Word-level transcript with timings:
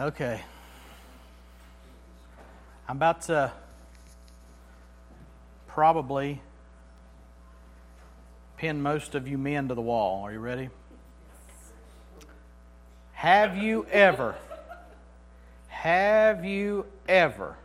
Okay. 0.00 0.40
I'm 2.88 2.96
about 2.96 3.22
to 3.22 3.50
probably 5.66 6.40
pin 8.58 8.80
most 8.80 9.16
of 9.16 9.26
you 9.26 9.36
men 9.36 9.66
to 9.68 9.74
the 9.74 9.80
wall. 9.82 10.22
Are 10.22 10.32
you 10.32 10.38
ready? 10.38 10.70
Have 13.12 13.56
you 13.56 13.86
ever, 13.90 14.36
have 15.66 16.44
you 16.44 16.86
ever 17.08 17.56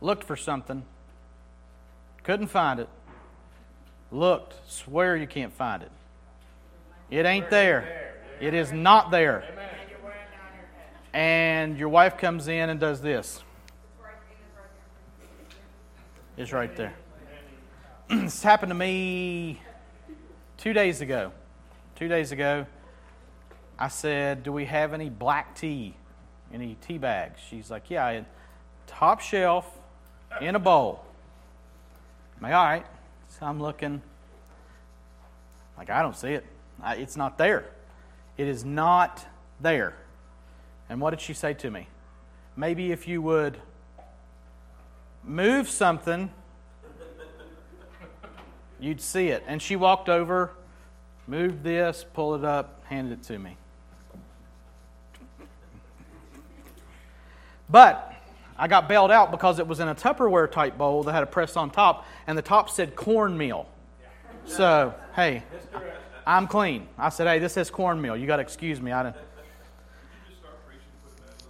looked 0.00 0.24
for 0.24 0.34
something, 0.34 0.84
couldn't 2.24 2.48
find 2.48 2.80
it, 2.80 2.88
looked, 4.10 4.54
swear 4.68 5.16
you 5.16 5.28
can't 5.28 5.52
find 5.52 5.84
it? 5.84 5.92
It 7.10 7.26
ain't 7.26 7.48
there. 7.48 8.14
It 8.40 8.54
is 8.54 8.72
not 8.72 9.12
there. 9.12 9.44
And 11.16 11.78
your 11.78 11.88
wife 11.88 12.18
comes 12.18 12.46
in 12.46 12.68
and 12.68 12.78
does 12.78 13.00
this. 13.00 13.42
It's 16.36 16.52
right 16.52 16.76
there. 16.76 16.94
this 18.10 18.42
happened 18.42 18.68
to 18.68 18.74
me 18.74 19.62
two 20.58 20.74
days 20.74 21.00
ago. 21.00 21.32
Two 21.94 22.08
days 22.08 22.32
ago, 22.32 22.66
I 23.78 23.88
said, 23.88 24.42
Do 24.42 24.52
we 24.52 24.66
have 24.66 24.92
any 24.92 25.08
black 25.08 25.54
tea? 25.54 25.94
Any 26.52 26.76
tea 26.86 26.98
bags? 26.98 27.40
She's 27.48 27.70
like, 27.70 27.88
Yeah, 27.88 28.10
in 28.10 28.26
top 28.86 29.22
shelf 29.22 29.66
in 30.42 30.54
a 30.54 30.60
bowl. 30.60 31.02
I'm 32.36 32.42
like, 32.42 32.52
All 32.52 32.66
right. 32.66 32.86
So 33.30 33.46
I'm 33.46 33.58
looking. 33.58 34.02
Like, 35.78 35.88
I 35.88 36.02
don't 36.02 36.14
see 36.14 36.34
it. 36.34 36.44
I, 36.82 36.96
it's 36.96 37.16
not 37.16 37.38
there. 37.38 37.70
It 38.36 38.48
is 38.48 38.66
not 38.66 39.24
there. 39.62 39.94
And 40.88 41.00
what 41.00 41.10
did 41.10 41.20
she 41.20 41.34
say 41.34 41.54
to 41.54 41.70
me? 41.70 41.88
Maybe 42.56 42.92
if 42.92 43.08
you 43.08 43.20
would 43.22 43.58
move 45.24 45.68
something, 45.68 46.30
you'd 48.78 49.00
see 49.00 49.28
it. 49.28 49.42
And 49.46 49.60
she 49.60 49.76
walked 49.76 50.08
over, 50.08 50.52
moved 51.26 51.62
this, 51.64 52.04
pulled 52.14 52.40
it 52.40 52.44
up, 52.44 52.82
handed 52.86 53.20
it 53.20 53.22
to 53.24 53.38
me. 53.38 53.56
But 57.68 58.14
I 58.56 58.68
got 58.68 58.88
bailed 58.88 59.10
out 59.10 59.30
because 59.30 59.58
it 59.58 59.66
was 59.66 59.80
in 59.80 59.88
a 59.88 59.94
Tupperware 59.94 60.50
type 60.50 60.78
bowl 60.78 61.02
that 61.02 61.12
had 61.12 61.22
a 61.22 61.26
press 61.26 61.56
on 61.56 61.70
top, 61.70 62.06
and 62.26 62.38
the 62.38 62.42
top 62.42 62.70
said 62.70 62.94
cornmeal. 62.94 63.68
So, 64.46 64.94
hey, 65.14 65.42
I'm 66.24 66.46
clean. 66.46 66.86
I 66.96 67.08
said, 67.08 67.26
hey, 67.26 67.40
this 67.40 67.54
says 67.54 67.70
cornmeal. 67.70 68.16
You 68.16 68.26
got 68.26 68.36
to 68.36 68.42
excuse 68.42 68.80
me. 68.80 68.92
I 68.92 69.02
didn't. 69.02 69.16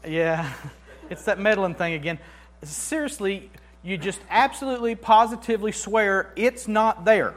Yeah, 0.07 0.53
it's 1.11 1.25
that 1.25 1.39
meddling 1.39 1.75
thing 1.75 1.95
again. 1.95 2.19
Seriously, 2.63 3.51
you 3.83 3.99
just 3.99 4.21
absolutely, 4.31 4.95
positively 4.95 5.73
swear 5.73 6.33
it's 6.37 6.67
not 6.69 7.05
there. 7.05 7.35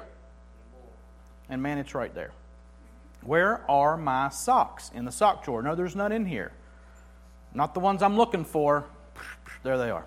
And 1.49 1.61
man, 1.61 1.77
it's 1.77 1.95
right 1.95 2.13
there. 2.13 2.31
Where 3.21 3.69
are 3.69 3.97
my 3.97 4.29
socks? 4.29 4.91
In 4.93 5.05
the 5.05 5.11
sock 5.11 5.43
drawer. 5.43 5.61
No, 5.61 5.75
there's 5.75 5.95
none 5.95 6.11
in 6.11 6.25
here. 6.25 6.51
Not 7.53 7.73
the 7.73 7.79
ones 7.79 8.01
I'm 8.01 8.15
looking 8.17 8.45
for. 8.45 8.85
There 9.61 9.77
they 9.77 9.89
are. 9.89 10.05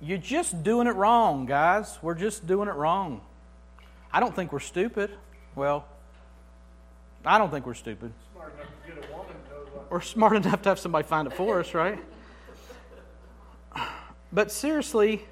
You're 0.00 0.18
just 0.18 0.64
doing 0.64 0.88
it 0.88 0.96
wrong, 0.96 1.46
guys. 1.46 1.96
We're 2.02 2.16
just 2.16 2.48
doing 2.48 2.68
it 2.68 2.74
wrong. 2.74 3.20
I 4.12 4.18
don't 4.18 4.34
think 4.34 4.52
we're 4.52 4.58
stupid. 4.58 5.12
Well, 5.54 5.86
I 7.24 7.38
don't 7.38 7.50
think 7.50 7.64
we're 7.64 7.74
stupid. 7.74 8.12
We're 9.96 10.02
smart 10.02 10.36
enough 10.36 10.60
to 10.60 10.68
have 10.68 10.78
somebody 10.78 11.08
find 11.08 11.26
it 11.26 11.32
for 11.32 11.58
us, 11.58 11.72
right? 11.72 11.98
But 14.30 14.52
seriously, 14.52 15.24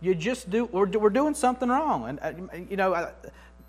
you 0.00 0.16
just 0.16 0.50
do. 0.50 0.64
We're, 0.64 0.88
we're 0.88 1.08
doing 1.08 1.34
something 1.34 1.68
wrong, 1.68 2.08
and 2.08 2.18
uh, 2.20 2.56
you 2.68 2.76
know, 2.76 3.12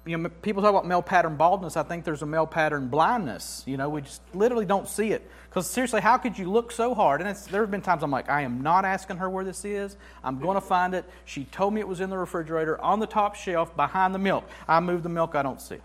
you 0.08 0.18
know, 0.18 0.30
people 0.42 0.64
talk 0.64 0.72
about 0.72 0.88
male 0.88 1.04
pattern 1.04 1.36
baldness. 1.36 1.78
I 1.78 1.84
think 1.84 2.04
there's 2.04 2.24
a 2.24 2.26
male 2.26 2.48
pattern 2.48 2.88
blindness. 2.88 3.62
You 3.68 3.78
know, 3.78 3.90
we 3.90 4.02
just 4.02 4.24
literally 4.34 4.66
don't 4.66 4.88
see 4.88 5.12
it. 5.12 5.30
Because 5.52 5.70
seriously, 5.70 6.02
how 6.02 6.18
could 6.18 6.36
you 6.36 6.50
look 6.50 6.72
so 6.72 6.96
hard? 6.96 7.22
And 7.22 7.36
there 7.52 7.62
have 7.62 7.70
been 7.70 7.84
times 7.84 8.02
I'm 8.02 8.10
like, 8.10 8.28
I 8.28 8.42
am 8.42 8.64
not 8.64 8.86
asking 8.86 9.18
her 9.18 9.30
where 9.30 9.46
this 9.46 9.64
is. 9.64 9.98
I'm 10.24 10.40
going 10.40 10.56
to 10.56 10.62
find 10.62 10.96
it. 10.96 11.06
She 11.26 11.44
told 11.44 11.76
me 11.76 11.80
it 11.80 11.88
was 11.88 12.00
in 12.00 12.10
the 12.10 12.18
refrigerator 12.18 12.82
on 12.82 13.00
the 13.00 13.06
top 13.06 13.36
shelf 13.36 13.76
behind 13.76 14.16
the 14.16 14.20
milk. 14.20 14.50
I 14.68 14.80
move 14.80 15.04
the 15.04 15.10
milk, 15.10 15.36
I 15.36 15.44
don't 15.44 15.62
see. 15.62 15.78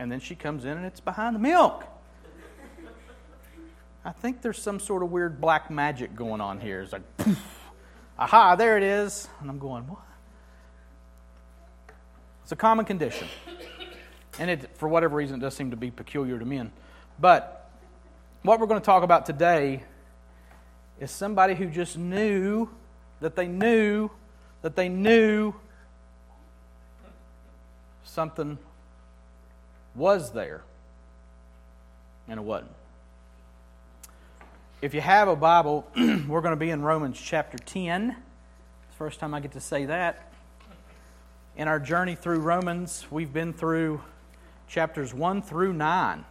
And 0.00 0.10
then 0.10 0.18
she 0.18 0.34
comes 0.34 0.64
in 0.64 0.70
and 0.70 0.86
it's 0.86 0.98
behind 0.98 1.34
the 1.36 1.40
milk. 1.40 1.84
I 4.02 4.12
think 4.12 4.40
there's 4.40 4.60
some 4.60 4.80
sort 4.80 5.02
of 5.02 5.12
weird 5.12 5.42
black 5.42 5.70
magic 5.70 6.16
going 6.16 6.40
on 6.40 6.58
here. 6.58 6.80
It's 6.80 6.94
like, 6.94 7.02
poof, 7.18 7.68
aha, 8.18 8.56
there 8.56 8.78
it 8.78 8.82
is. 8.82 9.28
And 9.42 9.50
I'm 9.50 9.58
going, 9.58 9.86
what? 9.86 10.00
It's 12.42 12.52
a 12.52 12.56
common 12.56 12.86
condition. 12.86 13.28
And 14.38 14.48
it, 14.48 14.70
for 14.78 14.88
whatever 14.88 15.16
reason, 15.16 15.36
it 15.36 15.40
does 15.40 15.54
seem 15.54 15.70
to 15.70 15.76
be 15.76 15.90
peculiar 15.90 16.38
to 16.38 16.46
men. 16.46 16.72
But 17.18 17.70
what 18.40 18.58
we're 18.58 18.68
going 18.68 18.80
to 18.80 18.86
talk 18.86 19.02
about 19.02 19.26
today 19.26 19.82
is 20.98 21.10
somebody 21.10 21.54
who 21.54 21.66
just 21.66 21.98
knew 21.98 22.70
that 23.20 23.36
they 23.36 23.48
knew 23.48 24.10
that 24.62 24.76
they 24.76 24.88
knew 24.88 25.52
something 28.02 28.56
was 30.00 30.32
there 30.32 30.62
and 32.26 32.40
it 32.40 32.42
wasn't. 32.42 32.72
If 34.82 34.94
you 34.94 35.00
have 35.00 35.28
a 35.28 35.36
Bible, 35.36 35.86
we're 35.96 36.40
going 36.40 36.52
to 36.52 36.56
be 36.56 36.70
in 36.70 36.82
Romans 36.82 37.20
chapter 37.20 37.58
10. 37.58 38.10
It's 38.10 38.16
the 38.90 38.96
first 38.96 39.20
time 39.20 39.34
I 39.34 39.40
get 39.40 39.52
to 39.52 39.60
say 39.60 39.84
that 39.84 40.30
in 41.56 41.68
our 41.68 41.78
journey 41.78 42.14
through 42.14 42.40
Romans, 42.40 43.06
we've 43.10 43.32
been 43.32 43.52
through 43.52 44.00
chapters 44.66 45.12
1 45.12 45.42
through 45.42 45.74
9, 45.74 46.24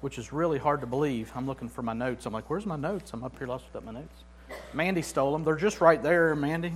which 0.00 0.18
is 0.18 0.32
really 0.32 0.58
hard 0.58 0.80
to 0.82 0.86
believe. 0.86 1.32
I'm 1.34 1.46
looking 1.46 1.68
for 1.68 1.82
my 1.82 1.94
notes. 1.94 2.26
I'm 2.26 2.32
like, 2.32 2.48
where's 2.48 2.66
my 2.66 2.76
notes? 2.76 3.12
I'm 3.12 3.24
up 3.24 3.36
here 3.38 3.48
lost 3.48 3.64
without 3.66 3.84
my 3.84 3.98
notes. 3.98 4.22
Mandy 4.72 5.02
stole 5.02 5.32
them. 5.32 5.42
They're 5.42 5.56
just 5.56 5.80
right 5.80 6.00
there, 6.00 6.36
Mandy. 6.36 6.72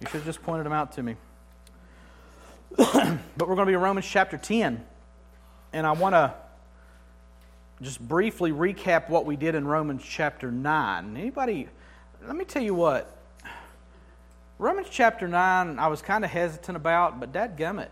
You 0.00 0.06
should 0.06 0.12
have 0.12 0.24
just 0.24 0.42
pointed 0.42 0.64
them 0.64 0.72
out 0.72 0.92
to 0.92 1.02
me. 1.02 1.16
but 2.76 3.18
we're 3.40 3.56
going 3.56 3.58
to 3.58 3.66
be 3.66 3.74
in 3.74 3.80
Romans 3.80 4.06
chapter 4.06 4.38
10. 4.38 4.82
And 5.72 5.86
I 5.86 5.92
want 5.92 6.14
to 6.14 6.34
just 7.82 8.00
briefly 8.00 8.50
recap 8.50 9.08
what 9.08 9.26
we 9.26 9.36
did 9.36 9.54
in 9.54 9.66
Romans 9.66 10.02
chapter 10.04 10.50
9. 10.50 11.16
Anybody, 11.16 11.68
let 12.26 12.34
me 12.36 12.44
tell 12.44 12.62
you 12.62 12.74
what, 12.74 13.16
Romans 14.58 14.88
chapter 14.90 15.28
9, 15.28 15.78
I 15.78 15.86
was 15.86 16.02
kind 16.02 16.24
of 16.24 16.30
hesitant 16.30 16.76
about, 16.76 17.20
but 17.20 17.32
dadgummit, 17.32 17.90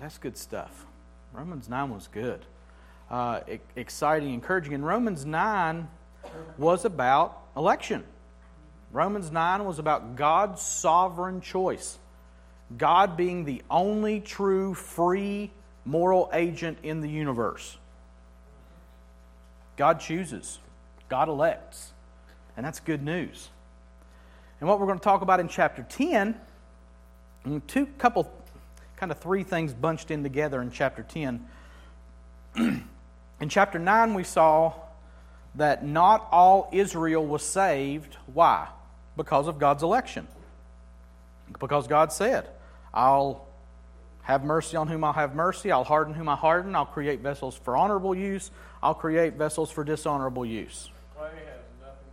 that's 0.00 0.16
good 0.16 0.36
stuff. 0.36 0.86
Romans 1.32 1.68
9 1.68 1.90
was 1.90 2.08
good. 2.08 2.44
Uh, 3.10 3.40
exciting, 3.76 4.32
encouraging. 4.32 4.72
And 4.72 4.86
Romans 4.86 5.26
9 5.26 5.88
was 6.56 6.84
about 6.84 7.42
election. 7.56 8.04
Romans 8.92 9.30
9 9.30 9.64
was 9.64 9.78
about 9.78 10.16
God's 10.16 10.62
sovereign 10.62 11.40
choice. 11.40 11.98
God 12.76 13.16
being 13.16 13.44
the 13.44 13.62
only 13.70 14.20
true, 14.20 14.74
free, 14.74 15.50
moral 15.84 16.30
agent 16.32 16.78
in 16.82 17.00
the 17.00 17.08
universe. 17.08 17.76
God 19.76 20.00
chooses, 20.00 20.58
God 21.08 21.28
elects. 21.28 21.92
And 22.56 22.66
that's 22.66 22.80
good 22.80 23.02
news. 23.02 23.48
And 24.60 24.68
what 24.68 24.78
we're 24.78 24.86
going 24.86 24.98
to 24.98 25.04
talk 25.04 25.22
about 25.22 25.40
in 25.40 25.48
chapter 25.48 25.82
10, 25.88 26.38
mm, 27.46 27.66
two 27.66 27.86
couple, 27.96 28.30
kind 28.96 29.10
of 29.10 29.18
three 29.18 29.42
things 29.42 29.72
bunched 29.72 30.10
in 30.10 30.22
together 30.22 30.60
in 30.60 30.70
chapter 30.70 31.02
10. 31.02 31.46
in 32.56 33.48
chapter 33.48 33.78
9, 33.78 34.12
we 34.12 34.24
saw 34.24 34.74
that 35.54 35.84
not 35.84 36.28
all 36.30 36.68
Israel 36.72 37.24
was 37.24 37.42
saved. 37.42 38.16
Why? 38.34 38.68
Because 39.16 39.48
of 39.48 39.58
God's 39.58 39.82
election. 39.82 40.28
Because 41.58 41.86
God 41.86 42.12
said, 42.12 42.46
I'll 42.92 43.46
have 44.30 44.44
mercy 44.44 44.76
on 44.76 44.88
whom 44.88 45.04
I'll 45.04 45.12
have 45.12 45.34
mercy, 45.34 45.70
I'll 45.70 45.84
harden 45.84 46.14
whom 46.14 46.28
I 46.28 46.36
harden, 46.36 46.74
I'll 46.74 46.86
create 46.86 47.20
vessels 47.20 47.56
for 47.56 47.76
honorable 47.76 48.14
use, 48.14 48.50
I'll 48.82 48.94
create 48.94 49.34
vessels 49.34 49.70
for 49.70 49.84
dishonorable 49.84 50.46
use. 50.46 50.90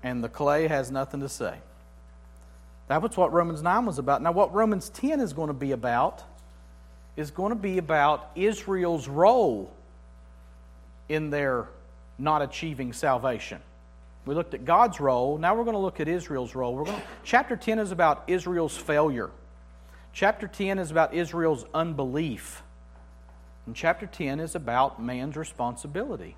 And 0.04 0.24
the 0.24 0.30
clay 0.30 0.68
has 0.68 0.92
nothing 0.92 1.22
to 1.22 1.30
say. 1.30 1.56
That 2.88 3.02
was 3.02 3.18
what 3.18 3.34
Romans 3.34 3.62
9 3.62 3.86
was 3.86 4.00
about. 4.00 4.22
Now, 4.22 4.32
what 4.32 4.54
Romans 4.54 4.90
10 4.90 5.20
is 5.20 5.34
going 5.34 5.48
to 5.48 5.54
be 5.54 5.72
about 5.72 6.24
is 7.18 7.32
going 7.32 7.50
to 7.50 7.60
be 7.60 7.80
about 7.80 8.32
Israel's 8.36 9.08
role 9.08 9.72
in 11.10 11.30
their 11.30 11.68
not 12.18 12.42
achieving 12.42 12.94
salvation. 12.94 13.60
We 14.26 14.36
looked 14.36 14.54
at 14.54 14.66
God's 14.66 15.00
role. 15.00 15.38
Now 15.38 15.56
we're 15.56 15.64
going 15.64 15.76
to 15.76 15.80
look 15.82 16.00
at 16.00 16.08
Israel's 16.08 16.54
role. 16.54 16.76
We're 16.76 16.84
going 16.84 16.98
to, 16.98 17.08
chapter 17.24 17.56
10 17.56 17.80
is 17.80 17.92
about 17.92 18.24
Israel's 18.28 18.76
failure. 18.76 19.30
Chapter 20.18 20.48
10 20.48 20.80
is 20.80 20.90
about 20.90 21.14
Israel's 21.14 21.64
unbelief. 21.76 22.64
And 23.68 23.76
chapter 23.76 24.08
10 24.08 24.40
is 24.40 24.56
about 24.56 25.00
man's 25.00 25.38
responsibility 25.38 26.36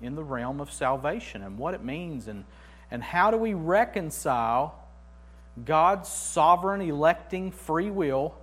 in 0.00 0.14
the 0.14 0.24
realm 0.24 0.58
of 0.58 0.72
salvation 0.72 1.42
and 1.42 1.58
what 1.58 1.74
it 1.74 1.84
means 1.84 2.28
and, 2.28 2.46
and 2.90 3.02
how 3.02 3.30
do 3.30 3.36
we 3.36 3.52
reconcile 3.52 4.88
God's 5.66 6.08
sovereign 6.08 6.80
electing 6.80 7.52
free 7.52 7.90
will 7.90 8.34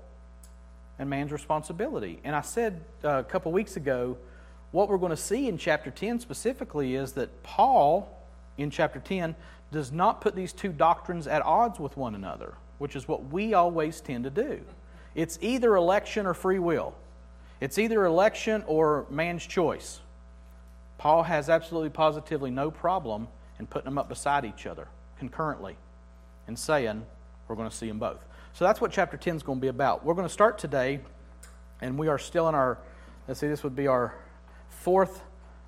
and 0.99 1.09
man's 1.09 1.31
responsibility. 1.31 2.19
And 2.23 2.35
I 2.35 2.41
said 2.41 2.79
uh, 3.03 3.17
a 3.17 3.23
couple 3.23 3.51
weeks 3.51 3.77
ago, 3.77 4.15
what 4.69 4.89
we're 4.89 4.99
going 4.99 5.09
to 5.09 5.17
see 5.17 5.47
in 5.47 5.57
chapter 5.57 5.89
10 5.89 6.19
specifically 6.19 6.93
is 6.93 7.13
that 7.13 7.41
Paul, 7.41 8.15
in 8.59 8.69
chapter 8.69 8.99
10, 8.99 9.35
does 9.71 9.91
not 9.91 10.21
put 10.21 10.35
these 10.35 10.53
two 10.53 10.71
doctrines 10.71 11.25
at 11.25 11.41
odds 11.41 11.79
with 11.79 11.97
one 11.97 12.13
another, 12.13 12.53
which 12.77 12.95
is 12.95 13.07
what 13.07 13.31
we 13.31 13.53
always 13.53 14.01
tend 14.01 14.23
to 14.23 14.29
do. 14.29 14.61
It's 15.15 15.39
either 15.41 15.75
election 15.75 16.25
or 16.25 16.33
free 16.33 16.59
will, 16.59 16.95
it's 17.59 17.77
either 17.77 18.05
election 18.05 18.63
or 18.67 19.05
man's 19.09 19.45
choice. 19.45 19.99
Paul 20.97 21.23
has 21.23 21.49
absolutely 21.49 21.89
positively 21.89 22.49
no 22.49 22.71
problem 22.71 23.27
in 23.59 23.67
putting 23.67 23.85
them 23.85 23.97
up 23.97 24.09
beside 24.09 24.45
each 24.45 24.65
other 24.65 24.87
concurrently 25.19 25.75
and 26.47 26.57
saying 26.57 27.05
we're 27.47 27.55
going 27.55 27.69
to 27.69 27.75
see 27.75 27.87
them 27.87 27.99
both. 27.99 28.25
So 28.53 28.65
that's 28.65 28.81
what 28.81 28.91
chapter 28.91 29.17
10 29.17 29.35
is 29.35 29.43
going 29.43 29.59
to 29.59 29.61
be 29.61 29.67
about. 29.67 30.03
We're 30.03 30.15
going 30.15 30.27
to 30.27 30.33
start 30.33 30.57
today, 30.57 31.01
and 31.81 31.97
we 31.97 32.07
are 32.07 32.17
still 32.17 32.49
in 32.49 32.55
our, 32.55 32.79
let's 33.27 33.39
see, 33.39 33.47
this 33.47 33.63
would 33.63 33.75
be 33.75 33.87
our 33.87 34.15
fourth 34.69 35.21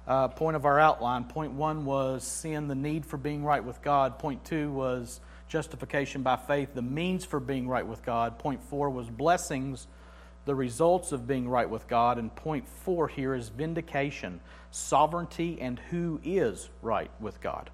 uh, 0.08 0.28
point 0.30 0.56
of 0.56 0.66
our 0.66 0.80
outline. 0.80 1.26
Point 1.26 1.52
one 1.52 1.86
was 1.86 2.24
seeing 2.24 2.68
the 2.68 2.76
need 2.76 3.06
for 3.06 3.18
being 3.18 3.44
right 3.44 3.64
with 3.64 3.82
God. 3.84 4.18
Point 4.18 4.44
two 4.44 4.72
was 4.72 5.22
justification 5.50 6.24
by 6.24 6.38
faith, 6.38 6.69
the 6.74 6.81
means 6.81 7.25
for 7.25 7.40
being 7.40 7.68
right 7.68 7.86
with 7.86 8.06
God. 8.06 8.40
Point 8.40 8.63
four 8.63 8.90
was 8.90 9.10
blessings, 9.10 9.88
the 10.46 10.56
results 10.56 11.12
of 11.12 11.28
being 11.28 11.50
right 11.50 11.69
with 11.69 11.88
God. 11.88 12.18
And 12.18 12.34
point 12.34 12.68
four 12.68 13.10
here 13.10 13.36
is 13.36 13.50
vindication, 13.50 14.40
sovereignty, 14.72 15.60
and 15.60 15.80
who 15.90 16.22
is 16.24 16.69
right 16.81 17.12
with 17.19 17.42
God. 17.42 17.69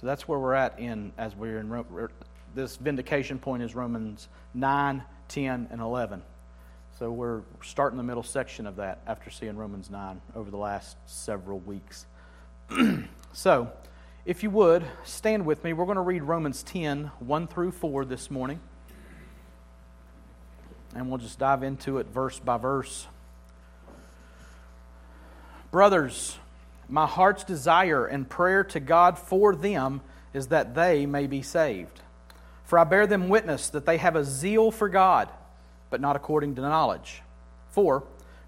So 0.00 0.06
that's 0.06 0.26
where 0.26 0.38
we're 0.38 0.54
at 0.54 0.80
in 0.80 1.12
as 1.16 1.36
we're 1.36 1.60
in 1.60 1.70
this 2.54 2.76
vindication 2.76 3.38
point 3.38 3.62
is 3.62 3.74
Romans 3.74 4.28
9, 4.54 5.02
10, 5.28 5.68
and 5.70 5.80
11. 5.80 6.22
So 6.98 7.10
we're 7.10 7.42
starting 7.62 7.96
the 7.96 8.04
middle 8.04 8.22
section 8.22 8.66
of 8.66 8.76
that 8.76 9.00
after 9.06 9.30
seeing 9.30 9.56
Romans 9.56 9.90
9 9.90 10.20
over 10.36 10.50
the 10.50 10.56
last 10.56 10.96
several 11.06 11.58
weeks. 11.60 12.06
so, 13.32 13.72
if 14.26 14.42
you 14.42 14.50
would, 14.50 14.84
stand 15.04 15.44
with 15.44 15.62
me. 15.64 15.74
We're 15.74 15.84
going 15.84 15.96
to 15.96 16.02
read 16.02 16.22
Romans 16.22 16.62
10, 16.62 17.10
1 17.18 17.46
through 17.46 17.72
4 17.72 18.04
this 18.06 18.30
morning. 18.30 18.58
And 20.94 21.08
we'll 21.08 21.18
just 21.18 21.38
dive 21.38 21.62
into 21.62 21.98
it 21.98 22.06
verse 22.06 22.38
by 22.38 22.56
verse. 22.56 23.06
Brothers, 25.70 26.38
my 26.88 27.06
heart's 27.06 27.44
desire 27.44 28.06
and 28.06 28.28
prayer 28.28 28.64
to 28.64 28.80
God 28.80 29.18
for 29.18 29.54
them 29.54 30.00
is 30.32 30.46
that 30.48 30.74
they 30.74 31.04
may 31.04 31.26
be 31.26 31.42
saved. 31.42 32.00
For 32.64 32.78
I 32.78 32.84
bear 32.84 33.06
them 33.06 33.28
witness 33.28 33.68
that 33.70 33.84
they 33.84 33.98
have 33.98 34.16
a 34.16 34.24
zeal 34.24 34.70
for 34.70 34.88
God, 34.88 35.28
but 35.90 36.00
not 36.00 36.16
according 36.16 36.54
to 36.54 36.62
knowledge. 36.62 37.22
For, 37.68 38.04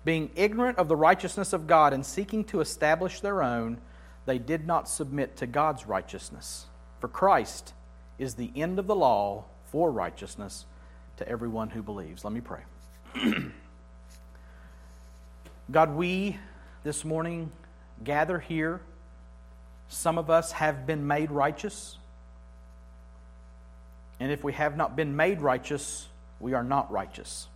being 0.06 0.31
ignorant 0.37 0.78
of 0.78 0.88
the 0.88 0.96
righteousness 0.96 1.52
of 1.52 1.67
God 1.67 1.93
and 1.93 2.06
seeking 2.06 2.44
to 2.44 2.61
establish 2.61 3.20
their 3.20 3.43
own, 3.43 3.78
they 4.26 4.38
did 4.38 4.67
not 4.67 4.88
submit 4.88 5.37
to 5.37 5.46
God's 5.46 5.87
righteousness. 5.87 6.67
For 7.00 7.08
Christ 7.08 7.73
is 8.19 8.34
the 8.34 8.50
end 8.55 8.78
of 8.78 8.87
the 8.87 8.94
law 8.94 9.44
for 9.67 9.90
righteousness 9.90 10.67
to 11.19 11.28
everyone 11.28 11.70
who 11.70 11.82
believes. 11.82 12.25
Let 12.25 12.32
me 12.32 12.40
pray. 12.40 12.62
God, 15.70 15.94
we 15.94 16.37
this 16.82 17.05
morning 17.05 17.50
gather 18.02 18.38
here. 18.38 18.81
Some 19.88 20.19
of 20.19 20.28
us 20.31 20.52
have 20.52 20.87
been 20.87 21.06
made 21.06 21.31
righteous. 21.31 21.96
And 24.19 24.32
if 24.32 24.43
we 24.43 24.52
have 24.55 24.76
not 24.76 24.96
been 24.96 25.14
made 25.14 25.40
righteous, 25.40 26.08
we 26.40 26.55
are 26.55 26.64
not 26.64 26.90
righteous. 26.90 27.49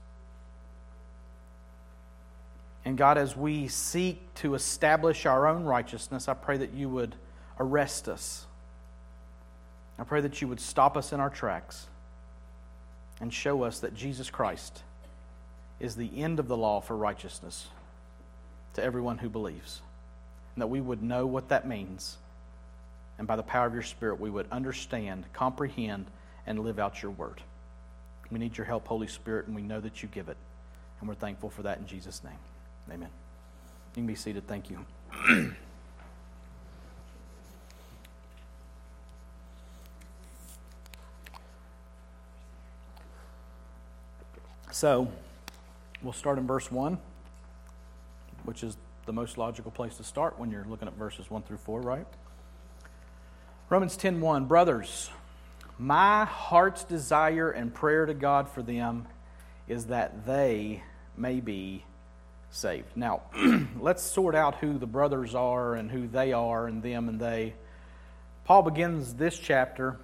And 2.85 2.97
God, 2.97 3.19
as 3.19 3.37
we 3.37 3.69
seek 3.69 4.35
to 4.37 4.55
establish 4.55 5.27
our 5.27 5.47
own 5.47 5.65
righteousness, 5.65 6.29
I 6.29 6.35
pray 6.35 6.59
that 6.59 6.73
you 6.73 6.89
would 6.89 7.15
arrest 7.59 8.09
us. 8.09 8.47
I 9.99 10.05
pray 10.05 10.23
that 10.23 10.41
you 10.41 10.49
would 10.49 10.61
stop 10.61 10.97
us 10.97 11.13
in 11.13 11.21
our 11.21 11.29
tracks 11.29 11.87
and 13.21 13.33
show 13.33 13.65
us 13.65 13.81
that 13.81 13.95
Jesus 13.95 14.31
Christ 14.31 14.83
is 15.79 15.95
the 15.95 16.11
end 16.17 16.39
of 16.39 16.49
the 16.49 16.57
law 16.57 16.81
for 16.81 16.97
righteousness 16.97 17.69
to 18.75 18.83
everyone 18.83 19.19
who 19.19 19.29
believes. 19.29 19.83
And 20.55 20.63
that 20.63 20.69
we 20.69 20.81
would 20.81 21.03
know 21.03 21.27
what 21.27 21.51
that 21.51 21.69
means. 21.69 22.17
And 23.19 23.27
by 23.27 23.37
the 23.37 23.43
power 23.43 23.67
of 23.67 23.75
your 23.75 23.83
Spirit, 23.83 24.19
we 24.19 24.31
would 24.31 24.47
understand, 24.51 25.25
comprehend, 25.35 26.07
and 26.47 26.61
live 26.61 26.79
out 26.79 27.03
your 27.03 27.13
word. 27.13 27.43
We 28.31 28.39
need 28.39 28.57
your 28.57 28.65
help, 28.65 28.87
Holy 28.87 29.07
Spirit, 29.07 29.47
and 29.47 29.55
we 29.55 29.63
know 29.63 29.81
that 29.81 30.03
you 30.03 30.09
give 30.09 30.29
it. 30.29 30.37
And 31.01 31.09
we're 31.09 31.15
thankful 31.15 31.51
for 31.51 31.63
that 31.63 31.79
in 31.79 31.87
Jesus' 31.87 32.25
name. 32.25 32.33
Amen. 32.89 33.09
You 33.11 33.95
can 33.95 34.07
be 34.07 34.15
seated. 34.15 34.47
Thank 34.47 34.71
you. 34.71 34.85
so, 44.71 45.09
we'll 46.03 46.13
start 46.13 46.39
in 46.39 46.47
verse 46.47 46.71
1, 46.71 46.99
which 48.45 48.63
is 48.63 48.77
the 49.07 49.13
most 49.13 49.37
logical 49.37 49.71
place 49.71 49.97
to 49.97 50.05
start 50.05 50.39
when 50.39 50.51
you're 50.51 50.65
looking 50.65 50.87
at 50.87 50.95
verses 50.95 51.31
1 51.31 51.43
through 51.43 51.57
4, 51.57 51.81
right? 51.81 52.07
Romans 53.69 53.97
10:1 53.97 54.49
Brothers, 54.49 55.11
my 55.79 56.25
heart's 56.25 56.85
desire 56.85 57.51
and 57.51 57.73
prayer 57.73 58.07
to 58.07 58.15
God 58.15 58.49
for 58.49 58.63
them 58.63 59.07
is 59.69 59.87
that 59.87 60.27
they 60.27 60.83
may 61.17 61.41
be 61.41 61.85
saved. 62.51 62.97
Now, 62.97 63.23
let's 63.81 64.03
sort 64.03 64.35
out 64.35 64.57
who 64.57 64.79
the 64.79 64.87
brothers 64.87 65.35
are 65.35 65.75
and 65.75 65.91
who 65.91 66.07
they 66.07 66.33
are 66.33 66.67
and 66.67 66.83
them 66.83 67.09
and 67.09 67.21
they. 67.21 67.55
Paul 68.45 68.63
begins 68.63 69.15
this 69.15 69.39
chapter 69.39 69.97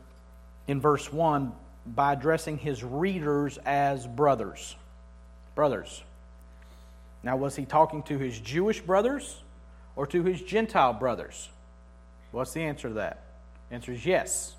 in 0.69 0.81
verse 0.81 1.12
1 1.12 1.52
by 1.87 2.12
addressing 2.12 2.58
his 2.58 2.82
readers 2.82 3.58
as 3.64 4.06
brothers. 4.06 4.76
Brothers. 5.54 6.02
Now, 7.22 7.37
was 7.37 7.56
he 7.56 7.64
talking 7.64 8.02
to 8.04 8.19
his 8.19 8.38
Jewish 8.38 8.81
brothers 8.81 9.42
or 9.96 10.06
to 10.08 10.22
his 10.22 10.40
Gentile 10.40 10.92
brothers? 10.92 11.49
What's 12.30 12.52
the 12.52 12.62
answer 12.62 12.88
to 12.88 12.94
that? 12.94 13.23
Answer 13.71 13.92
is 13.92 14.04
yes. 14.06 14.54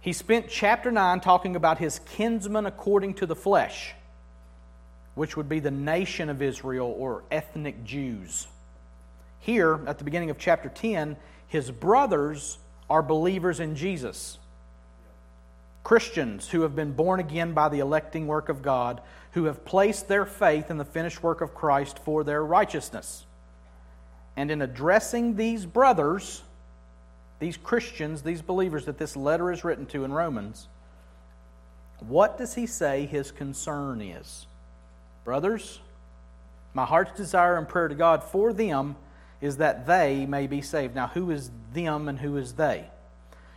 He 0.00 0.12
spent 0.12 0.48
chapter 0.48 0.90
9 0.90 1.20
talking 1.20 1.56
about 1.56 1.78
his 1.78 2.00
kinsmen 2.16 2.66
according 2.66 3.14
to 3.14 3.26
the 3.26 3.36
flesh, 3.36 3.94
which 5.20 5.36
would 5.36 5.50
be 5.50 5.60
the 5.60 5.70
nation 5.70 6.30
of 6.30 6.40
Israel 6.40 6.96
or 6.96 7.22
ethnic 7.30 7.84
Jews. 7.84 8.46
Here, 9.38 9.78
at 9.86 9.98
the 9.98 10.04
beginning 10.04 10.30
of 10.30 10.38
chapter 10.38 10.70
10, 10.70 11.14
his 11.46 11.70
brothers 11.70 12.56
are 12.88 13.02
believers 13.02 13.60
in 13.60 13.76
Jesus. 13.76 14.38
Christians 15.84 16.48
who 16.48 16.62
have 16.62 16.74
been 16.74 16.92
born 16.92 17.20
again 17.20 17.52
by 17.52 17.68
the 17.68 17.80
electing 17.80 18.28
work 18.28 18.48
of 18.48 18.62
God, 18.62 19.02
who 19.32 19.44
have 19.44 19.62
placed 19.66 20.08
their 20.08 20.24
faith 20.24 20.70
in 20.70 20.78
the 20.78 20.86
finished 20.86 21.22
work 21.22 21.42
of 21.42 21.54
Christ 21.54 21.98
for 21.98 22.24
their 22.24 22.42
righteousness. 22.42 23.26
And 24.38 24.50
in 24.50 24.62
addressing 24.62 25.36
these 25.36 25.66
brothers, 25.66 26.40
these 27.40 27.58
Christians, 27.58 28.22
these 28.22 28.40
believers 28.40 28.86
that 28.86 28.96
this 28.96 29.16
letter 29.16 29.52
is 29.52 29.64
written 29.64 29.84
to 29.88 30.02
in 30.02 30.14
Romans, 30.14 30.66
what 31.98 32.38
does 32.38 32.54
he 32.54 32.64
say 32.64 33.04
his 33.04 33.30
concern 33.30 34.00
is? 34.00 34.46
Brothers, 35.24 35.80
my 36.74 36.84
heart's 36.84 37.16
desire 37.16 37.56
and 37.56 37.68
prayer 37.68 37.88
to 37.88 37.94
God 37.94 38.22
for 38.22 38.52
them 38.52 38.96
is 39.40 39.56
that 39.56 39.86
they 39.86 40.26
may 40.26 40.46
be 40.46 40.62
saved. 40.62 40.94
Now, 40.94 41.08
who 41.08 41.30
is 41.30 41.50
them 41.72 42.08
and 42.08 42.18
who 42.18 42.36
is 42.36 42.54
they? 42.54 42.86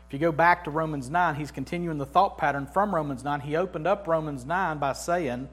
If 0.07 0.13
you 0.13 0.19
go 0.19 0.31
back 0.31 0.63
to 0.65 0.71
Romans 0.71 1.09
9, 1.09 1.35
he's 1.35 1.51
continuing 1.51 1.97
the 1.97 2.05
thought 2.05 2.37
pattern 2.37 2.67
from 2.67 2.93
Romans 2.93 3.23
9. 3.23 3.41
He 3.41 3.55
opened 3.55 3.87
up 3.87 4.07
Romans 4.07 4.45
9 4.45 4.77
by 4.77 4.93
saying, 4.93 5.49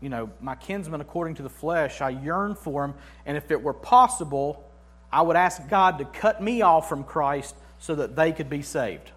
You 0.00 0.08
know, 0.08 0.30
my 0.40 0.54
kinsmen 0.54 1.00
according 1.00 1.34
to 1.36 1.42
the 1.42 1.50
flesh, 1.50 2.00
I 2.00 2.10
yearn 2.10 2.54
for 2.54 2.86
them, 2.86 2.94
and 3.26 3.36
if 3.36 3.50
it 3.50 3.60
were 3.60 3.74
possible, 3.74 4.64
I 5.12 5.22
would 5.22 5.36
ask 5.36 5.68
God 5.68 5.98
to 5.98 6.04
cut 6.04 6.42
me 6.42 6.62
off 6.62 6.88
from 6.88 7.04
Christ 7.04 7.56
so 7.78 7.94
that 7.96 8.16
they 8.16 8.32
could 8.32 8.50
be 8.50 8.62
saved. 8.62 9.10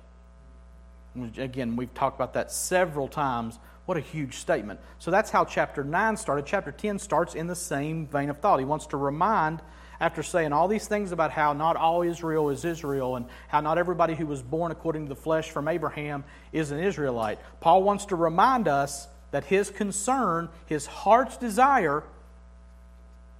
Again, 1.37 1.75
we've 1.75 1.93
talked 1.93 2.15
about 2.15 2.33
that 2.33 2.51
several 2.51 3.07
times. 3.07 3.59
What 3.85 3.97
a 3.97 4.01
huge 4.01 4.35
statement. 4.35 4.79
So 4.99 5.11
that's 5.11 5.31
how 5.31 5.45
chapter 5.45 5.83
9 5.83 6.17
started. 6.17 6.45
Chapter 6.45 6.71
10 6.71 6.99
starts 6.99 7.35
in 7.35 7.47
the 7.47 7.55
same 7.55 8.07
vein 8.07 8.29
of 8.29 8.39
thought. 8.39 8.59
He 8.59 8.65
wants 8.65 8.85
to 8.87 8.97
remind, 8.97 9.61
after 9.99 10.23
saying 10.23 10.53
all 10.53 10.67
these 10.67 10.87
things 10.87 11.11
about 11.11 11.31
how 11.31 11.53
not 11.53 11.75
all 11.75 12.01
Israel 12.01 12.49
is 12.49 12.63
Israel 12.63 13.15
and 13.15 13.25
how 13.47 13.59
not 13.61 13.77
everybody 13.77 14.15
who 14.15 14.27
was 14.27 14.41
born 14.41 14.71
according 14.71 15.05
to 15.05 15.09
the 15.09 15.15
flesh 15.15 15.49
from 15.49 15.67
Abraham 15.67 16.23
is 16.51 16.71
an 16.71 16.79
Israelite, 16.79 17.39
Paul 17.59 17.83
wants 17.83 18.05
to 18.05 18.15
remind 18.15 18.67
us 18.67 19.07
that 19.31 19.45
his 19.45 19.69
concern, 19.69 20.49
his 20.65 20.85
heart's 20.85 21.37
desire, 21.37 22.03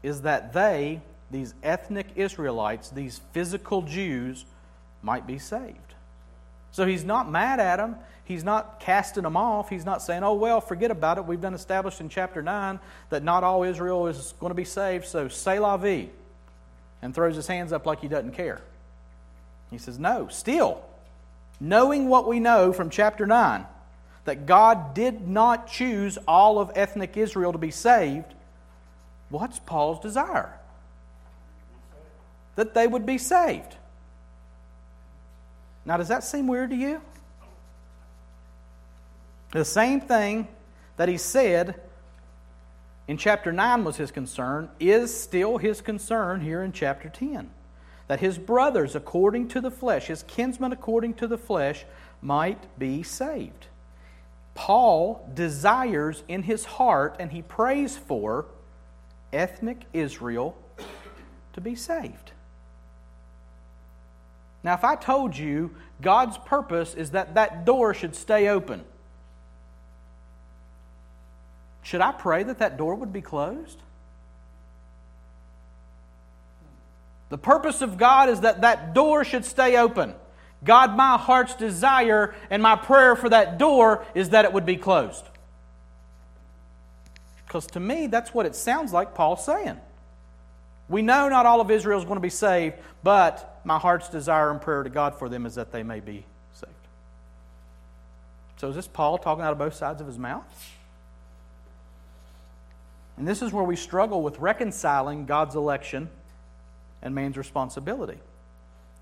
is 0.03 0.21
that 0.21 0.53
they, 0.53 1.01
these 1.29 1.53
ethnic 1.63 2.07
Israelites, 2.15 2.89
these 2.89 3.21
physical 3.31 3.83
Jews, 3.83 4.45
might 5.01 5.27
be 5.27 5.37
saved. 5.37 5.90
So 6.71 6.85
he's 6.85 7.03
not 7.03 7.29
mad 7.29 7.59
at 7.59 7.77
them. 7.77 7.97
He's 8.23 8.43
not 8.43 8.79
casting 8.79 9.23
them 9.23 9.35
off. 9.35 9.69
He's 9.69 9.85
not 9.85 10.01
saying, 10.01 10.23
oh, 10.23 10.33
well, 10.33 10.61
forget 10.61 10.89
about 10.89 11.17
it. 11.17 11.25
We've 11.25 11.41
been 11.41 11.53
established 11.53 11.99
in 11.99 12.07
chapter 12.07 12.41
9 12.41 12.79
that 13.09 13.23
not 13.23 13.43
all 13.43 13.63
Israel 13.63 14.07
is 14.07 14.33
going 14.39 14.51
to 14.51 14.55
be 14.55 14.63
saved, 14.63 15.05
so 15.05 15.27
say 15.27 15.59
la 15.59 15.75
vie. 15.75 16.07
And 17.01 17.13
throws 17.13 17.35
his 17.35 17.47
hands 17.47 17.73
up 17.73 17.85
like 17.85 17.99
he 17.99 18.07
doesn't 18.07 18.33
care. 18.33 18.61
He 19.69 19.77
says, 19.77 19.97
no, 19.97 20.27
still, 20.29 20.83
knowing 21.59 22.07
what 22.07 22.27
we 22.27 22.39
know 22.39 22.71
from 22.71 22.89
chapter 22.89 23.25
9, 23.25 23.65
that 24.25 24.45
God 24.45 24.93
did 24.93 25.27
not 25.27 25.67
choose 25.67 26.17
all 26.27 26.59
of 26.59 26.71
ethnic 26.75 27.17
Israel 27.17 27.51
to 27.51 27.57
be 27.57 27.71
saved, 27.71 28.33
what's 29.29 29.59
Paul's 29.59 29.99
desire? 29.99 30.53
That 32.55 32.73
they 32.73 32.85
would 32.85 33.05
be 33.05 33.17
saved. 33.17 33.75
Now, 35.85 35.97
does 35.97 36.09
that 36.09 36.23
seem 36.23 36.47
weird 36.47 36.69
to 36.69 36.75
you? 36.75 37.01
The 39.51 39.65
same 39.65 39.99
thing 39.99 40.47
that 40.97 41.09
he 41.09 41.17
said 41.17 41.81
in 43.07 43.17
chapter 43.17 43.51
9 43.51 43.83
was 43.83 43.97
his 43.97 44.11
concern 44.11 44.69
is 44.79 45.19
still 45.19 45.57
his 45.57 45.81
concern 45.81 46.41
here 46.41 46.63
in 46.63 46.71
chapter 46.71 47.09
10. 47.09 47.49
That 48.07 48.19
his 48.19 48.37
brothers, 48.37 48.95
according 48.95 49.49
to 49.49 49.61
the 49.61 49.71
flesh, 49.71 50.07
his 50.07 50.23
kinsmen 50.23 50.71
according 50.71 51.15
to 51.15 51.27
the 51.27 51.37
flesh, 51.37 51.85
might 52.21 52.77
be 52.77 53.03
saved. 53.03 53.67
Paul 54.53 55.29
desires 55.33 56.23
in 56.27 56.43
his 56.43 56.65
heart 56.65 57.15
and 57.19 57.31
he 57.31 57.41
prays 57.41 57.97
for 57.97 58.45
ethnic 59.33 59.85
Israel 59.93 60.57
to 61.53 61.61
be 61.61 61.75
saved. 61.75 62.31
Now, 64.63 64.73
if 64.73 64.83
I 64.83 64.95
told 64.95 65.35
you 65.37 65.75
God's 66.01 66.37
purpose 66.37 66.93
is 66.93 67.11
that 67.11 67.33
that 67.35 67.65
door 67.65 67.93
should 67.93 68.15
stay 68.15 68.47
open, 68.47 68.83
should 71.83 72.01
I 72.01 72.11
pray 72.11 72.43
that 72.43 72.59
that 72.59 72.77
door 72.77 72.95
would 72.95 73.11
be 73.11 73.21
closed? 73.21 73.79
The 77.29 77.37
purpose 77.37 77.81
of 77.81 77.97
God 77.97 78.29
is 78.29 78.41
that 78.41 78.61
that 78.61 78.93
door 78.93 79.23
should 79.23 79.45
stay 79.45 79.77
open. 79.77 80.13
God, 80.63 80.95
my 80.95 81.17
heart's 81.17 81.55
desire 81.55 82.35
and 82.49 82.61
my 82.61 82.75
prayer 82.75 83.15
for 83.15 83.29
that 83.29 83.57
door 83.57 84.05
is 84.13 84.29
that 84.29 84.45
it 84.45 84.53
would 84.53 84.65
be 84.65 84.77
closed. 84.77 85.25
Because 87.47 87.65
to 87.67 87.79
me, 87.79 88.07
that's 88.07 88.33
what 88.33 88.45
it 88.45 88.55
sounds 88.55 88.93
like 88.93 89.15
Paul's 89.15 89.43
saying. 89.45 89.79
We 90.87 91.01
know 91.01 91.29
not 91.29 91.45
all 91.45 91.61
of 91.61 91.71
Israel 91.71 91.97
is 91.99 92.05
going 92.05 92.17
to 92.17 92.21
be 92.21 92.29
saved, 92.29 92.75
but 93.01 93.50
my 93.63 93.77
heart's 93.77 94.09
desire 94.09 94.51
and 94.51 94.61
prayer 94.61 94.83
to 94.83 94.89
God 94.89 95.15
for 95.15 95.29
them 95.29 95.45
is 95.45 95.55
that 95.55 95.71
they 95.71 95.83
may 95.83 95.99
be 95.99 96.25
saved. 96.53 96.73
So 98.57 98.69
is 98.69 98.75
this 98.75 98.87
Paul 98.87 99.17
talking 99.17 99.43
out 99.43 99.51
of 99.51 99.57
both 99.57 99.75
sides 99.75 100.01
of 100.01 100.07
his 100.07 100.17
mouth? 100.17 100.45
And 103.17 103.27
this 103.27 103.41
is 103.41 103.51
where 103.51 103.63
we 103.63 103.75
struggle 103.75 104.21
with 104.21 104.39
reconciling 104.39 105.25
God's 105.25 105.55
election 105.55 106.09
and 107.01 107.13
man's 107.13 107.37
responsibility. 107.37 108.17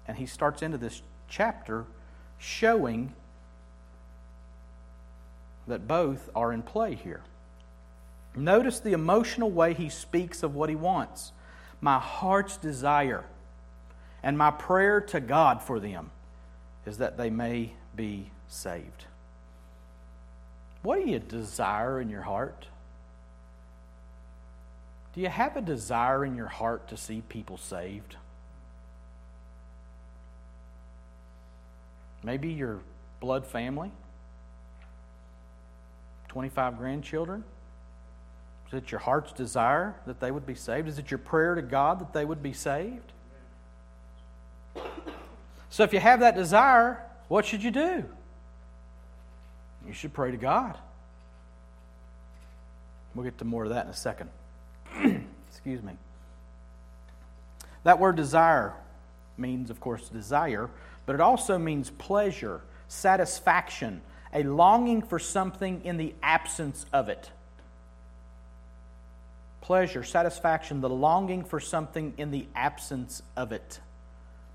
And 0.07 0.17
he 0.17 0.25
starts 0.25 0.61
into 0.61 0.77
this 0.77 1.01
chapter 1.29 1.85
showing 2.37 3.13
that 5.67 5.87
both 5.87 6.29
are 6.35 6.51
in 6.51 6.63
play 6.63 6.95
here. 6.95 7.21
Notice 8.35 8.79
the 8.79 8.93
emotional 8.93 9.51
way 9.51 9.73
he 9.73 9.89
speaks 9.89 10.43
of 10.43 10.55
what 10.55 10.69
he 10.69 10.75
wants 10.75 11.31
my 11.81 11.97
heart's 11.97 12.57
desire 12.57 13.23
and 14.23 14.37
my 14.37 14.51
prayer 14.51 15.01
to 15.01 15.19
God 15.19 15.61
for 15.61 15.79
them 15.79 16.11
is 16.85 16.97
that 16.97 17.17
they 17.17 17.29
may 17.29 17.73
be 17.95 18.31
saved. 18.47 19.05
What 20.81 21.03
do 21.03 21.09
you 21.09 21.19
desire 21.19 21.99
in 21.99 22.09
your 22.09 22.21
heart? 22.21 22.67
Do 25.13 25.21
you 25.21 25.29
have 25.29 25.57
a 25.57 25.61
desire 25.61 26.23
in 26.23 26.35
your 26.35 26.47
heart 26.47 26.87
to 26.89 26.97
see 26.97 27.21
people 27.27 27.57
saved? 27.57 28.15
Maybe 32.23 32.49
your 32.49 32.79
blood 33.19 33.45
family, 33.45 33.91
25 36.29 36.77
grandchildren. 36.77 37.43
Is 38.67 38.73
it 38.75 38.91
your 38.91 38.99
heart's 38.99 39.31
desire 39.31 39.95
that 40.05 40.19
they 40.19 40.29
would 40.29 40.45
be 40.45 40.53
saved? 40.53 40.87
Is 40.87 40.99
it 40.99 41.09
your 41.09 41.17
prayer 41.17 41.55
to 41.55 41.61
God 41.61 41.99
that 41.99 42.13
they 42.13 42.23
would 42.23 42.43
be 42.43 42.53
saved? 42.53 43.11
So, 45.69 45.83
if 45.83 45.93
you 45.93 45.99
have 45.99 46.21
that 46.21 46.35
desire, 46.35 47.01
what 47.27 47.45
should 47.45 47.63
you 47.63 47.71
do? 47.71 48.03
You 49.87 49.93
should 49.93 50.13
pray 50.13 50.31
to 50.31 50.37
God. 50.37 50.77
We'll 53.15 53.23
get 53.23 53.37
to 53.39 53.45
more 53.45 53.63
of 53.63 53.69
that 53.69 53.85
in 53.85 53.91
a 53.91 53.95
second. 53.95 54.29
Excuse 55.49 55.81
me. 55.81 55.93
That 57.83 57.99
word 57.99 58.15
desire 58.15 58.73
means, 59.37 59.69
of 59.69 59.79
course, 59.79 60.09
desire, 60.09 60.69
but 61.05 61.15
it 61.15 61.21
also 61.21 61.57
means 61.57 61.89
pleasure, 61.91 62.61
satisfaction, 62.87 64.01
a 64.33 64.43
longing 64.43 65.01
for 65.01 65.17
something 65.17 65.81
in 65.83 65.97
the 65.97 66.13
absence 66.21 66.85
of 66.91 67.09
it 67.09 67.31
pleasure, 69.69 70.03
satisfaction, 70.03 70.81
the 70.81 70.89
longing 70.89 71.43
for 71.43 71.59
something 71.59 72.11
in 72.17 72.31
the 72.31 72.47
absence 72.55 73.21
of 73.37 73.51
it. 73.51 73.79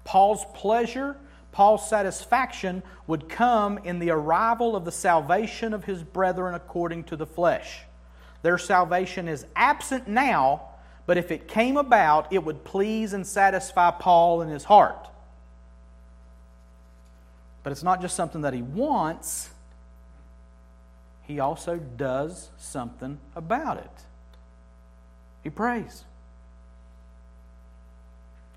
Paul's 0.04 0.44
pleasure, 0.54 1.16
Paul's 1.52 1.88
satisfaction 1.88 2.82
would 3.06 3.28
come 3.28 3.78
in 3.78 3.98
the 3.98 4.10
arrival 4.10 4.76
of 4.76 4.84
the 4.84 4.92
salvation 4.92 5.72
of 5.72 5.84
his 5.84 6.02
brethren 6.02 6.54
according 6.54 7.04
to 7.04 7.16
the 7.16 7.26
flesh. 7.26 7.82
Their 8.42 8.58
salvation 8.58 9.28
is 9.28 9.46
absent 9.56 10.06
now, 10.06 10.68
but 11.06 11.16
if 11.16 11.30
it 11.30 11.48
came 11.48 11.76
about, 11.76 12.32
it 12.32 12.44
would 12.44 12.64
please 12.64 13.12
and 13.12 13.26
satisfy 13.26 13.90
Paul 13.90 14.42
in 14.42 14.48
his 14.48 14.64
heart. 14.64 15.08
But 17.62 17.72
it's 17.72 17.82
not 17.82 18.02
just 18.02 18.14
something 18.14 18.42
that 18.42 18.52
he 18.52 18.62
wants, 18.62 19.50
he 21.22 21.40
also 21.40 21.76
does 21.78 22.50
something 22.58 23.18
about 23.34 23.78
it. 23.78 23.90
He 25.42 25.50
prays. 25.50 26.04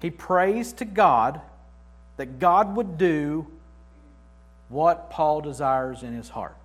He 0.01 0.09
prays 0.09 0.73
to 0.73 0.85
God 0.85 1.41
that 2.17 2.39
God 2.39 2.75
would 2.75 2.97
do 2.97 3.47
what 4.69 5.09
Paul 5.09 5.41
desires 5.41 6.03
in 6.03 6.13
his 6.13 6.29
heart. 6.29 6.55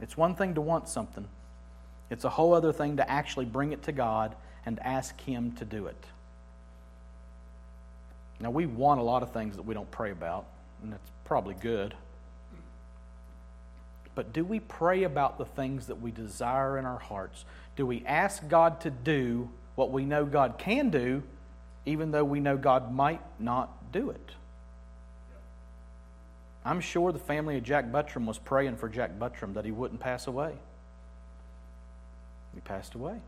It's 0.00 0.16
one 0.16 0.34
thing 0.34 0.54
to 0.54 0.60
want 0.60 0.88
something, 0.88 1.26
it's 2.10 2.24
a 2.24 2.28
whole 2.28 2.52
other 2.52 2.72
thing 2.72 2.96
to 2.96 3.08
actually 3.08 3.46
bring 3.46 3.72
it 3.72 3.82
to 3.84 3.92
God 3.92 4.34
and 4.66 4.78
ask 4.80 5.18
Him 5.20 5.52
to 5.52 5.64
do 5.64 5.86
it. 5.86 6.04
Now, 8.40 8.50
we 8.50 8.66
want 8.66 9.00
a 9.00 9.02
lot 9.02 9.22
of 9.22 9.32
things 9.32 9.56
that 9.56 9.62
we 9.62 9.72
don't 9.72 9.90
pray 9.90 10.10
about, 10.10 10.44
and 10.82 10.92
that's 10.92 11.10
probably 11.24 11.54
good. 11.54 11.94
But 14.14 14.32
do 14.32 14.44
we 14.44 14.60
pray 14.60 15.04
about 15.04 15.38
the 15.38 15.44
things 15.44 15.86
that 15.86 16.00
we 16.00 16.10
desire 16.10 16.76
in 16.76 16.84
our 16.84 16.98
hearts? 16.98 17.44
Do 17.76 17.86
we 17.86 18.04
ask 18.04 18.46
God 18.48 18.80
to 18.82 18.90
do 18.90 19.48
what 19.74 19.90
we 19.90 20.04
know 20.04 20.24
God 20.24 20.58
can 20.58 20.90
do, 20.90 21.22
even 21.86 22.10
though 22.10 22.24
we 22.24 22.40
know 22.40 22.56
God 22.56 22.92
might 22.92 23.20
not 23.38 23.92
do 23.92 24.10
it? 24.10 24.30
I'm 26.64 26.80
sure 26.80 27.10
the 27.10 27.18
family 27.18 27.56
of 27.56 27.64
Jack 27.64 27.90
Buttram 27.90 28.26
was 28.26 28.38
praying 28.38 28.76
for 28.76 28.88
Jack 28.88 29.18
Buttram 29.18 29.54
that 29.54 29.64
he 29.64 29.72
wouldn't 29.72 30.00
pass 30.00 30.26
away. 30.26 30.54
He 32.54 32.60
passed 32.60 32.94
away. 32.94 33.18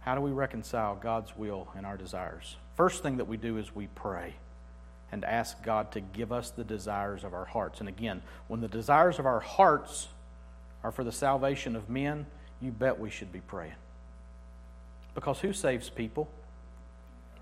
How 0.00 0.14
do 0.14 0.20
we 0.20 0.30
reconcile 0.30 0.96
God's 0.96 1.36
will 1.36 1.68
and 1.76 1.86
our 1.86 1.96
desires? 1.96 2.56
First 2.76 3.02
thing 3.02 3.18
that 3.18 3.26
we 3.26 3.36
do 3.36 3.58
is 3.58 3.74
we 3.74 3.88
pray 3.88 4.34
and 5.12 5.24
ask 5.24 5.62
God 5.62 5.92
to 5.92 6.00
give 6.00 6.32
us 6.32 6.50
the 6.50 6.64
desires 6.64 7.22
of 7.22 7.34
our 7.34 7.44
hearts. 7.44 7.80
And 7.80 7.88
again, 7.88 8.22
when 8.48 8.60
the 8.60 8.68
desires 8.68 9.18
of 9.18 9.26
our 9.26 9.40
hearts 9.40 10.08
are 10.82 10.90
for 10.90 11.04
the 11.04 11.12
salvation 11.12 11.76
of 11.76 11.90
men, 11.90 12.26
you 12.62 12.70
bet 12.70 12.98
we 12.98 13.10
should 13.10 13.32
be 13.32 13.40
praying. 13.40 13.74
Because 15.14 15.40
who 15.40 15.52
saves 15.52 15.90
people? 15.90 16.28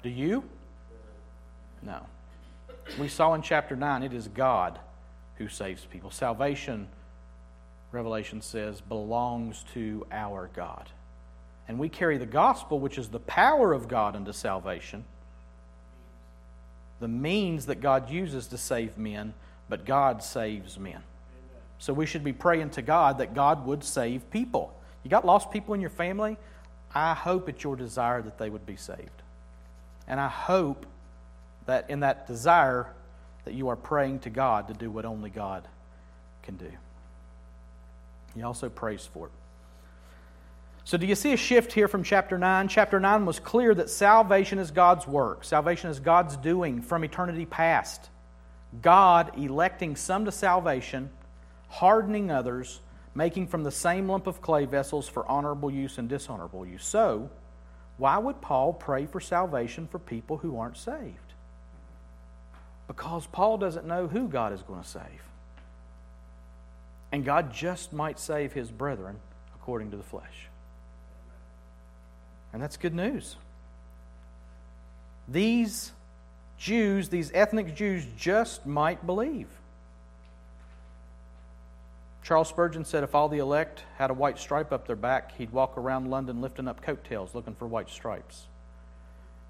Do 0.02 0.08
you? 0.08 0.42
No. 1.82 2.06
We 2.98 3.08
saw 3.08 3.34
in 3.34 3.42
chapter 3.42 3.76
9 3.76 4.02
it 4.02 4.12
is 4.12 4.28
God 4.28 4.78
who 5.36 5.48
saves 5.48 5.84
people. 5.84 6.10
Salvation, 6.10 6.88
Revelation 7.92 8.40
says, 8.42 8.80
belongs 8.80 9.64
to 9.74 10.06
our 10.10 10.50
God. 10.54 10.88
And 11.68 11.78
we 11.78 11.88
carry 11.88 12.18
the 12.18 12.26
gospel, 12.26 12.80
which 12.80 12.98
is 12.98 13.08
the 13.08 13.20
power 13.20 13.72
of 13.72 13.86
God 13.86 14.16
unto 14.16 14.32
salvation 14.32 15.04
the 17.00 17.08
means 17.08 17.66
that 17.66 17.80
God 17.80 18.10
uses 18.10 18.46
to 18.48 18.58
save 18.58 18.96
men, 18.96 19.34
but 19.68 19.84
God 19.84 20.22
saves 20.22 20.78
men. 20.78 21.02
So 21.78 21.94
we 21.94 22.04
should 22.04 22.22
be 22.22 22.34
praying 22.34 22.70
to 22.70 22.82
God 22.82 23.18
that 23.18 23.34
God 23.34 23.66
would 23.66 23.82
save 23.82 24.30
people. 24.30 24.74
You 25.02 25.10
got 25.10 25.24
lost 25.24 25.50
people 25.50 25.74
in 25.74 25.80
your 25.80 25.90
family? 25.90 26.36
I 26.94 27.14
hope 27.14 27.48
it's 27.48 27.62
your 27.62 27.76
desire 27.76 28.20
that 28.22 28.38
they 28.38 28.50
would 28.50 28.66
be 28.66 28.76
saved. 28.76 29.22
And 30.06 30.20
I 30.20 30.28
hope 30.28 30.86
that 31.66 31.88
in 31.88 32.00
that 32.00 32.26
desire 32.26 32.92
that 33.44 33.54
you 33.54 33.68
are 33.68 33.76
praying 33.76 34.20
to 34.20 34.30
God 34.30 34.68
to 34.68 34.74
do 34.74 34.90
what 34.90 35.04
only 35.04 35.30
God 35.30 35.66
can 36.42 36.56
do. 36.56 36.70
He 38.34 38.42
also 38.42 38.68
prays 38.68 39.08
for 39.12 39.26
it. 39.26 39.32
So, 40.84 40.96
do 40.96 41.06
you 41.06 41.14
see 41.14 41.32
a 41.32 41.36
shift 41.36 41.72
here 41.72 41.88
from 41.88 42.02
chapter 42.02 42.38
9? 42.38 42.68
Chapter 42.68 42.98
9 42.98 43.26
was 43.26 43.38
clear 43.38 43.74
that 43.74 43.90
salvation 43.90 44.58
is 44.58 44.70
God's 44.70 45.06
work, 45.06 45.44
salvation 45.44 45.90
is 45.90 46.00
God's 46.00 46.36
doing 46.36 46.82
from 46.82 47.04
eternity 47.04 47.46
past. 47.46 48.08
God 48.82 49.36
electing 49.36 49.96
some 49.96 50.24
to 50.24 50.32
salvation, 50.32 51.10
hardening 51.68 52.30
others, 52.30 52.80
making 53.14 53.48
from 53.48 53.64
the 53.64 53.70
same 53.70 54.08
lump 54.08 54.26
of 54.26 54.40
clay 54.40 54.64
vessels 54.64 55.08
for 55.08 55.26
honorable 55.26 55.70
use 55.70 55.98
and 55.98 56.08
dishonorable 56.08 56.66
use. 56.66 56.84
So, 56.84 57.30
why 57.96 58.18
would 58.18 58.40
Paul 58.40 58.72
pray 58.72 59.06
for 59.06 59.20
salvation 59.20 59.86
for 59.86 59.98
people 59.98 60.38
who 60.38 60.58
aren't 60.58 60.76
saved? 60.76 61.34
Because 62.86 63.26
Paul 63.26 63.58
doesn't 63.58 63.86
know 63.86 64.08
who 64.08 64.26
God 64.26 64.52
is 64.52 64.62
going 64.62 64.82
to 64.82 64.88
save. 64.88 65.22
And 67.12 67.24
God 67.24 67.52
just 67.52 67.92
might 67.92 68.18
save 68.18 68.52
his 68.52 68.70
brethren 68.70 69.18
according 69.54 69.90
to 69.90 69.96
the 69.96 70.02
flesh. 70.02 70.48
And 72.52 72.62
that's 72.62 72.76
good 72.76 72.94
news. 72.94 73.36
These 75.28 75.92
Jews, 76.58 77.08
these 77.08 77.30
ethnic 77.32 77.74
Jews, 77.74 78.04
just 78.16 78.66
might 78.66 79.06
believe. 79.06 79.48
Charles 82.22 82.48
Spurgeon 82.48 82.84
said 82.84 83.02
if 83.02 83.14
all 83.14 83.28
the 83.28 83.38
elect 83.38 83.84
had 83.96 84.10
a 84.10 84.14
white 84.14 84.38
stripe 84.38 84.72
up 84.72 84.86
their 84.86 84.96
back, 84.96 85.36
he'd 85.38 85.50
walk 85.50 85.76
around 85.76 86.10
London 86.10 86.40
lifting 86.40 86.68
up 86.68 86.82
coattails 86.82 87.34
looking 87.34 87.54
for 87.54 87.66
white 87.66 87.88
stripes. 87.88 88.46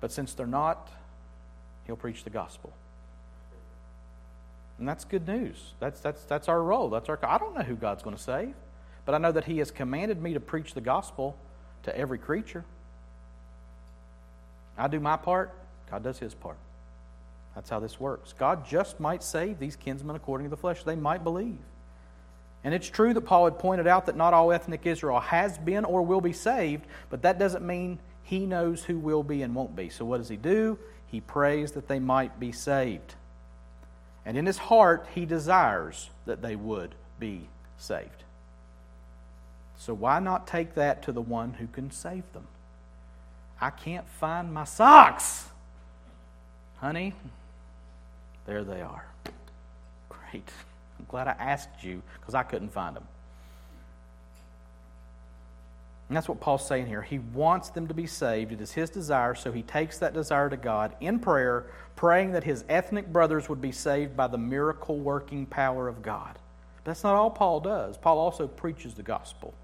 But 0.00 0.12
since 0.12 0.35
they're 0.35 0.47
not, 0.47 0.89
he'll 1.87 1.97
preach 1.97 2.25
the 2.25 2.31
gospel. 2.31 2.73
And 4.79 4.89
that's 4.89 5.05
good 5.05 5.27
news. 5.29 5.75
That's, 5.79 6.00
that's, 6.00 6.23
that's 6.25 6.49
our 6.49 6.62
role. 6.62 6.89
That's 6.89 7.09
our, 7.09 7.19
I 7.23 7.37
don't 7.37 7.55
know 7.55 7.62
who 7.62 7.77
God's 7.77 8.03
going 8.03 8.17
to 8.17 8.23
save, 8.23 8.55
but 9.05 9.15
I 9.15 9.19
know 9.19 9.33
that 9.33 9.45
He 9.45 9.59
has 9.59 9.71
commanded 9.71 10.23
me 10.23 10.33
to 10.35 10.41
preach 10.41 10.73
the 10.73 10.81
gospel 10.81 11.37
to 11.83 11.97
every 11.97 12.19
creature. 12.19 12.65
I 14.79 14.89
do 14.89 14.99
my 14.99 15.17
part, 15.17 15.53
God 15.91 16.03
does 16.03 16.19
His 16.19 16.35
part. 16.35 16.57
That's 17.55 17.69
how 17.69 17.81
this 17.81 18.00
works. 18.00 18.33
God 18.33 18.67
just 18.67 19.00
might 19.00 19.23
save 19.23 19.59
these 19.59 19.77
kinsmen 19.77 20.17
according 20.17 20.47
to 20.47 20.50
the 20.50 20.57
flesh. 20.57 20.83
They 20.83 20.97
might 20.97 21.25
believe. 21.25 21.59
And 22.62 22.75
it's 22.75 22.88
true 22.88 23.14
that 23.14 23.23
Paul 23.23 23.47
had 23.47 23.59
pointed 23.59 23.87
out 23.87 24.07
that 24.07 24.17
not 24.17 24.35
all 24.35 24.52
ethnic 24.52 24.87
Israel 24.87 25.21
has 25.21 25.57
been 25.57 25.85
or 25.85 26.02
will 26.02 26.21
be 26.21 26.33
saved, 26.33 26.87
but 27.09 27.23
that 27.23 27.38
doesn't 27.38 27.67
mean 27.67 27.99
he 28.23 28.47
knows 28.47 28.85
who 28.85 28.99
will 28.99 29.23
be 29.23 29.43
and 29.43 29.55
won't 29.55 29.75
be. 29.75 29.88
So 29.88 30.05
what 30.05 30.19
does 30.19 30.29
he 30.29 30.37
do? 30.37 30.79
He 31.07 31.21
prays 31.21 31.73
that 31.73 31.88
they 31.88 31.99
might 31.99 32.38
be 32.38 32.52
saved. 32.52 33.14
And 34.26 34.37
in 34.37 34.47
his 34.47 34.59
heart, 34.59 35.07
he 35.14 35.25
desires 35.25 36.11
that 36.26 36.43
they 36.43 36.55
would 36.55 36.95
be 37.19 37.49
saved. 37.79 38.25
So 39.76 39.95
why 39.95 40.21
not 40.21 40.47
take 40.47 40.75
that 40.75 41.02
to 41.05 41.12
the 41.12 41.23
one 41.23 41.55
who 41.55 41.67
can 41.67 41.90
save 41.90 42.31
them? 42.35 42.47
I 43.61 43.71
can't 43.71 44.09
find 44.09 44.52
my 44.52 44.64
socks. 44.64 45.49
Honey, 46.76 47.14
there 48.47 48.62
they 48.62 48.83
are. 48.83 49.07
Great. 50.09 50.49
I'm 51.00 51.07
glad 51.09 51.28
I 51.28 51.37
asked 51.38 51.83
you 51.83 52.02
because 52.21 52.35
I 52.35 52.42
couldn't 52.42 52.73
find 52.73 52.95
them. 52.95 53.04
And 56.09 56.16
that's 56.16 56.28
what 56.28 56.40
Paul's 56.40 56.66
saying 56.66 56.88
here. 56.88 57.00
He 57.00 57.21
wants 57.21 57.71
them 57.71 57.88
to 57.88 57.95
be 57.95 58.07
saved. 58.07 58.52
It 58.52 58.60
is 58.60 58.73
his 58.73 58.91
desire, 58.91 59.34
so 59.34 59.50
he 59.50 59.63
takes 59.63 59.97
that 59.99 60.13
desire 60.13 60.50
to 60.50 60.58
God 60.58 60.95
in 61.00 61.21
prayer, 61.21 61.67
praying 61.97 62.32
that 62.32 62.45
his 62.45 62.65
ethnic 62.69 63.10
brothers 63.10 63.49
would 63.49 63.63
be 63.63 63.73
saved 63.73 64.15
by 64.15 64.26
the 64.26 64.36
miracle 64.36 64.99
working 64.99 65.47
power 65.47 65.89
of 65.89 66.02
God. 66.02 66.39
That's 66.84 67.02
not 67.02 67.15
all 67.15 67.30
Paul 67.30 67.60
does. 67.60 67.97
Paul 67.97 68.19
also 68.19 68.47
preaches 68.47 68.93
the 68.95 69.02
gospel. 69.02 69.54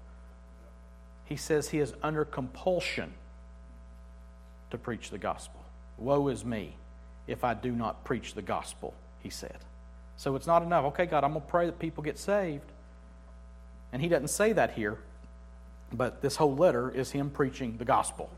He 1.25 1.35
says 1.35 1.69
he 1.69 1.79
is 1.79 1.93
under 2.01 2.25
compulsion 2.25 3.13
to 4.71 4.77
preach 4.77 5.11
the 5.11 5.17
gospel. 5.19 5.61
Woe 5.97 6.29
is 6.29 6.43
me 6.43 6.77
if 7.27 7.43
I 7.43 7.53
do 7.53 7.73
not 7.73 8.03
preach 8.05 8.33
the 8.33 8.41
gospel, 8.41 8.95
he 9.21 9.29
said. 9.29 9.57
So 10.17 10.35
it's 10.35 10.47
not 10.47 10.63
enough. 10.63 10.85
Okay, 10.85 11.05
God, 11.05 11.23
I'm 11.23 11.31
going 11.31 11.41
to 11.41 11.47
pray 11.47 11.65
that 11.67 11.79
people 11.79 12.03
get 12.03 12.17
saved. 12.17 12.69
And 13.93 14.01
he 14.01 14.09
doesn't 14.09 14.29
say 14.29 14.51
that 14.53 14.73
here, 14.73 14.97
but 15.93 16.21
this 16.21 16.35
whole 16.35 16.55
letter 16.55 16.89
is 16.89 17.11
him 17.11 17.29
preaching 17.29 17.77
the 17.77 17.85
gospel. 17.85 18.29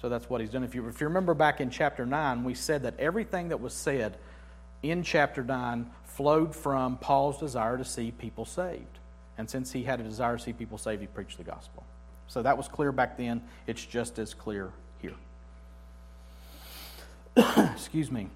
So 0.00 0.08
that's 0.08 0.30
what 0.30 0.40
he's 0.40 0.50
done. 0.50 0.64
If 0.64 0.74
you, 0.74 0.88
if 0.88 1.00
you 1.00 1.06
remember 1.08 1.34
back 1.34 1.60
in 1.60 1.70
chapter 1.70 2.06
9, 2.06 2.44
we 2.44 2.54
said 2.54 2.82
that 2.84 2.98
everything 2.98 3.48
that 3.48 3.60
was 3.60 3.74
said 3.74 4.16
in 4.82 5.02
chapter 5.02 5.44
9 5.44 5.90
flowed 6.04 6.56
from 6.56 6.96
Paul's 6.96 7.38
desire 7.38 7.76
to 7.78 7.84
see 7.84 8.10
people 8.10 8.44
saved. 8.44 8.98
And 9.38 9.48
since 9.48 9.72
he 9.72 9.82
had 9.82 10.00
a 10.00 10.02
desire 10.02 10.36
to 10.36 10.42
see 10.42 10.52
people 10.52 10.78
saved, 10.78 11.00
he 11.00 11.06
preached 11.06 11.38
the 11.38 11.44
gospel. 11.44 11.84
So 12.28 12.42
that 12.42 12.56
was 12.56 12.68
clear 12.68 12.92
back 12.92 13.16
then. 13.16 13.42
It's 13.66 13.84
just 13.84 14.18
as 14.18 14.34
clear 14.34 14.70
here. 15.00 15.14
Excuse 17.74 18.10
me. 18.10 18.28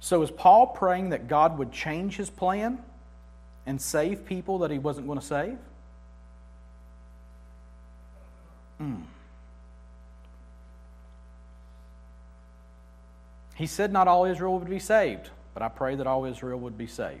So 0.00 0.22
is 0.22 0.30
Paul 0.30 0.68
praying 0.68 1.10
that 1.10 1.28
God 1.28 1.58
would 1.58 1.72
change 1.72 2.16
his 2.16 2.30
plan 2.30 2.82
and 3.66 3.80
save 3.80 4.24
people 4.24 4.58
that 4.58 4.70
he 4.70 4.78
wasn't 4.78 5.06
going 5.06 5.18
to 5.18 5.24
save? 5.24 5.58
Mm. 8.80 9.02
He 13.54 13.66
said 13.66 13.92
not 13.92 14.08
all 14.08 14.24
Israel 14.24 14.58
would 14.58 14.70
be 14.70 14.78
saved, 14.78 15.28
but 15.52 15.62
I 15.62 15.68
pray 15.68 15.94
that 15.96 16.06
all 16.06 16.24
Israel 16.24 16.58
would 16.60 16.78
be 16.78 16.86
saved. 16.86 17.20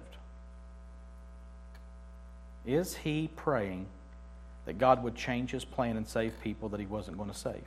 Is 2.64 2.96
he 2.96 3.28
praying 3.36 3.86
that 4.64 4.78
God 4.78 5.04
would 5.04 5.14
change 5.14 5.50
his 5.50 5.66
plan 5.66 5.98
and 5.98 6.08
save 6.08 6.40
people 6.40 6.70
that 6.70 6.80
he 6.80 6.86
wasn't 6.86 7.18
going 7.18 7.30
to 7.30 7.36
save? 7.36 7.64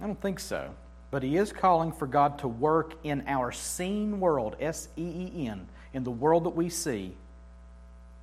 I 0.00 0.06
don't 0.06 0.20
think 0.20 0.40
so. 0.40 0.70
But 1.10 1.22
he 1.22 1.36
is 1.36 1.52
calling 1.52 1.92
for 1.92 2.06
God 2.06 2.38
to 2.40 2.48
work 2.48 2.94
in 3.02 3.24
our 3.26 3.50
seen 3.50 4.20
world, 4.20 4.56
S 4.60 4.88
E 4.96 5.30
E 5.34 5.46
N, 5.46 5.66
in 5.94 6.04
the 6.04 6.10
world 6.10 6.44
that 6.44 6.50
we 6.50 6.68
see. 6.68 7.14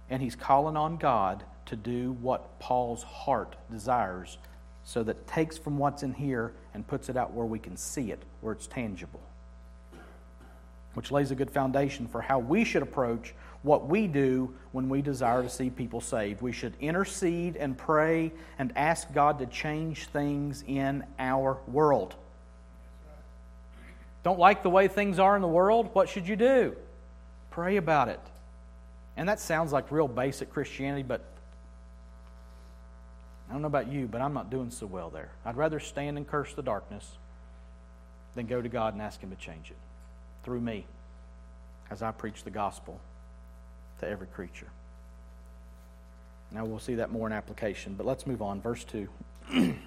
And 0.09 0.21
he's 0.21 0.35
calling 0.35 0.77
on 0.77 0.97
God 0.97 1.43
to 1.65 1.75
do 1.75 2.11
what 2.21 2.59
Paul's 2.59 3.01
heart 3.01 3.55
desires 3.71 4.37
so 4.83 5.01
that 5.03 5.25
takes 5.25 5.57
from 5.57 5.79
what's 5.79 6.03
in 6.03 6.13
here 6.13 6.53
and 6.75 6.85
puts 6.87 7.09
it 7.09 7.17
out 7.17 7.33
where 7.33 7.45
we 7.45 7.57
can 7.57 7.75
see 7.75 8.11
it, 8.11 8.21
where 8.41 8.53
it's 8.53 8.67
tangible. 8.67 9.21
Which 10.93 11.11
lays 11.11 11.31
a 11.31 11.35
good 11.35 11.49
foundation 11.49 12.07
for 12.07 12.21
how 12.21 12.37
we 12.37 12.63
should 12.63 12.83
approach 12.83 13.33
what 13.63 13.87
we 13.87 14.05
do 14.05 14.53
when 14.73 14.87
we 14.89 15.01
desire 15.01 15.41
to 15.41 15.49
see 15.49 15.71
people 15.71 16.01
saved. 16.01 16.43
We 16.43 16.51
should 16.51 16.75
intercede 16.79 17.57
and 17.57 17.75
pray 17.75 18.31
and 18.59 18.71
ask 18.77 19.11
God 19.11 19.39
to 19.39 19.47
change 19.47 20.05
things 20.05 20.63
in 20.67 21.03
our 21.17 21.57
world. 21.67 22.13
Don't 24.25 24.39
like 24.39 24.63
the 24.63 24.71
way 24.71 24.87
things 24.87 25.19
are 25.19 25.35
in 25.35 25.43
the 25.43 25.47
world? 25.47 25.91
What 25.93 26.09
should 26.09 26.27
you 26.27 26.35
do? 26.35 26.75
Pray 27.51 27.77
about 27.77 28.09
it. 28.09 28.19
And 29.15 29.29
that 29.29 29.39
sounds 29.39 29.71
like 29.71 29.91
real 29.91 30.07
basic 30.07 30.49
Christianity, 30.49 31.03
but 31.03 31.23
I 33.47 33.53
don't 33.53 33.61
know 33.61 33.67
about 33.67 33.87
you, 33.87 34.07
but 34.07 34.21
I'm 34.21 34.33
not 34.33 34.49
doing 34.49 34.71
so 34.71 34.87
well 34.87 35.11
there. 35.11 35.29
I'd 35.45 35.55
rather 35.55 35.79
stand 35.79 36.17
and 36.17 36.27
curse 36.27 36.55
the 36.55 36.63
darkness 36.63 37.07
than 38.33 38.47
go 38.47 38.63
to 38.63 38.67
God 38.67 38.93
and 38.93 39.01
ask 39.01 39.21
Him 39.21 39.29
to 39.29 39.35
change 39.35 39.69
it 39.69 39.77
through 40.43 40.59
me 40.59 40.87
as 41.91 42.01
I 42.01 42.09
preach 42.09 42.43
the 42.43 42.49
gospel 42.49 42.99
to 43.99 44.09
every 44.09 44.27
creature. 44.27 44.69
Now 46.51 46.65
we'll 46.65 46.79
see 46.79 46.95
that 46.95 47.11
more 47.11 47.27
in 47.27 47.33
application, 47.33 47.93
but 47.93 48.07
let's 48.07 48.25
move 48.25 48.41
on. 48.41 48.59
Verse 48.59 48.83
2. 48.85 49.07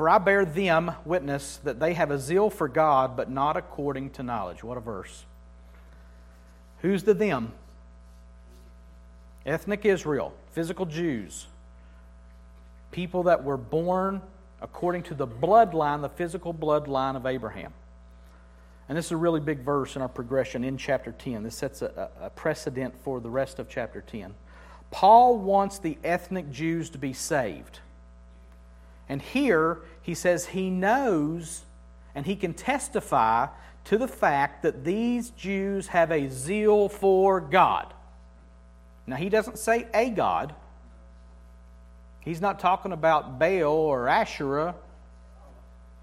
For 0.00 0.08
I 0.08 0.16
bear 0.16 0.46
them 0.46 0.92
witness 1.04 1.58
that 1.62 1.78
they 1.78 1.92
have 1.92 2.10
a 2.10 2.18
zeal 2.18 2.48
for 2.48 2.68
God, 2.68 3.18
but 3.18 3.30
not 3.30 3.58
according 3.58 4.08
to 4.12 4.22
knowledge. 4.22 4.64
What 4.64 4.78
a 4.78 4.80
verse. 4.80 5.26
Who's 6.80 7.02
the 7.02 7.12
them? 7.12 7.52
Ethnic 9.44 9.84
Israel, 9.84 10.32
physical 10.52 10.86
Jews, 10.86 11.48
people 12.92 13.24
that 13.24 13.44
were 13.44 13.58
born 13.58 14.22
according 14.62 15.02
to 15.02 15.14
the 15.14 15.26
bloodline, 15.26 16.00
the 16.00 16.08
physical 16.08 16.54
bloodline 16.54 17.14
of 17.14 17.26
Abraham. 17.26 17.74
And 18.88 18.96
this 18.96 19.04
is 19.04 19.12
a 19.12 19.18
really 19.18 19.40
big 19.40 19.58
verse 19.58 19.96
in 19.96 20.00
our 20.00 20.08
progression 20.08 20.64
in 20.64 20.78
chapter 20.78 21.12
10. 21.12 21.42
This 21.42 21.56
sets 21.56 21.82
a, 21.82 22.08
a, 22.22 22.30
precedent 22.30 22.94
for 23.04 23.20
the 23.20 23.28
rest 23.28 23.58
of 23.58 23.68
chapter 23.68 24.00
10. 24.00 24.32
Paul 24.90 25.36
wants 25.36 25.78
the 25.78 25.98
ethnic 26.02 26.50
Jews 26.50 26.88
to 26.88 26.96
be 26.96 27.12
saved. 27.12 27.80
And 29.10 29.20
here 29.20 29.80
he 30.02 30.14
says 30.14 30.46
he 30.46 30.70
knows 30.70 31.64
and 32.14 32.26
he 32.26 32.36
can 32.36 32.54
testify 32.54 33.46
to 33.84 33.98
the 33.98 34.08
fact 34.08 34.62
that 34.62 34.84
these 34.84 35.30
Jews 35.30 35.88
have 35.88 36.10
a 36.10 36.28
zeal 36.28 36.88
for 36.88 37.40
God. 37.40 37.92
Now, 39.06 39.16
he 39.16 39.28
doesn't 39.28 39.58
say 39.58 39.86
a 39.94 40.10
God. 40.10 40.54
He's 42.20 42.40
not 42.40 42.58
talking 42.58 42.92
about 42.92 43.38
Baal 43.38 43.72
or 43.72 44.08
Asherah 44.08 44.74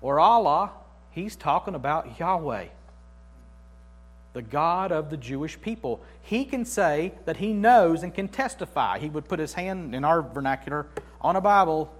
or 0.01 0.19
Allah. 0.19 0.71
He's 1.11 1.35
talking 1.35 1.75
about 1.75 2.19
Yahweh, 2.19 2.65
the 4.33 4.41
God 4.41 4.91
of 4.91 5.09
the 5.09 5.17
Jewish 5.17 5.59
people. 5.59 6.01
He 6.21 6.45
can 6.45 6.65
say 6.65 7.13
that 7.25 7.37
he 7.37 7.53
knows 7.53 8.03
and 8.03 8.13
can 8.13 8.27
testify. 8.27 8.99
He 8.99 9.09
would 9.09 9.27
put 9.27 9.39
his 9.39 9.53
hand, 9.53 9.95
in 9.95 10.03
our 10.03 10.21
vernacular, 10.21 10.87
on 11.21 11.35
a 11.35 11.41
Bible, 11.41 11.93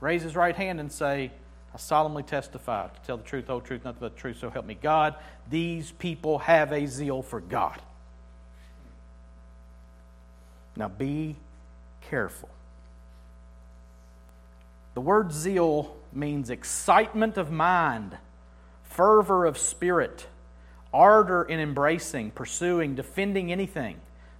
raise 0.00 0.22
his 0.22 0.36
right 0.36 0.54
hand, 0.54 0.80
and 0.80 0.90
say, 0.90 1.30
I 1.74 1.76
solemnly 1.78 2.22
testify 2.22 2.88
to 2.88 3.00
tell 3.06 3.16
the 3.16 3.24
truth, 3.24 3.46
whole 3.46 3.60
truth, 3.60 3.84
nothing 3.84 4.00
but 4.00 4.14
the 4.14 4.20
truth, 4.20 4.38
so 4.38 4.50
help 4.50 4.66
me 4.66 4.74
God. 4.74 5.14
These 5.50 5.92
people 5.92 6.38
have 6.38 6.72
a 6.72 6.86
zeal 6.86 7.22
for 7.22 7.40
God. 7.40 7.80
Now 10.76 10.88
be 10.88 11.36
careful. 12.02 12.48
The 14.94 15.00
word 15.00 15.32
zeal 15.32 15.96
means 16.12 16.50
excitement 16.50 17.36
of 17.36 17.50
mind, 17.50 18.16
fervor 18.82 19.44
of 19.44 19.58
spirit, 19.58 20.26
ardor 20.92 21.44
in 21.44 21.60
embracing, 21.60 22.30
pursuing, 22.30 22.94
defending 22.94 23.52
anything, 23.52 23.96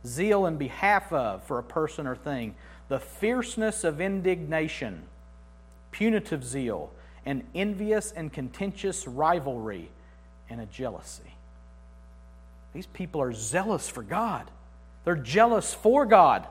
zeal 0.07 0.47
in 0.47 0.57
behalf 0.57 1.13
of 1.13 1.43
for 1.45 1.59
a 1.59 1.63
person 1.63 2.07
or 2.07 2.17
thing, 2.17 2.55
the 2.89 2.99
fierceness 2.99 3.85
of 3.85 4.01
indignation, 4.01 5.03
punitive 5.91 6.45
zeal, 6.45 6.91
an 7.27 7.45
envious 7.55 8.13
and 8.13 8.33
contentious 8.33 9.07
rivalry, 9.07 9.91
and 10.51 10.61
a 10.61 10.67
jealousy. 10.67 11.35
These 12.73 12.87
people 12.87 13.21
are 13.21 13.33
zealous 13.33 13.89
for 13.89 14.03
God. 14.03 14.51
They're 15.05 15.17
jealous 15.17 15.75
for 15.75 16.07
God. 16.07 16.47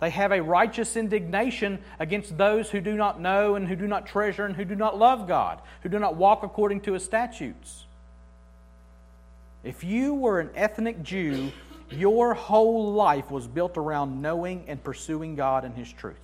They 0.00 0.10
have 0.10 0.32
a 0.32 0.42
righteous 0.42 0.96
indignation 0.96 1.78
against 2.00 2.36
those 2.36 2.70
who 2.70 2.80
do 2.80 2.96
not 2.96 3.20
know 3.20 3.54
and 3.54 3.68
who 3.68 3.76
do 3.76 3.86
not 3.86 4.06
treasure 4.06 4.44
and 4.44 4.56
who 4.56 4.64
do 4.64 4.74
not 4.74 4.98
love 4.98 5.28
God, 5.28 5.60
who 5.82 5.88
do 5.88 5.98
not 5.98 6.16
walk 6.16 6.42
according 6.42 6.80
to 6.82 6.94
His 6.94 7.04
statutes. 7.04 7.84
If 9.62 9.84
you 9.84 10.14
were 10.14 10.40
an 10.40 10.50
ethnic 10.56 11.02
Jew, 11.02 11.52
your 11.90 12.34
whole 12.34 12.92
life 12.92 13.30
was 13.30 13.46
built 13.46 13.76
around 13.76 14.20
knowing 14.20 14.64
and 14.66 14.82
pursuing 14.82 15.36
God 15.36 15.64
and 15.64 15.76
His 15.76 15.92
truth. 15.92 16.16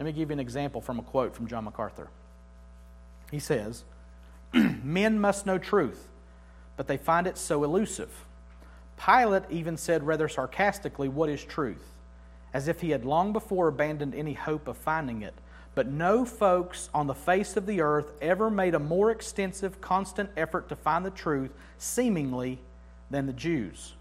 Let 0.00 0.06
me 0.06 0.12
give 0.12 0.30
you 0.30 0.32
an 0.32 0.40
example 0.40 0.80
from 0.80 0.98
a 0.98 1.02
quote 1.02 1.36
from 1.36 1.46
John 1.46 1.64
MacArthur. 1.64 2.08
He 3.30 3.38
says, 3.38 3.84
Men 4.52 5.20
must 5.20 5.44
know 5.44 5.58
truth, 5.58 6.08
but 6.78 6.88
they 6.88 6.96
find 6.96 7.26
it 7.26 7.36
so 7.36 7.62
elusive. 7.62 8.24
Pilate 8.96 9.44
even 9.50 9.76
said 9.76 10.02
rather 10.06 10.26
sarcastically, 10.26 11.08
What 11.08 11.28
is 11.28 11.44
truth? 11.44 11.84
as 12.52 12.68
if 12.68 12.80
he 12.80 12.90
had 12.90 13.04
long 13.04 13.32
before 13.32 13.68
abandoned 13.68 14.14
any 14.14 14.32
hope 14.32 14.66
of 14.68 14.76
finding 14.76 15.22
it. 15.22 15.34
But 15.74 15.86
no 15.86 16.24
folks 16.24 16.90
on 16.92 17.06
the 17.06 17.14
face 17.14 17.56
of 17.56 17.66
the 17.66 17.80
earth 17.80 18.12
ever 18.20 18.50
made 18.50 18.74
a 18.74 18.80
more 18.80 19.10
extensive, 19.10 19.80
constant 19.80 20.30
effort 20.36 20.68
to 20.68 20.76
find 20.76 21.04
the 21.04 21.10
truth, 21.10 21.52
seemingly, 21.78 22.58
than 23.08 23.26
the 23.26 23.32
Jews. 23.32 23.92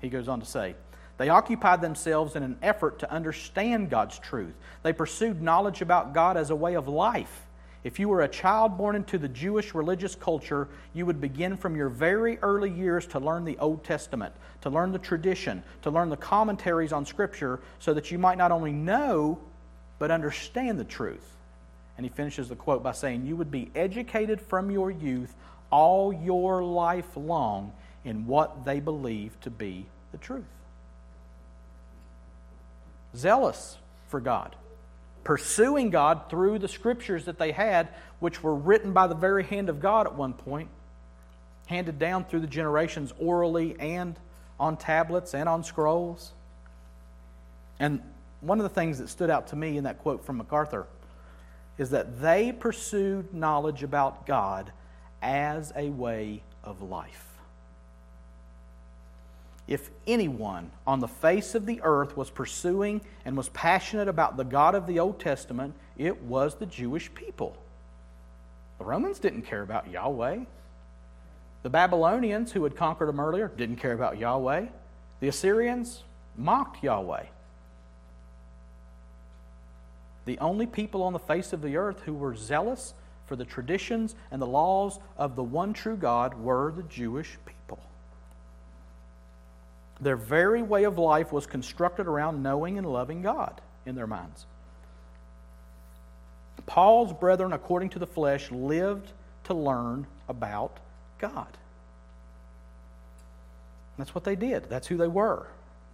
He 0.00 0.10
goes 0.10 0.28
on 0.28 0.40
to 0.40 0.46
say, 0.46 0.74
they 1.16 1.28
occupied 1.28 1.80
themselves 1.80 2.34
in 2.34 2.42
an 2.42 2.58
effort 2.60 2.98
to 3.00 3.10
understand 3.10 3.90
God's 3.90 4.18
truth. 4.18 4.54
They 4.82 4.92
pursued 4.92 5.40
knowledge 5.40 5.80
about 5.80 6.12
God 6.12 6.36
as 6.36 6.50
a 6.50 6.56
way 6.56 6.74
of 6.74 6.88
life. 6.88 7.42
If 7.84 7.98
you 7.98 8.08
were 8.08 8.22
a 8.22 8.28
child 8.28 8.78
born 8.78 8.96
into 8.96 9.18
the 9.18 9.28
Jewish 9.28 9.74
religious 9.74 10.14
culture, 10.14 10.68
you 10.94 11.06
would 11.06 11.20
begin 11.20 11.56
from 11.56 11.76
your 11.76 11.90
very 11.90 12.38
early 12.38 12.70
years 12.70 13.06
to 13.08 13.20
learn 13.20 13.44
the 13.44 13.58
Old 13.58 13.84
Testament, 13.84 14.34
to 14.62 14.70
learn 14.70 14.90
the 14.90 14.98
tradition, 14.98 15.62
to 15.82 15.90
learn 15.90 16.08
the 16.08 16.16
commentaries 16.16 16.92
on 16.92 17.04
Scripture, 17.04 17.60
so 17.78 17.94
that 17.94 18.10
you 18.10 18.18
might 18.18 18.38
not 18.38 18.50
only 18.50 18.72
know, 18.72 19.38
but 19.98 20.10
understand 20.10 20.80
the 20.80 20.84
truth. 20.84 21.36
And 21.96 22.04
he 22.04 22.10
finishes 22.10 22.48
the 22.48 22.56
quote 22.56 22.82
by 22.82 22.92
saying, 22.92 23.26
You 23.26 23.36
would 23.36 23.50
be 23.50 23.70
educated 23.74 24.40
from 24.40 24.70
your 24.70 24.90
youth 24.90 25.32
all 25.70 26.12
your 26.12 26.64
life 26.64 27.16
long 27.16 27.72
in 28.04 28.26
what 28.26 28.64
they 28.64 28.80
believe 28.80 29.38
to 29.42 29.50
be 29.50 29.86
the 30.10 30.18
truth 30.18 30.44
zealous 33.16 33.78
for 34.08 34.20
God, 34.20 34.56
pursuing 35.22 35.90
God 35.90 36.28
through 36.28 36.58
the 36.58 36.68
scriptures 36.68 37.24
that 37.26 37.38
they 37.38 37.52
had, 37.52 37.88
which 38.20 38.42
were 38.42 38.54
written 38.54 38.92
by 38.92 39.06
the 39.06 39.14
very 39.14 39.44
hand 39.44 39.68
of 39.68 39.80
God 39.80 40.06
at 40.06 40.14
one 40.14 40.32
point, 40.32 40.68
handed 41.66 41.98
down 41.98 42.24
through 42.24 42.40
the 42.40 42.46
generations 42.46 43.12
orally 43.18 43.76
and 43.78 44.18
on 44.60 44.76
tablets 44.76 45.34
and 45.34 45.48
on 45.48 45.64
scrolls. 45.64 46.32
And 47.78 48.00
one 48.40 48.58
of 48.58 48.64
the 48.64 48.74
things 48.74 48.98
that 48.98 49.08
stood 49.08 49.30
out 49.30 49.48
to 49.48 49.56
me 49.56 49.76
in 49.76 49.84
that 49.84 49.98
quote 50.00 50.24
from 50.24 50.36
MacArthur 50.36 50.86
is 51.78 51.90
that 51.90 52.20
they 52.20 52.52
pursued 52.52 53.32
knowledge 53.34 53.82
about 53.82 54.26
God 54.26 54.72
as 55.22 55.72
a 55.74 55.88
way 55.88 56.42
of 56.62 56.82
life 56.82 57.23
if 59.66 59.90
anyone 60.06 60.70
on 60.86 61.00
the 61.00 61.08
face 61.08 61.54
of 61.54 61.64
the 61.64 61.80
earth 61.82 62.16
was 62.16 62.30
pursuing 62.30 63.00
and 63.24 63.36
was 63.36 63.48
passionate 63.50 64.08
about 64.08 64.36
the 64.36 64.44
God 64.44 64.74
of 64.74 64.86
the 64.86 65.00
Old 65.00 65.18
Testament, 65.18 65.74
it 65.96 66.22
was 66.22 66.56
the 66.56 66.66
Jewish 66.66 67.12
people. 67.14 67.56
The 68.78 68.84
Romans 68.84 69.18
didn't 69.18 69.42
care 69.42 69.62
about 69.62 69.90
Yahweh. 69.90 70.40
The 71.62 71.70
Babylonians, 71.70 72.52
who 72.52 72.64
had 72.64 72.76
conquered 72.76 73.08
them 73.08 73.20
earlier, 73.20 73.48
didn't 73.48 73.76
care 73.76 73.94
about 73.94 74.18
Yahweh. 74.18 74.66
The 75.20 75.28
Assyrians 75.28 76.02
mocked 76.36 76.82
Yahweh. 76.82 77.24
The 80.26 80.38
only 80.38 80.66
people 80.66 81.02
on 81.02 81.12
the 81.12 81.18
face 81.18 81.52
of 81.54 81.62
the 81.62 81.76
earth 81.76 82.00
who 82.00 82.12
were 82.12 82.34
zealous 82.34 82.92
for 83.26 83.36
the 83.36 83.44
traditions 83.44 84.14
and 84.30 84.42
the 84.42 84.46
laws 84.46 84.98
of 85.16 85.36
the 85.36 85.42
one 85.42 85.72
true 85.72 85.96
God 85.96 86.38
were 86.38 86.72
the 86.72 86.82
Jewish. 86.82 87.38
Their 90.04 90.16
very 90.16 90.60
way 90.60 90.84
of 90.84 90.98
life 90.98 91.32
was 91.32 91.46
constructed 91.46 92.06
around 92.06 92.42
knowing 92.42 92.76
and 92.76 92.86
loving 92.86 93.22
God 93.22 93.58
in 93.86 93.94
their 93.94 94.06
minds. 94.06 94.44
Paul's 96.66 97.14
brethren, 97.14 97.54
according 97.54 97.88
to 97.90 97.98
the 97.98 98.06
flesh, 98.06 98.50
lived 98.50 99.10
to 99.44 99.54
learn 99.54 100.06
about 100.28 100.78
God. 101.18 101.48
That's 103.96 104.14
what 104.14 104.24
they 104.24 104.36
did, 104.36 104.68
that's 104.68 104.86
who 104.88 104.98
they 104.98 105.08
were. 105.08 105.46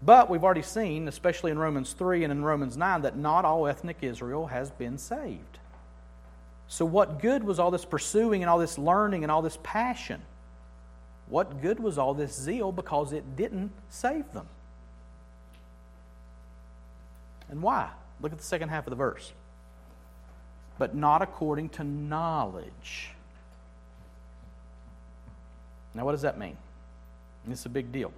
But 0.03 0.29
we've 0.29 0.43
already 0.43 0.63
seen, 0.63 1.07
especially 1.07 1.53
in 1.53 1.59
Romans 1.59 1.93
3 1.93 2.25
and 2.25 2.33
in 2.33 2.43
Romans 2.43 2.77
9, 2.77 3.03
that 3.03 3.17
not 3.17 3.45
all 3.45 3.69
ethnic 3.69 3.99
Israel 4.01 4.49
has 4.49 4.73
been 4.73 4.99
saved. 4.99 5.59
So, 6.67 6.85
what 6.85 7.21
good 7.21 7.45
was 7.45 7.61
all 7.61 7.71
this 7.71 7.85
pursuing 7.85 8.43
and 8.43 8.51
all 8.51 8.59
this 8.59 8.77
learning 8.77 9.23
and 9.23 9.31
all 9.31 9.43
this 9.43 9.59
passion? 9.63 10.21
What 11.31 11.63
good 11.63 11.79
was 11.79 11.97
all 11.97 12.13
this 12.13 12.35
zeal 12.35 12.73
because 12.73 13.13
it 13.13 13.37
didn't 13.37 13.71
save 13.89 14.31
them? 14.33 14.49
And 17.49 17.63
why? 17.63 17.91
Look 18.21 18.33
at 18.33 18.39
the 18.39 18.45
second 18.45 18.69
half 18.69 18.87
of 18.87 18.91
the 18.91 18.97
verse. 18.97 19.33
But 20.77 20.95
not 20.95 21.23
according 21.23 21.71
to 21.71 21.85
knowledge. 21.85 23.13
Now, 25.95 26.05
what 26.05 26.13
does 26.13 26.23
that 26.23 26.39
mean? 26.39 26.57
It's 27.49 27.65
a 27.65 27.71
big 27.71 27.93
deal. 27.93 28.13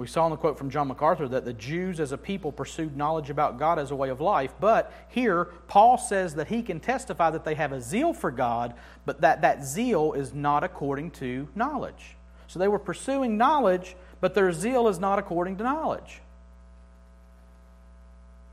We 0.00 0.06
saw 0.06 0.24
in 0.24 0.30
the 0.30 0.38
quote 0.38 0.56
from 0.56 0.70
John 0.70 0.88
MacArthur 0.88 1.28
that 1.28 1.44
the 1.44 1.52
Jews 1.52 2.00
as 2.00 2.10
a 2.10 2.16
people 2.16 2.52
pursued 2.52 2.96
knowledge 2.96 3.28
about 3.28 3.58
God 3.58 3.78
as 3.78 3.90
a 3.90 3.94
way 3.94 4.08
of 4.08 4.18
life. 4.18 4.54
But 4.58 4.90
here, 5.08 5.48
Paul 5.68 5.98
says 5.98 6.36
that 6.36 6.48
he 6.48 6.62
can 6.62 6.80
testify 6.80 7.28
that 7.28 7.44
they 7.44 7.54
have 7.54 7.72
a 7.72 7.82
zeal 7.82 8.14
for 8.14 8.30
God, 8.30 8.72
but 9.04 9.20
that 9.20 9.42
that 9.42 9.62
zeal 9.62 10.14
is 10.14 10.32
not 10.32 10.64
according 10.64 11.10
to 11.12 11.46
knowledge. 11.54 12.16
So 12.46 12.58
they 12.58 12.66
were 12.66 12.78
pursuing 12.78 13.36
knowledge, 13.36 13.94
but 14.22 14.34
their 14.34 14.52
zeal 14.52 14.88
is 14.88 14.98
not 14.98 15.18
according 15.18 15.58
to 15.58 15.64
knowledge. 15.64 16.22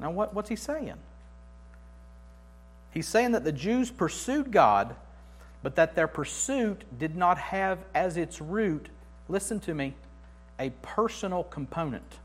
Now, 0.01 0.11
what, 0.11 0.33
what's 0.33 0.49
he 0.49 0.57
saying? 0.57 0.95
He's 2.91 3.07
saying 3.07 3.31
that 3.31 3.45
the 3.45 3.53
Jews 3.53 3.89
pursued 3.89 4.51
God, 4.51 4.97
but 5.63 5.77
that 5.77 5.95
their 5.95 6.09
pursuit 6.09 6.83
did 6.99 7.15
not 7.15 7.37
have 7.37 7.79
as 7.95 8.17
its 8.17 8.41
root, 8.41 8.89
listen 9.29 9.61
to 9.61 9.73
me, 9.73 9.93
a 10.59 10.69
personal 10.81 11.43
component. 11.43 12.19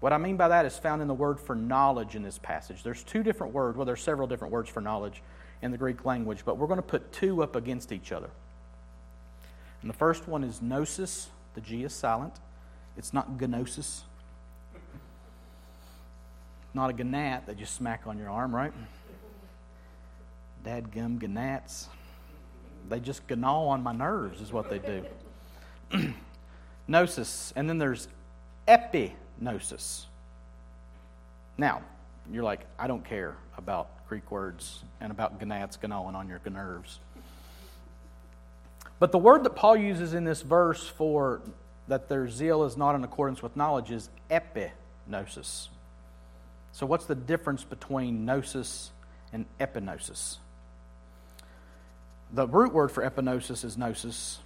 What 0.00 0.12
I 0.12 0.18
mean 0.18 0.36
by 0.36 0.48
that 0.48 0.66
is 0.66 0.76
found 0.76 1.00
in 1.00 1.06
the 1.06 1.14
word 1.14 1.38
for 1.38 1.54
knowledge 1.54 2.16
in 2.16 2.24
this 2.24 2.38
passage. 2.38 2.82
There's 2.82 3.04
two 3.04 3.22
different 3.22 3.52
words, 3.52 3.76
well, 3.76 3.86
there's 3.86 4.02
several 4.02 4.26
different 4.26 4.52
words 4.52 4.68
for 4.68 4.80
knowledge 4.80 5.22
in 5.62 5.70
the 5.70 5.78
Greek 5.78 6.04
language, 6.04 6.40
but 6.44 6.58
we're 6.58 6.66
going 6.66 6.78
to 6.78 6.82
put 6.82 7.12
two 7.12 7.40
up 7.40 7.54
against 7.54 7.92
each 7.92 8.10
other. 8.10 8.30
And 9.80 9.88
the 9.88 9.94
first 9.94 10.26
one 10.26 10.42
is 10.42 10.60
gnosis. 10.60 11.28
The 11.54 11.60
G 11.60 11.84
is 11.84 11.92
silent. 11.92 12.34
It's 12.96 13.12
not 13.12 13.40
gnosis. 13.40 14.02
not 16.74 16.98
a 16.98 17.04
gnat 17.04 17.46
that 17.46 17.60
you 17.60 17.66
smack 17.66 18.02
on 18.06 18.18
your 18.18 18.30
arm, 18.30 18.54
right? 18.54 18.72
Dadgum 20.64 21.20
gnats. 21.28 21.88
They 22.88 23.00
just 23.00 23.28
gnaw 23.28 23.68
on 23.68 23.82
my 23.82 23.92
nerves, 23.92 24.40
is 24.40 24.52
what 24.52 24.68
they 24.68 24.78
do. 24.78 25.04
Gnosis. 26.88 27.52
And 27.56 27.68
then 27.68 27.78
there's 27.78 28.08
epignosis. 28.68 30.06
Now, 31.58 31.82
you're 32.30 32.44
like, 32.44 32.66
I 32.78 32.86
don't 32.86 33.04
care 33.04 33.36
about 33.56 34.06
Greek 34.08 34.30
words 34.30 34.82
and 35.00 35.10
about 35.10 35.44
gnats 35.44 35.78
gnawing 35.82 36.14
on 36.14 36.28
your 36.28 36.40
nerves. 36.50 37.00
But 38.98 39.10
the 39.10 39.18
word 39.18 39.42
that 39.44 39.56
Paul 39.56 39.76
uses 39.76 40.14
in 40.14 40.24
this 40.24 40.42
verse 40.42 40.86
for 40.86 41.40
that 41.88 42.08
their 42.08 42.28
zeal 42.28 42.64
is 42.64 42.76
not 42.76 42.94
in 42.94 43.02
accordance 43.04 43.42
with 43.42 43.56
knowledge 43.56 43.90
is 43.90 44.08
epignosis. 44.30 45.68
So, 46.72 46.86
what's 46.86 47.06
the 47.06 47.14
difference 47.14 47.64
between 47.64 48.24
gnosis 48.24 48.92
and 49.32 49.44
epignosis? 49.60 50.36
The 52.32 52.46
root 52.46 52.72
word 52.72 52.90
for 52.90 53.08
epignosis 53.08 53.64
is 53.64 53.76
gnosis, 53.76 54.38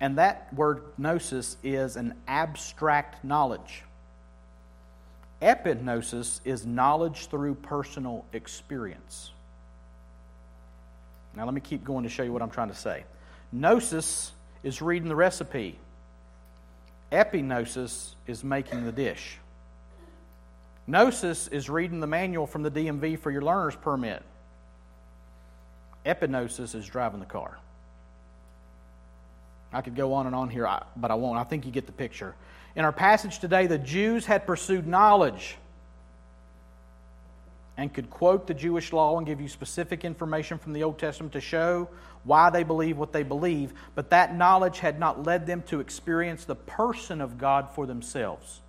and 0.00 0.18
that 0.18 0.52
word 0.54 0.82
gnosis 0.98 1.56
is 1.62 1.96
an 1.96 2.14
abstract 2.26 3.24
knowledge. 3.24 3.84
Epignosis 5.40 6.40
is 6.44 6.66
knowledge 6.66 7.28
through 7.28 7.54
personal 7.54 8.24
experience. 8.32 9.30
Now, 11.36 11.44
let 11.44 11.54
me 11.54 11.60
keep 11.60 11.84
going 11.84 12.02
to 12.02 12.08
show 12.08 12.24
you 12.24 12.32
what 12.32 12.42
I'm 12.42 12.50
trying 12.50 12.70
to 12.70 12.74
say. 12.74 13.04
Gnosis 13.52 14.32
is 14.64 14.82
reading 14.82 15.08
the 15.08 15.14
recipe, 15.14 15.78
epignosis 17.12 18.14
is 18.26 18.42
making 18.42 18.84
the 18.84 18.92
dish. 18.92 19.38
Gnosis 20.88 21.46
is 21.48 21.70
reading 21.70 22.00
the 22.00 22.06
manual 22.06 22.46
from 22.46 22.62
the 22.62 22.70
DMV 22.70 23.18
for 23.18 23.30
your 23.30 23.42
learner's 23.42 23.76
permit. 23.76 24.22
Epignosis 26.04 26.74
is 26.74 26.86
driving 26.86 27.20
the 27.20 27.26
car. 27.26 27.58
I 29.72 29.82
could 29.82 29.96
go 29.96 30.14
on 30.14 30.26
and 30.26 30.34
on 30.34 30.48
here, 30.48 30.68
but 30.96 31.10
I 31.10 31.14
won't. 31.14 31.38
I 31.38 31.44
think 31.44 31.66
you 31.66 31.72
get 31.72 31.86
the 31.86 31.92
picture. 31.92 32.34
In 32.74 32.84
our 32.84 32.92
passage 32.92 33.38
today, 33.38 33.66
the 33.66 33.78
Jews 33.78 34.24
had 34.24 34.46
pursued 34.46 34.86
knowledge 34.86 35.56
and 37.76 37.92
could 37.92 38.10
quote 38.10 38.46
the 38.46 38.54
Jewish 38.54 38.92
law 38.92 39.18
and 39.18 39.26
give 39.26 39.40
you 39.40 39.48
specific 39.48 40.04
information 40.04 40.58
from 40.58 40.72
the 40.72 40.82
Old 40.82 40.98
Testament 40.98 41.32
to 41.34 41.40
show 41.40 41.88
why 42.24 42.50
they 42.50 42.64
believe 42.64 42.98
what 42.98 43.12
they 43.12 43.22
believe, 43.22 43.72
but 43.94 44.10
that 44.10 44.34
knowledge 44.34 44.80
had 44.80 44.98
not 44.98 45.24
led 45.24 45.46
them 45.46 45.62
to 45.62 45.80
experience 45.80 46.44
the 46.44 46.56
person 46.56 47.20
of 47.20 47.38
God 47.38 47.68
for 47.70 47.86
themselves. 47.86 48.60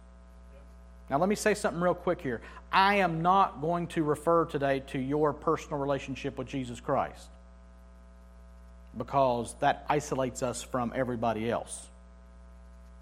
Now, 1.09 1.17
let 1.17 1.27
me 1.27 1.35
say 1.35 1.55
something 1.55 1.81
real 1.81 1.95
quick 1.95 2.21
here. 2.21 2.41
I 2.71 2.95
am 2.95 3.21
not 3.21 3.61
going 3.61 3.87
to 3.87 4.03
refer 4.03 4.45
today 4.45 4.81
to 4.87 4.99
your 4.99 5.33
personal 5.33 5.79
relationship 5.79 6.37
with 6.37 6.47
Jesus 6.47 6.79
Christ 6.79 7.27
because 8.97 9.55
that 9.59 9.85
isolates 9.89 10.43
us 10.43 10.61
from 10.61 10.93
everybody 10.95 11.49
else. 11.49 11.87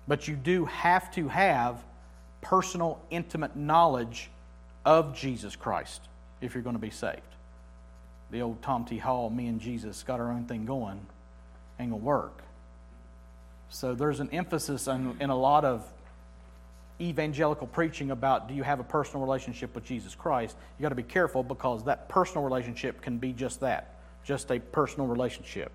But 0.08 0.28
you 0.28 0.36
do 0.36 0.66
have 0.66 1.14
to 1.16 1.28
have 1.28 1.84
personal, 2.42 3.02
intimate 3.10 3.56
knowledge 3.58 4.30
of 4.86 5.14
Jesus 5.16 5.56
Christ 5.56 6.02
if 6.40 6.54
you're 6.54 6.64
going 6.64 6.76
to 6.76 6.82
be 6.82 6.90
saved. 6.90 7.22
The 8.32 8.42
old 8.42 8.62
Tom 8.62 8.86
T. 8.86 8.98
Hall, 8.98 9.30
me 9.30 9.48
and 9.48 9.60
Jesus 9.60 10.04
got 10.04 10.20
our 10.22 10.32
own 10.32 10.46
thing 10.46 10.66
going, 10.66 11.06
ain't 11.80 11.90
going 11.90 12.02
to 12.02 12.06
work. 12.06 12.42
So 13.70 13.96
there's 13.96 14.22
an 14.22 14.30
emphasis 14.32 14.88
in, 14.88 15.18
in 15.20 15.30
a 15.30 15.38
lot 15.38 15.66
of 15.66 15.86
evangelical 17.00 17.68
preaching 17.68 18.12
about 18.12 18.48
do 18.48 18.54
you 18.54 18.64
have 18.64 18.80
a 18.80 18.84
personal 18.84 19.22
relationship 19.22 19.76
with 19.76 19.84
Jesus 19.84 20.16
Christ, 20.16 20.58
you 20.78 20.84
got 20.84 20.90
to 20.90 20.96
be 20.96 21.04
careful 21.04 21.44
because 21.44 21.84
that 21.86 22.10
personal 22.10 22.44
relationship 22.44 23.02
can 23.02 23.18
be 23.18 23.34
just 23.34 23.60
that, 23.60 24.00
just 24.24 24.52
a 24.52 24.60
personal 24.60 25.08
relationship. 25.08 25.72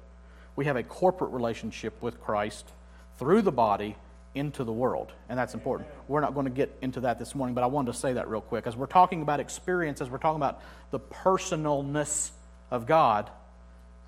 We 0.57 0.65
have 0.67 0.77
a 0.77 0.83
corporate 0.83 1.31
relationship 1.31 2.01
with 2.03 2.21
Christ 2.21 2.71
through 3.19 3.43
the 3.43 3.53
body 3.53 3.97
into 4.35 4.65
the 4.65 4.73
world, 4.73 5.13
and 5.29 5.39
that's 5.39 5.55
important. 5.55 5.89
We're 6.09 6.21
not 6.21 6.35
going 6.35 6.47
to 6.47 6.51
get 6.51 6.77
into 6.81 7.01
that 7.01 7.19
this 7.19 7.35
morning, 7.35 7.55
but 7.55 7.63
I 7.63 7.67
wanted 7.67 7.93
to 7.93 7.99
say 7.99 8.15
that 8.15 8.29
real 8.29 8.41
quick. 8.41 8.67
As 8.67 8.77
we're 8.77 8.87
talking 8.87 9.23
about 9.23 9.41
experience, 9.41 10.01
as 10.01 10.11
we're 10.11 10.19
talking 10.19 10.37
about 10.37 10.61
the 10.91 11.01
personalness 11.01 12.31
of 12.71 12.87
God, 12.87 13.31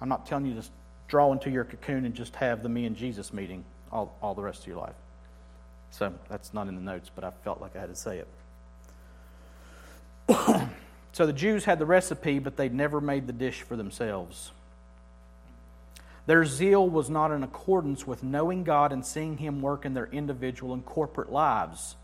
I'm 0.00 0.09
not 0.09 0.27
telling 0.27 0.46
you 0.46 0.55
to 0.55 0.66
draw 1.09 1.33
into 1.33 1.50
your 1.50 1.64
cocoon 1.64 2.05
and 2.05 2.14
just 2.14 2.35
have 2.37 2.62
the 2.62 2.68
me 2.68 2.87
and 2.87 2.96
Jesus 2.96 3.33
meeting 3.33 3.64
all, 3.92 4.16
all 4.22 4.35
the 4.35 4.42
rest 4.42 4.62
of 4.62 4.66
your 4.66 4.79
life. 4.79 4.94
So 5.94 6.12
that's 6.28 6.52
not 6.52 6.66
in 6.66 6.74
the 6.74 6.80
notes, 6.80 7.09
but 7.14 7.22
I 7.22 7.30
felt 7.44 7.61
like 7.61 7.76
I 7.76 7.78
had 7.78 7.88
to 7.88 7.94
say 7.94 8.18
it. 8.18 8.28
so 11.12 11.24
the 11.24 11.33
Jews 11.33 11.66
had 11.66 11.78
the 11.78 11.87
recipe, 11.87 12.40
but 12.40 12.57
they'd 12.57 12.74
never 12.74 13.00
made 13.00 13.28
the 13.28 13.33
dish 13.33 13.62
for 13.62 13.76
themselves. 13.76 14.50
Their 16.26 16.44
zeal 16.46 16.88
was 16.88 17.09
not 17.09 17.30
in 17.30 17.44
accordance 17.44 18.09
with 18.09 18.24
knowing 18.24 18.64
God 18.64 18.90
and 18.90 19.07
seeing 19.07 19.38
Him 19.38 19.62
work 19.62 19.85
in 19.85 19.94
their 19.94 20.07
individual 20.07 20.74
and 20.74 20.85
corporate 20.85 21.30
lives. 21.30 21.94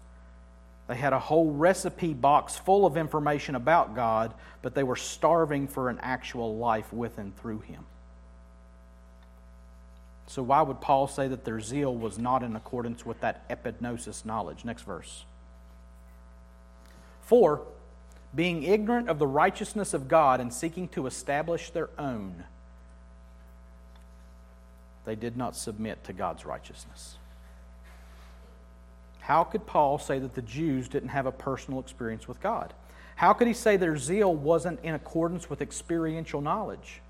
They 0.86 0.94
had 0.94 1.12
a 1.12 1.18
whole 1.18 1.50
recipe 1.50 2.14
box 2.14 2.56
full 2.56 2.86
of 2.86 2.96
information 2.96 3.56
about 3.56 3.96
God, 3.96 4.34
but 4.62 4.76
they 4.76 4.84
were 4.84 4.94
starving 4.94 5.66
for 5.66 5.88
an 5.88 5.98
actual 6.00 6.58
life 6.58 6.92
with 6.92 7.18
and 7.18 7.36
through 7.36 7.62
Him. 7.62 7.84
So, 10.30 10.44
why 10.44 10.62
would 10.62 10.80
Paul 10.80 11.08
say 11.08 11.26
that 11.26 11.44
their 11.44 11.58
zeal 11.58 11.92
was 11.92 12.16
not 12.16 12.44
in 12.44 12.54
accordance 12.54 13.04
with 13.04 13.20
that 13.20 13.48
epignosis 13.48 14.24
knowledge? 14.24 14.64
Next 14.64 14.82
verse. 14.82 15.24
For, 17.22 17.62
being 18.32 18.62
ignorant 18.62 19.08
of 19.08 19.18
the 19.18 19.26
righteousness 19.26 19.92
of 19.92 20.06
God 20.06 20.40
and 20.40 20.54
seeking 20.54 20.86
to 20.90 21.08
establish 21.08 21.70
their 21.70 21.90
own, 21.98 22.44
they 25.04 25.16
did 25.16 25.36
not 25.36 25.56
submit 25.56 26.04
to 26.04 26.12
God's 26.12 26.46
righteousness. 26.46 27.16
How 29.18 29.42
could 29.42 29.66
Paul 29.66 29.98
say 29.98 30.20
that 30.20 30.36
the 30.36 30.42
Jews 30.42 30.86
didn't 30.86 31.08
have 31.08 31.26
a 31.26 31.32
personal 31.32 31.80
experience 31.80 32.28
with 32.28 32.40
God? 32.40 32.72
How 33.16 33.32
could 33.32 33.48
he 33.48 33.52
say 33.52 33.76
their 33.76 33.96
zeal 33.96 34.32
wasn't 34.32 34.78
in 34.84 34.94
accordance 34.94 35.50
with 35.50 35.60
experiential 35.60 36.40
knowledge? 36.40 37.02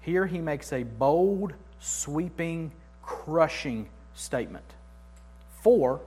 Here 0.00 0.26
he 0.26 0.38
makes 0.38 0.72
a 0.72 0.84
bold 0.84 1.54
sweeping, 1.80 2.70
crushing 3.02 3.88
statement. 4.14 4.64
For, 5.62 6.00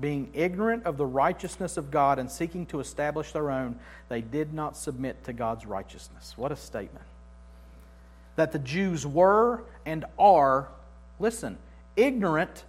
being 0.00 0.30
ignorant 0.34 0.86
of 0.86 0.96
the 0.96 1.06
righteousness 1.06 1.76
of 1.76 1.90
God 1.90 2.18
and 2.18 2.30
seeking 2.30 2.66
to 2.66 2.80
establish 2.80 3.32
their 3.32 3.50
own, 3.50 3.78
they 4.08 4.20
did 4.20 4.52
not 4.52 4.76
submit 4.76 5.22
to 5.24 5.32
God's 5.32 5.66
righteousness. 5.66 6.34
What 6.36 6.52
a 6.52 6.56
statement. 6.56 7.04
That 8.36 8.52
the 8.52 8.58
Jews 8.58 9.06
were 9.06 9.62
and 9.84 10.04
are, 10.18 10.68
listen, 11.18 11.58
ignorant 11.96 12.64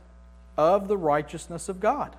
of 0.58 0.88
the 0.88 0.98
righteousness 0.98 1.70
of 1.70 1.80
God. 1.80 2.16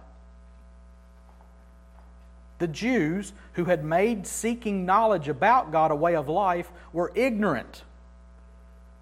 The 2.59 2.69
Jews 2.69 3.33
who 3.55 3.65
had 3.65 3.85
made 3.85 4.27
seeking 4.27 4.87
knowledge 4.87 5.29
about 5.29 5.73
God 5.73 5.91
a 5.91 5.97
way 5.97 6.15
of 6.15 6.29
life 6.29 6.71
were 6.93 7.13
ignorant 7.15 7.83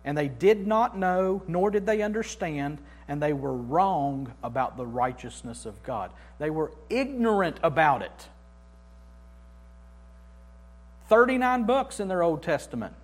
and 0.05 0.17
they 0.17 0.29
did 0.29 0.67
not 0.67 0.97
know, 0.97 1.43
nor 1.47 1.71
did 1.71 1.87
they 1.87 2.03
understand, 2.03 2.79
and 3.09 3.23
they 3.23 3.33
were 3.33 3.55
wrong 3.55 4.33
about 4.43 4.77
the 4.77 4.87
righteousness 4.87 5.67
of 5.67 5.83
God. 5.83 6.11
They 6.39 6.51
were 6.51 6.73
ignorant 6.89 7.59
about 7.63 8.03
it. 8.03 8.29
39 11.09 11.65
books 11.65 12.01
in 12.01 12.09
their 12.09 12.23
Old 12.23 12.43
Testament. 12.43 12.95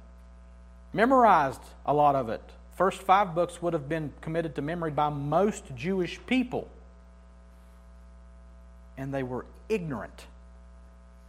Memorized 0.93 1.61
a 1.85 1.93
lot 1.93 2.15
of 2.15 2.29
it. 2.29 2.43
First 2.77 3.03
five 3.03 3.35
books 3.35 3.61
would 3.61 3.73
have 3.73 3.89
been 3.89 4.13
committed 4.21 4.55
to 4.55 4.63
memory 4.63 4.91
by 4.91 5.09
most 5.09 5.65
Jewish 5.75 6.21
people. 6.27 6.69
And 8.97 9.13
they 9.13 9.23
were 9.23 9.45
ignorant 9.69 10.27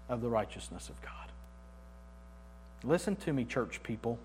of 0.07 0.21
the 0.21 0.29
righteousness 0.29 0.87
of 0.89 1.01
God. 1.01 1.11
Listen 2.83 3.15
to 3.17 3.33
me, 3.33 3.43
church 3.43 3.81
people. 3.81 4.19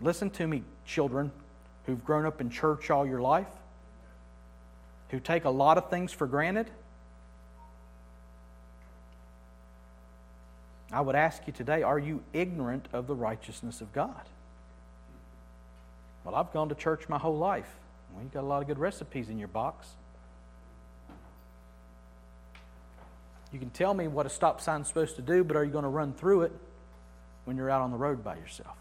Listen 0.00 0.30
to 0.30 0.46
me, 0.46 0.62
children 0.86 1.30
who've 1.86 2.04
grown 2.04 2.24
up 2.24 2.40
in 2.40 2.50
church 2.50 2.90
all 2.90 3.06
your 3.06 3.20
life, 3.20 3.48
who 5.10 5.20
take 5.20 5.44
a 5.44 5.50
lot 5.50 5.76
of 5.76 5.90
things 5.90 6.12
for 6.12 6.26
granted. 6.26 6.70
I 10.92 11.00
would 11.00 11.14
ask 11.14 11.46
you 11.46 11.52
today 11.52 11.82
are 11.82 11.98
you 11.98 12.22
ignorant 12.32 12.86
of 12.92 13.06
the 13.06 13.14
righteousness 13.14 13.80
of 13.80 13.92
God? 13.92 14.22
Well, 16.24 16.34
I've 16.34 16.52
gone 16.52 16.68
to 16.68 16.74
church 16.74 17.08
my 17.08 17.18
whole 17.18 17.38
life. 17.38 17.68
Well, 18.12 18.22
you've 18.22 18.32
got 18.32 18.42
a 18.42 18.46
lot 18.46 18.62
of 18.62 18.68
good 18.68 18.78
recipes 18.78 19.28
in 19.28 19.38
your 19.38 19.48
box. 19.48 19.88
You 23.52 23.58
can 23.58 23.70
tell 23.70 23.94
me 23.94 24.06
what 24.06 24.26
a 24.26 24.28
stop 24.28 24.60
sign's 24.60 24.88
supposed 24.88 25.16
to 25.16 25.22
do, 25.22 25.42
but 25.42 25.56
are 25.56 25.64
you 25.64 25.72
going 25.72 25.84
to 25.84 25.88
run 25.88 26.12
through 26.12 26.42
it 26.42 26.52
when 27.44 27.56
you're 27.56 27.70
out 27.70 27.82
on 27.82 27.90
the 27.90 27.96
road 27.96 28.22
by 28.22 28.36
yourself? 28.36 28.76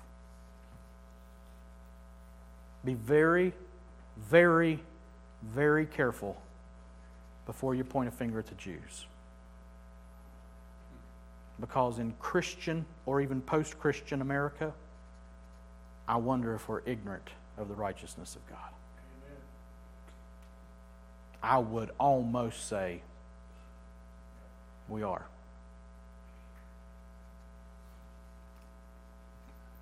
Be 2.86 2.94
very, 2.94 3.54
very, 4.30 4.80
very 5.44 5.86
careful 5.86 6.42
before 7.46 7.76
you 7.76 7.84
point 7.84 8.08
a 8.08 8.12
finger 8.12 8.40
at 8.40 8.48
the 8.48 8.56
Jews. 8.56 9.06
Because 11.60 12.00
in 12.00 12.14
Christian 12.20 12.86
or 13.06 13.22
even 13.22 13.42
post 13.42 13.80
Christian 13.80 14.22
America, 14.22 14.74
I 16.08 16.16
wonder 16.16 16.56
if 16.56 16.70
we're 16.70 16.82
ignorant 16.86 17.30
of 17.58 17.68
the 17.68 17.76
righteousness 17.76 18.36
of 18.36 18.48
God. 18.48 18.72
Amen. 19.24 19.38
I 21.44 21.58
would 21.60 21.92
almost 22.00 22.68
say 22.68 23.02
we 24.88 25.04
are. 25.04 25.26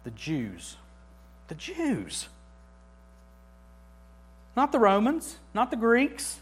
The 0.03 0.12
Jews. 0.12 0.77
The 1.47 1.55
Jews. 1.55 2.27
Not 4.58 4.72
the 4.72 4.80
Romans, 4.80 5.38
not 5.54 5.70
the 5.70 5.78
Greeks. 5.78 6.39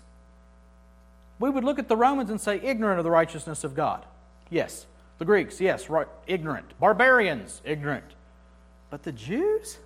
We 1.37 1.49
would 1.49 1.65
look 1.65 1.79
at 1.79 1.89
the 1.89 1.97
Romans 1.97 2.29
and 2.29 2.39
say, 2.39 2.61
ignorant 2.63 2.97
of 2.97 3.03
the 3.03 3.11
righteousness 3.11 3.65
of 3.65 3.75
God. 3.75 4.05
Yes. 4.49 4.85
The 5.17 5.25
Greeks, 5.25 5.59
yes, 5.59 5.89
right, 5.89 6.07
ignorant. 6.25 6.79
Barbarians, 6.79 7.61
ignorant. 7.65 8.05
But 8.89 9.03
the 9.03 9.11
Jews? 9.11 9.77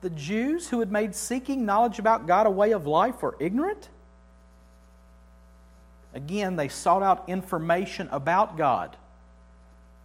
The 0.00 0.08
Jews 0.08 0.70
who 0.70 0.80
had 0.80 0.90
made 0.90 1.14
seeking 1.14 1.66
knowledge 1.66 1.98
about 1.98 2.26
God 2.26 2.46
a 2.46 2.50
way 2.50 2.72
of 2.72 2.86
life 2.86 3.20
were 3.20 3.36
ignorant? 3.38 3.90
Again, 6.14 6.56
they 6.56 6.68
sought 6.68 7.02
out 7.02 7.24
information 7.28 8.08
about 8.10 8.56
God. 8.56 8.96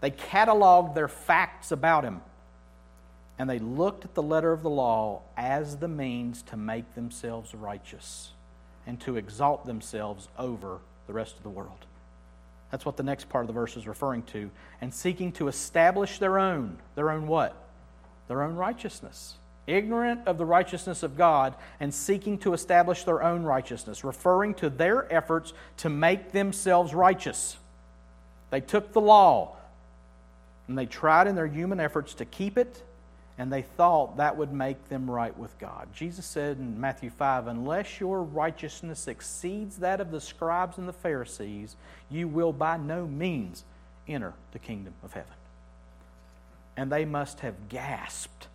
They 0.02 0.12
cataloged 0.12 0.94
their 0.94 1.08
facts 1.08 1.72
about 1.72 2.04
Him. 2.04 2.22
And 3.38 3.50
they 3.50 3.60
looked 3.60 4.06
at 4.06 4.14
the 4.14 4.24
letter 4.24 4.54
of 4.54 4.64
the 4.64 4.70
law 4.70 5.22
as 5.36 5.78
the 5.78 5.88
means 5.88 6.42
to 6.44 6.58
make 6.58 6.96
themselves 6.96 7.54
righteous 7.54 8.32
and 8.88 9.00
to 9.02 9.18
exalt 9.18 9.66
themselves 9.66 10.30
over 10.38 10.80
the 11.08 11.14
rest 11.14 11.36
of 11.38 11.44
the 11.44 11.50
world. 11.50 11.86
That's 12.72 12.86
what 12.86 12.98
the 12.98 13.04
next 13.04 13.30
part 13.30 13.44
of 13.44 13.48
the 13.48 13.54
verse 13.54 13.78
is 13.78 13.88
referring 13.88 14.24
to. 14.24 14.50
And 14.82 14.94
seeking 14.94 15.32
to 15.34 15.48
establish 15.48 16.20
their 16.20 16.40
own. 16.40 16.78
Their 16.96 17.12
own 17.12 17.28
what? 17.28 17.56
Their 18.28 18.42
own 18.44 18.56
righteousness. 18.56 19.36
Ignorant 19.68 20.28
of 20.28 20.38
the 20.38 20.46
righteousness 20.46 21.04
of 21.04 21.18
God 21.18 21.56
and 21.80 21.94
seeking 21.94 22.38
to 22.40 22.54
establish 22.54 23.04
their 23.04 23.24
own 23.24 23.44
righteousness, 23.44 24.04
referring 24.04 24.54
to 24.56 24.70
their 24.70 25.12
efforts 25.14 25.54
to 25.78 25.90
make 25.90 26.32
themselves 26.32 26.94
righteous. 26.94 27.58
They 28.52 28.62
took 28.62 28.94
the 28.94 29.02
law 29.02 29.56
and 30.68 30.78
they 30.78 30.86
tried 30.86 31.28
in 31.28 31.36
their 31.36 31.48
human 31.48 31.80
efforts 31.80 32.14
to 32.16 32.26
keep 32.26 32.58
it 32.58 32.84
and 33.38 33.52
they 33.52 33.64
thought 33.64 34.18
that 34.18 34.38
would 34.38 34.54
make 34.54 34.88
them 34.88 35.12
right 35.12 35.38
with 35.38 35.58
God. 35.60 35.90
Jesus 35.94 36.26
said 36.26 36.58
in 36.58 36.80
Matthew 36.80 37.10
5 37.10 37.48
Unless 37.48 38.00
your 38.00 38.24
righteousness 38.24 39.08
exceeds 39.08 39.78
that 39.78 40.00
of 40.00 40.12
the 40.12 40.22
scribes 40.22 40.78
and 40.78 40.88
the 40.88 40.94
Pharisees, 40.94 41.76
you 42.10 42.28
will 42.28 42.54
by 42.54 42.78
no 42.78 43.06
means 43.06 43.64
enter 44.08 44.34
the 44.54 44.60
kingdom 44.60 44.94
of 45.04 45.12
heaven. 45.12 45.34
And 46.78 46.92
they 46.92 47.04
must 47.04 47.42
have 47.42 47.68
gasped 47.68 48.48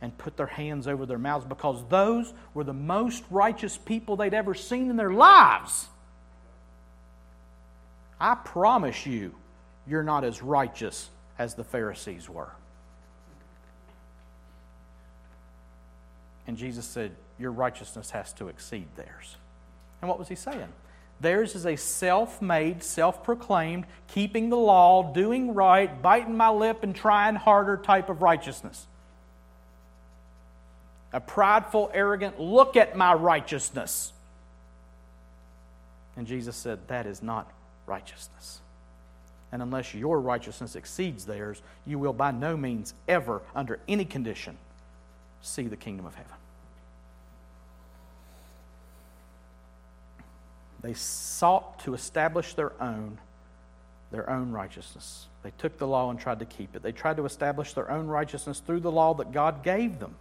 and 0.00 0.16
put 0.18 0.36
their 0.36 0.46
hands 0.46 0.88
over 0.88 1.06
their 1.06 1.18
mouths 1.18 1.44
because 1.44 1.84
those 1.88 2.32
were 2.54 2.64
the 2.64 2.72
most 2.72 3.22
righteous 3.30 3.78
people 3.78 4.16
they'd 4.16 4.34
ever 4.34 4.54
seen 4.54 4.90
in 4.90 4.96
their 4.96 5.12
lives. 5.12 5.88
I 8.20 8.34
promise 8.34 9.06
you, 9.06 9.34
you're 9.86 10.02
not 10.02 10.24
as 10.24 10.42
righteous 10.42 11.08
as 11.38 11.54
the 11.54 11.64
Pharisees 11.64 12.28
were. 12.28 12.52
And 16.46 16.56
Jesus 16.56 16.84
said, 16.84 17.12
Your 17.38 17.52
righteousness 17.52 18.10
has 18.10 18.32
to 18.34 18.48
exceed 18.48 18.86
theirs. 18.96 19.36
And 20.00 20.08
what 20.08 20.18
was 20.18 20.28
he 20.28 20.34
saying? 20.34 20.68
Theirs 21.20 21.54
is 21.54 21.64
a 21.64 21.76
self 21.76 22.42
made, 22.42 22.82
self 22.82 23.24
proclaimed, 23.24 23.86
keeping 24.08 24.50
the 24.50 24.56
law, 24.56 25.12
doing 25.12 25.54
right, 25.54 26.02
biting 26.02 26.36
my 26.36 26.50
lip, 26.50 26.82
and 26.82 26.94
trying 26.94 27.36
harder 27.36 27.76
type 27.76 28.08
of 28.08 28.20
righteousness. 28.20 28.86
A 31.12 31.20
prideful, 31.20 31.90
arrogant, 31.94 32.40
look 32.40 32.76
at 32.76 32.96
my 32.96 33.14
righteousness. 33.14 34.12
And 36.16 36.26
Jesus 36.26 36.56
said, 36.56 36.88
That 36.88 37.06
is 37.06 37.22
not 37.22 37.50
righteousness. 37.86 38.60
And 39.52 39.62
unless 39.62 39.94
your 39.94 40.20
righteousness 40.20 40.74
exceeds 40.74 41.26
theirs, 41.26 41.62
you 41.86 41.98
will 41.98 42.12
by 42.12 42.32
no 42.32 42.56
means 42.56 42.92
ever, 43.06 43.40
under 43.54 43.78
any 43.86 44.04
condition, 44.04 44.58
see 45.44 45.68
the 45.68 45.76
kingdom 45.76 46.06
of 46.06 46.14
heaven. 46.14 46.32
They 50.80 50.94
sought 50.94 51.80
to 51.80 51.94
establish 51.94 52.54
their 52.54 52.72
own 52.82 53.18
their 54.10 54.30
own 54.30 54.52
righteousness. 54.52 55.26
They 55.42 55.50
took 55.58 55.76
the 55.76 55.88
law 55.88 56.08
and 56.08 56.20
tried 56.20 56.38
to 56.38 56.44
keep 56.44 56.76
it. 56.76 56.82
They 56.82 56.92
tried 56.92 57.16
to 57.16 57.24
establish 57.24 57.72
their 57.72 57.90
own 57.90 58.06
righteousness 58.06 58.60
through 58.60 58.80
the 58.80 58.92
law 58.92 59.14
that 59.14 59.32
God 59.32 59.64
gave 59.64 59.98
them. 59.98 60.14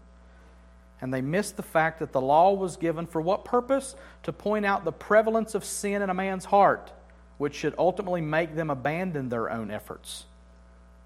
And 1.00 1.14
they 1.14 1.22
missed 1.22 1.58
the 1.58 1.64
fact 1.64 2.00
that 2.00 2.12
the 2.12 2.22
law 2.22 2.54
was 2.54 2.76
given 2.76 3.06
for 3.06 3.22
what 3.22 3.46
purpose? 3.46 3.96
To 4.24 4.34
point 4.34 4.66
out 4.66 4.84
the 4.84 4.92
prevalence 4.92 5.54
of 5.54 5.64
sin 5.64 6.02
in 6.02 6.10
a 6.10 6.14
man's 6.14 6.46
heart, 6.46 6.92
which 7.38 7.54
should 7.54 7.76
ultimately 7.78 8.22
make 8.22 8.56
them 8.56 8.72
abandon 8.72 9.30
their 9.30 9.52
own 9.52 9.70
efforts. 9.70 10.26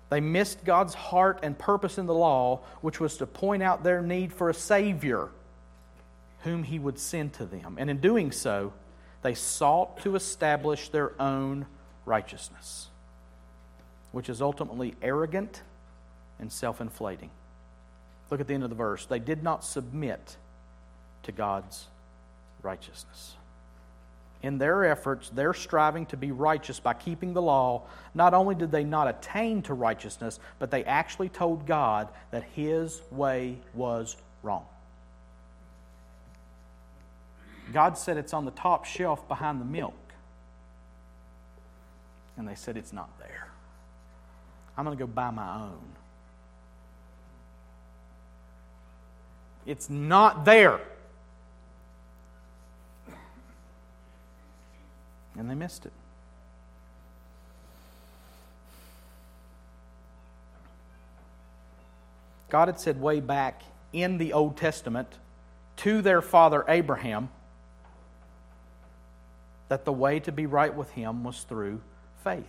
They 0.10 0.20
missed 0.22 0.64
God's 0.64 0.94
heart 0.94 1.40
and 1.44 1.58
purpose 1.58 1.98
in 1.98 2.06
the 2.06 2.14
law, 2.14 2.62
which 2.82 3.00
was 3.00 3.18
to 3.18 3.28
point 3.28 3.62
out 3.62 3.84
their 3.84 4.02
need 4.02 4.32
for 4.32 4.50
a 4.50 4.54
Savior 4.54 5.30
whom 6.44 6.64
He 6.64 6.80
would 6.80 7.00
send 7.00 7.34
to 7.34 7.46
them. 7.46 7.76
And 7.78 7.90
in 7.90 8.00
doing 8.00 8.32
so, 8.32 8.74
they 9.22 9.34
sought 9.34 10.02
to 10.02 10.16
establish 10.16 10.90
their 10.90 11.20
own 11.22 11.66
righteousness, 12.06 12.88
which 14.12 14.30
is 14.30 14.42
ultimately 14.42 14.96
arrogant 15.02 15.62
and 16.40 16.52
self 16.52 16.80
inflating. 16.80 17.32
Look 18.30 18.40
at 18.40 18.48
the 18.48 18.54
end 18.54 18.64
of 18.64 18.70
the 18.70 18.76
verse. 18.76 19.06
They 19.06 19.20
did 19.20 19.44
not 19.44 19.64
submit 19.64 20.38
to 21.24 21.32
God's 21.32 21.86
righteousness 22.62 23.37
in 24.44 24.58
their 24.58 24.86
efforts, 24.86 25.30
their 25.30 25.54
striving 25.54 26.06
to 26.08 26.18
be 26.18 26.32
righteous 26.32 26.80
by 26.80 26.94
keeping 26.94 27.34
the 27.34 27.42
law, 27.42 27.84
not 28.14 28.34
only 28.34 28.56
did 28.56 28.72
they 28.72 28.84
not 28.84 29.08
attain 29.08 29.62
to 29.64 29.74
righteousness, 29.74 30.40
but 30.60 30.70
they 30.70 30.84
actually 30.84 31.30
told 31.30 31.66
God 31.66 32.08
that 32.32 32.44
His 32.56 33.02
way 33.12 33.58
was 33.74 34.16
wrong. 34.44 34.66
God 37.74 37.98
said 37.98 38.18
it's 38.18 38.34
on 38.34 38.46
the 38.46 38.52
top 38.52 38.86
shelf 38.86 39.28
behind 39.28 39.60
the 39.60 39.66
milk. 39.66 39.94
And 42.38 42.48
they 42.48 42.56
said 42.56 42.78
it's 42.78 42.94
not 42.94 43.10
there. 43.20 43.50
I'm 44.78 44.86
going 44.86 44.96
to 44.96 45.04
go 45.04 45.08
buy 45.08 45.32
my 45.32 45.56
own. 45.56 45.82
It's 49.66 49.90
not 49.90 50.46
there. 50.46 50.80
And 55.38 55.50
they 55.50 55.56
missed 55.56 55.86
it. 55.86 55.94
God 62.50 62.68
had 62.68 62.80
said 62.80 63.02
way 63.02 63.20
back 63.20 63.62
in 63.92 64.18
the 64.18 64.34
Old 64.34 64.58
Testament 64.58 65.08
to 65.78 66.02
their 66.02 66.22
father 66.22 66.64
Abraham 66.68 67.30
that 69.70 69.86
the 69.86 69.92
way 69.92 70.20
to 70.22 70.32
be 70.32 70.46
right 70.46 70.74
with 70.74 70.90
him 70.92 71.24
was 71.24 71.44
through 71.44 71.82
faith. 72.24 72.46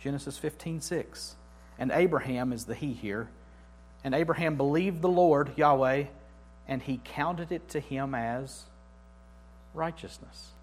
Genesis 0.00 0.38
15 0.38 0.80
6. 0.80 1.36
And 1.78 1.90
Abraham 1.90 2.52
is 2.52 2.64
the 2.64 2.74
he 2.74 2.92
here. 2.92 3.28
And 4.04 4.14
Abraham 4.14 4.56
believed 4.56 5.02
the 5.02 5.08
Lord, 5.08 5.52
Yahweh, 5.56 6.04
and 6.68 6.82
he 6.82 7.00
counted 7.04 7.52
it 7.52 7.68
to 7.70 7.80
him 7.80 8.14
as 8.14 8.64
righteousness. 9.74 10.53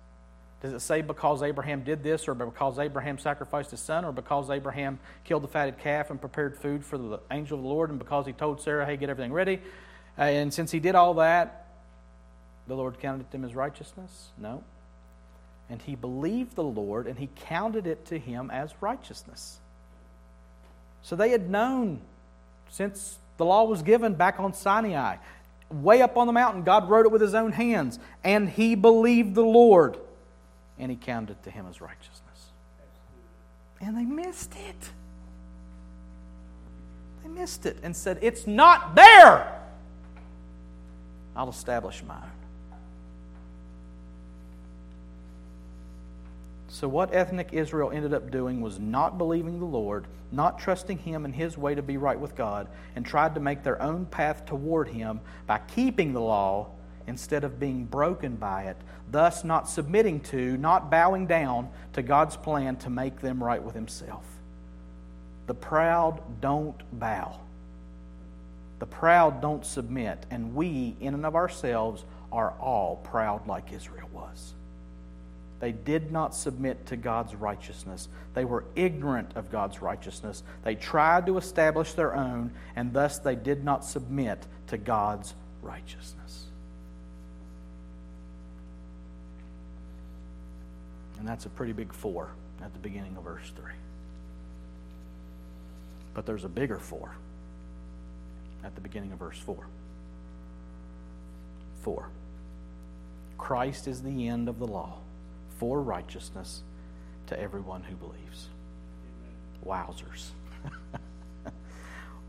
Does 0.62 0.74
it 0.74 0.82
say 0.82 1.02
because 1.02 1.42
Abraham 1.42 1.84
did 1.84 2.04
this, 2.04 2.28
or 2.28 2.36
because 2.36 2.78
Abraham 2.78 3.18
sacrificed 3.18 3.72
his 3.72 3.80
son, 3.80 4.06
or 4.06 4.12
because 4.12 4.50
Abraham 4.50 5.00
killed 5.24 5.44
the 5.44 5.48
fatted 5.48 5.80
calf 5.80 6.12
and 6.12 6.22
prepared 6.22 6.56
food 6.56 6.86
for 6.86 6.98
the 6.98 7.20
angel 7.32 7.58
of 7.58 7.64
the 7.64 7.70
Lord, 7.70 7.90
and 7.90 7.98
because 7.98 8.28
he 8.28 8.34
told 8.34 8.62
Sarah, 8.62 8.86
hey, 8.86 8.96
get 8.96 9.10
everything 9.10 9.34
ready? 9.34 9.60
Uh, 10.18 10.24
and 10.24 10.54
since 10.54 10.72
he 10.72 10.80
did 10.80 10.94
all 10.94 11.16
that, 11.16 11.66
the 12.68 12.76
Lord 12.76 13.00
counted 13.00 13.26
him 13.34 13.44
as 13.44 13.56
righteousness? 13.56 14.30
No. 14.38 14.64
And 15.68 15.82
he 15.82 15.96
believed 15.96 16.56
the 16.56 16.64
Lord, 16.64 17.08
and 17.08 17.18
he 17.18 17.30
counted 17.48 17.88
it 17.88 18.06
to 18.08 18.20
him 18.20 18.52
as 18.52 18.72
righteousness. 18.82 19.60
So 21.02 21.16
they 21.16 21.30
had 21.30 21.50
known 21.50 22.02
since 22.70 23.18
the 23.38 23.46
law 23.46 23.64
was 23.64 23.82
given 23.82 24.14
back 24.14 24.40
on 24.40 24.54
Sinai, 24.54 25.16
way 25.72 26.04
up 26.04 26.18
on 26.18 26.28
the 26.28 26.34
mountain, 26.34 26.64
God 26.64 26.88
wrote 26.88 27.08
it 27.08 27.12
with 27.12 27.22
his 27.22 27.34
own 27.34 27.52
hands, 27.52 27.98
and 28.24 28.48
he 28.48 28.76
believed 28.76 29.34
the 29.34 29.42
Lord 29.42 29.98
and 30.82 30.90
he 30.90 30.98
counted 30.98 31.34
it 31.34 31.44
to 31.44 31.52
him 31.52 31.68
as 31.70 31.80
righteousness. 31.80 32.52
And 33.80 33.96
they 33.96 34.04
missed 34.04 34.54
it. 34.56 34.90
They 37.24 37.30
missed 37.30 37.68
it 37.68 37.78
and 37.84 37.96
said, 37.96 38.18
It's 38.22 38.48
not 38.48 38.96
there. 38.96 39.60
I'll 41.36 41.50
establish 41.50 42.04
mine. 42.04 42.32
So, 46.68 46.88
what 46.88 47.14
ethnic 47.14 47.50
Israel 47.52 47.92
ended 47.92 48.14
up 48.14 48.32
doing 48.32 48.60
was 48.60 48.80
not 48.80 49.20
believing 49.20 49.60
the 49.60 49.66
Lord, 49.66 50.08
not 50.32 50.58
trusting 50.58 50.98
Him 50.98 51.26
and 51.26 51.36
His 51.36 51.58
way 51.58 51.76
to 51.76 51.84
be 51.84 51.98
right 51.98 52.20
with 52.20 52.36
God, 52.36 52.68
and 52.96 53.06
tried 53.06 53.36
to 53.36 53.40
make 53.40 53.62
their 53.62 53.80
own 53.82 54.06
path 54.08 54.46
toward 54.46 54.88
Him 54.88 55.20
by 55.46 55.60
keeping 55.60 56.14
the 56.14 56.22
law 56.22 56.70
instead 57.12 57.44
of 57.44 57.60
being 57.60 57.84
broken 57.84 58.38
by 58.38 58.64
it, 58.64 58.78
thus 59.12 59.44
not 59.44 59.68
submitting 59.68 60.22
to, 60.22 60.56
not 60.56 60.90
bowing 60.90 61.28
down 61.28 61.68
to 61.92 62.02
God's 62.02 62.38
plan 62.38 62.78
to 62.78 62.90
make 62.90 63.20
them 63.20 63.44
right 63.44 63.62
with 63.62 63.76
Himself. 63.76 64.24
The 65.46 65.54
proud 65.54 66.22
don't 66.40 66.82
bow. 66.98 67.38
The 68.80 68.86
proud 68.86 69.42
don't 69.42 69.66
submit, 69.66 70.26
and 70.32 70.56
we, 70.56 70.96
in 71.02 71.14
and 71.14 71.26
of 71.26 71.36
ourselves, 71.36 72.06
are 72.32 72.54
all 72.62 72.96
proud 73.04 73.46
like 73.46 73.74
Israel 73.74 74.10
was. 74.14 74.54
They 75.60 75.74
did 75.74 76.14
not 76.14 76.34
submit 76.34 76.86
to 76.88 76.96
God's 76.96 77.36
righteousness. 77.36 78.08
They 78.34 78.46
were 78.46 78.64
ignorant 78.76 79.34
of 79.36 79.52
God's 79.52 79.82
righteousness. 79.82 80.44
They 80.64 80.76
tried 80.76 81.26
to 81.26 81.38
establish 81.38 81.92
their 81.92 82.16
own, 82.16 82.52
and 82.74 82.94
thus 82.94 83.20
they 83.20 83.36
did 83.36 83.66
not 83.66 83.84
submit 83.84 84.48
to 84.68 84.78
God's 84.78 85.34
righteousness. 85.62 86.46
And 91.22 91.30
that's 91.30 91.46
a 91.46 91.50
pretty 91.50 91.72
big 91.72 91.94
for 91.94 92.32
at 92.64 92.74
the 92.74 92.80
beginning 92.80 93.16
of 93.16 93.26
verse 93.26 93.52
3. 93.56 93.72
But 96.16 96.26
there's 96.26 96.46
a 96.46 96.50
bigger 96.50 96.80
for 96.80 97.16
at 98.64 98.74
the 98.74 98.82
beginning 98.82 99.12
of 99.12 99.20
verse 99.20 99.38
4. 99.38 99.56
4. 101.84 102.10
Christ 103.38 103.88
is 103.88 104.02
the 104.02 104.28
end 104.28 104.50
of 104.50 104.58
the 104.58 104.66
law 104.66 104.98
for 105.60 105.80
righteousness 105.80 106.64
to 107.28 107.40
everyone 107.40 107.84
who 107.84 107.96
believes. 107.96 108.48
Wowzers. 109.64 110.30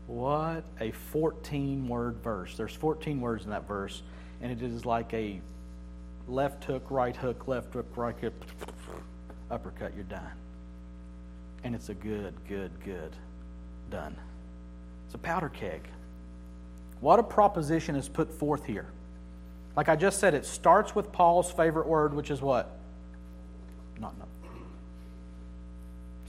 what 0.05 0.65
a 0.79 0.91
14 0.91 1.87
word 1.87 2.17
verse. 2.17 2.55
There's 2.55 2.75
14 2.75 3.19
words 3.19 3.43
in 3.45 3.49
that 3.49 3.67
verse, 3.67 4.03
and 4.39 4.51
it 4.51 4.61
is 4.61 4.85
like 4.85 5.11
a 5.15 5.41
left 6.27 6.63
hook, 6.65 6.85
right 6.91 7.15
hook, 7.15 7.47
left 7.47 7.73
hook, 7.73 7.87
right 7.95 8.15
hook, 8.19 8.33
uppercut, 9.53 9.93
you're 9.95 10.03
done. 10.03 10.31
And 11.63 11.73
it's 11.75 11.89
a 11.89 11.93
good, 11.93 12.33
good, 12.49 12.71
good 12.83 13.15
done. 13.89 14.15
It's 15.05 15.15
a 15.15 15.19
powder 15.19 15.49
keg. 15.49 15.87
What 16.99 17.19
a 17.19 17.23
proposition 17.23 17.95
is 17.95 18.09
put 18.09 18.31
forth 18.31 18.65
here. 18.65 18.87
Like 19.75 19.89
I 19.89 19.95
just 19.95 20.19
said, 20.19 20.33
it 20.33 20.45
starts 20.45 20.95
with 20.95 21.11
Paul's 21.11 21.51
favorite 21.51 21.87
word, 21.87 22.13
which 22.13 22.31
is 22.31 22.41
what? 22.41 22.79
not 23.99 24.17
no. 24.17 24.25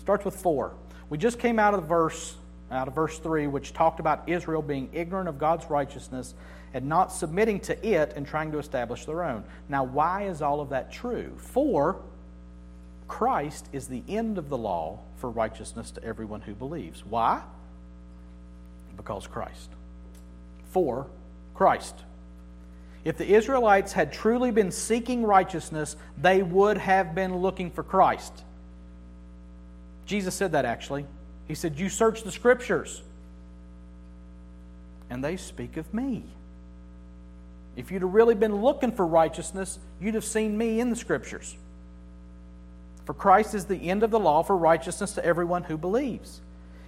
Starts 0.01 0.25
with 0.25 0.37
for. 0.37 0.73
We 1.11 1.19
just 1.19 1.39
came 1.39 1.59
out 1.59 1.75
of 1.75 1.81
the 1.81 1.87
verse, 1.87 2.37
out 2.71 2.89
of 2.89 2.95
verse 2.95 3.19
three, 3.19 3.47
which 3.47 3.73
talked 3.73 4.01
about 4.01 4.29
Israel 4.29 4.63
being 4.63 4.89
ignorant 4.93 5.29
of 5.29 5.39
God's 5.39 5.69
righteousness 5.71 6.35
and 6.73 6.87
not 6.87 7.13
submitting 7.13 7.61
to 7.61 7.87
it 7.87 8.13
and 8.17 8.27
trying 8.27 8.53
to 8.53 8.59
establish 8.59 9.05
their 9.07 9.23
own. 9.25 9.45
Now, 9.69 9.85
why 9.85 10.25
is 10.25 10.43
all 10.43 10.61
of 10.61 10.71
that 10.71 10.93
true? 10.93 11.33
For 11.37 12.01
Christ 13.09 13.69
is 13.73 13.89
the 13.89 14.03
end 14.09 14.39
of 14.39 14.49
the 14.49 14.57
law 14.57 15.01
for 15.17 15.31
righteousness 15.31 15.91
to 15.93 16.05
everyone 16.05 16.41
who 16.41 16.55
believes. 16.55 17.05
Why? 17.05 17.43
Because 18.97 19.27
Christ. 19.27 19.71
For 20.71 21.07
Christ. 21.55 21.95
If 23.05 23.19
the 23.19 23.35
Israelites 23.35 23.93
had 23.93 24.13
truly 24.13 24.51
been 24.51 24.71
seeking 24.71 25.25
righteousness, 25.25 25.97
they 26.17 26.43
would 26.43 26.79
have 26.79 27.15
been 27.15 27.37
looking 27.37 27.71
for 27.71 27.83
Christ. 27.83 28.33
Jesus 30.07 30.35
said 30.35 30.53
that 30.53 30.65
actually. 30.65 31.07
He 31.47 31.55
said, 31.55 31.79
You 31.79 31.91
search 31.91 32.23
the 32.23 32.33
scriptures, 32.33 33.03
and 35.11 35.23
they 35.23 35.37
speak 35.37 35.77
of 35.77 35.93
me. 35.93 36.25
If 37.77 37.91
you'd 37.91 38.03
have 38.03 38.15
really 38.15 38.35
been 38.35 38.63
looking 38.63 38.93
for 38.93 39.07
righteousness, 39.07 39.79
you'd 40.01 40.15
have 40.15 40.25
seen 40.25 40.57
me 40.57 40.81
in 40.81 40.91
the 40.91 40.97
scriptures. 40.97 41.57
For 43.05 43.15
Christ 43.15 43.55
is 43.55 43.67
the 43.67 43.91
end 43.91 44.03
of 44.03 44.11
the 44.11 44.21
law 44.21 44.43
for 44.43 44.57
righteousness 44.57 45.13
to 45.13 45.25
everyone 45.25 45.65
who 45.65 45.77
believes. 45.77 46.41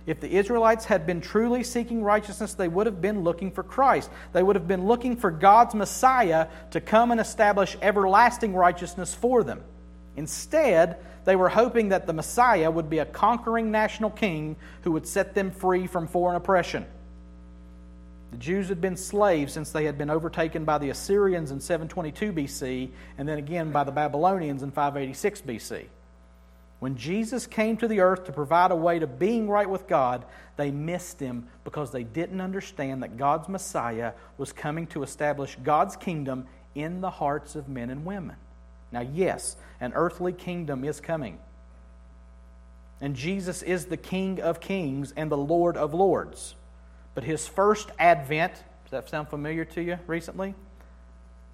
If 0.07 0.21
the 0.21 0.37
Israelites 0.37 0.85
had 0.85 1.05
been 1.05 1.21
truly 1.21 1.65
seeking 1.65 2.03
righteousness, 2.03 2.55
they 2.55 2.69
would 2.69 2.87
have 2.87 3.03
been 3.03 3.25
looking 3.25 3.51
for 3.51 3.65
Christ. 3.65 4.09
They 4.33 4.43
would 4.43 4.55
have 4.55 4.69
been 4.69 4.87
looking 4.87 5.17
for 5.17 5.33
God's 5.33 5.75
Messiah 5.75 6.47
to 6.71 6.81
come 6.81 7.11
and 7.11 7.21
establish 7.21 7.77
everlasting 7.83 8.55
righteousness 8.55 9.15
for 9.15 9.43
them. 9.43 9.63
Instead, 10.17 10.99
they 11.25 11.35
were 11.35 11.49
hoping 11.49 11.89
that 11.89 12.07
the 12.07 12.13
Messiah 12.13 12.71
would 12.71 12.89
be 12.89 12.99
a 12.99 13.05
conquering 13.05 13.73
national 13.73 14.11
king 14.11 14.55
who 14.83 14.93
would 14.93 15.09
set 15.09 15.35
them 15.35 15.51
free 15.51 15.89
from 15.89 16.07
foreign 16.07 16.37
oppression. 16.37 16.87
The 18.31 18.39
Jews 18.39 18.69
had 18.69 18.81
been 18.81 18.97
slaves 18.97 19.53
since 19.53 19.71
they 19.71 19.85
had 19.85 19.99
been 19.99 20.11
overtaken 20.11 20.65
by 20.65 20.79
the 20.79 20.91
Assyrians 20.91 21.51
in 21.51 21.61
722 21.61 22.33
BC 22.33 22.91
and 23.19 23.29
then 23.29 23.39
again 23.39 23.73
by 23.73 23.83
the 23.83 23.93
Babylonians 23.93 24.63
in 24.63 24.71
586 24.71 25.41
BC. 25.43 25.87
When 26.79 26.97
Jesus 26.97 27.47
came 27.47 27.77
to 27.79 27.89
the 27.89 28.01
earth 28.01 28.25
to 28.25 28.33
provide 28.33 28.71
a 28.71 28.77
way 28.77 28.99
to 28.99 29.07
being 29.07 29.49
right 29.49 29.69
with 29.69 29.87
God, 29.87 30.25
they 30.57 30.71
missed 30.71 31.19
him 31.19 31.49
because 31.65 31.91
they 31.91 32.05
didn't 32.05 32.41
understand 32.41 33.03
that 33.03 33.17
God's 33.17 33.49
Messiah 33.49 34.13
was 34.37 34.53
coming 34.53 34.87
to 34.89 35.03
establish 35.03 35.57
God's 35.63 35.97
kingdom 35.97 36.47
in 36.75 37.01
the 37.01 37.11
hearts 37.11 37.57
of 37.57 37.69
men 37.69 37.89
and 37.89 38.05
women. 38.05 38.37
Now, 38.93 39.01
yes, 39.01 39.57
an 39.81 39.93
earthly 39.95 40.33
kingdom 40.33 40.85
is 40.85 41.01
coming. 41.01 41.39
And 43.01 43.17
Jesus 43.17 43.63
is 43.63 43.87
the 43.87 43.97
King 43.97 44.41
of 44.41 44.61
kings 44.61 45.13
and 45.17 45.31
the 45.31 45.37
Lord 45.37 45.77
of 45.77 45.95
lords. 45.95 46.55
But 47.15 47.25
his 47.25 47.49
first 47.49 47.91
advent, 47.99 48.53
does 48.53 48.91
that 48.91 49.09
sound 49.09 49.29
familiar 49.29 49.65
to 49.65 49.83
you 49.83 49.99
recently? 50.07 50.55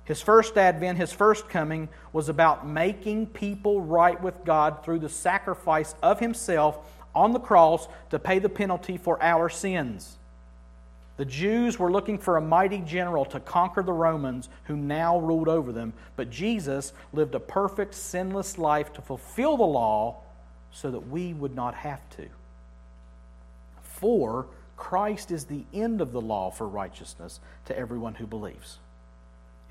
His 0.04 0.20
first 0.20 0.56
advent, 0.56 0.98
his 0.98 1.12
first 1.12 1.48
coming, 1.48 1.88
was 2.12 2.28
about 2.28 2.66
making 2.66 3.26
people 3.28 3.80
right 3.80 4.20
with 4.20 4.44
God 4.44 4.84
through 4.84 4.98
the 4.98 5.08
sacrifice 5.08 5.94
of 6.02 6.18
himself 6.18 6.78
on 7.14 7.32
the 7.32 7.38
cross 7.38 7.86
to 8.10 8.18
pay 8.18 8.38
the 8.38 8.48
penalty 8.48 8.96
for 8.96 9.22
our 9.22 9.48
sins. 9.48 10.16
The 11.18 11.24
Jews 11.24 11.78
were 11.78 11.92
looking 11.92 12.18
for 12.18 12.36
a 12.36 12.40
mighty 12.40 12.78
general 12.78 13.24
to 13.26 13.38
conquer 13.38 13.82
the 13.82 13.92
Romans 13.92 14.48
who 14.64 14.76
now 14.76 15.18
ruled 15.18 15.48
over 15.48 15.70
them, 15.70 15.92
but 16.16 16.30
Jesus 16.30 16.92
lived 17.12 17.34
a 17.34 17.40
perfect, 17.40 17.94
sinless 17.94 18.58
life 18.58 18.92
to 18.94 19.02
fulfill 19.02 19.56
the 19.56 19.62
law 19.62 20.16
so 20.72 20.90
that 20.90 21.08
we 21.08 21.34
would 21.34 21.54
not 21.54 21.74
have 21.74 22.00
to. 22.16 22.26
For 23.82 24.46
Christ 24.76 25.30
is 25.30 25.44
the 25.44 25.64
end 25.72 26.00
of 26.00 26.12
the 26.12 26.20
law 26.20 26.50
for 26.50 26.66
righteousness 26.66 27.38
to 27.66 27.78
everyone 27.78 28.14
who 28.14 28.26
believes. 28.26 28.78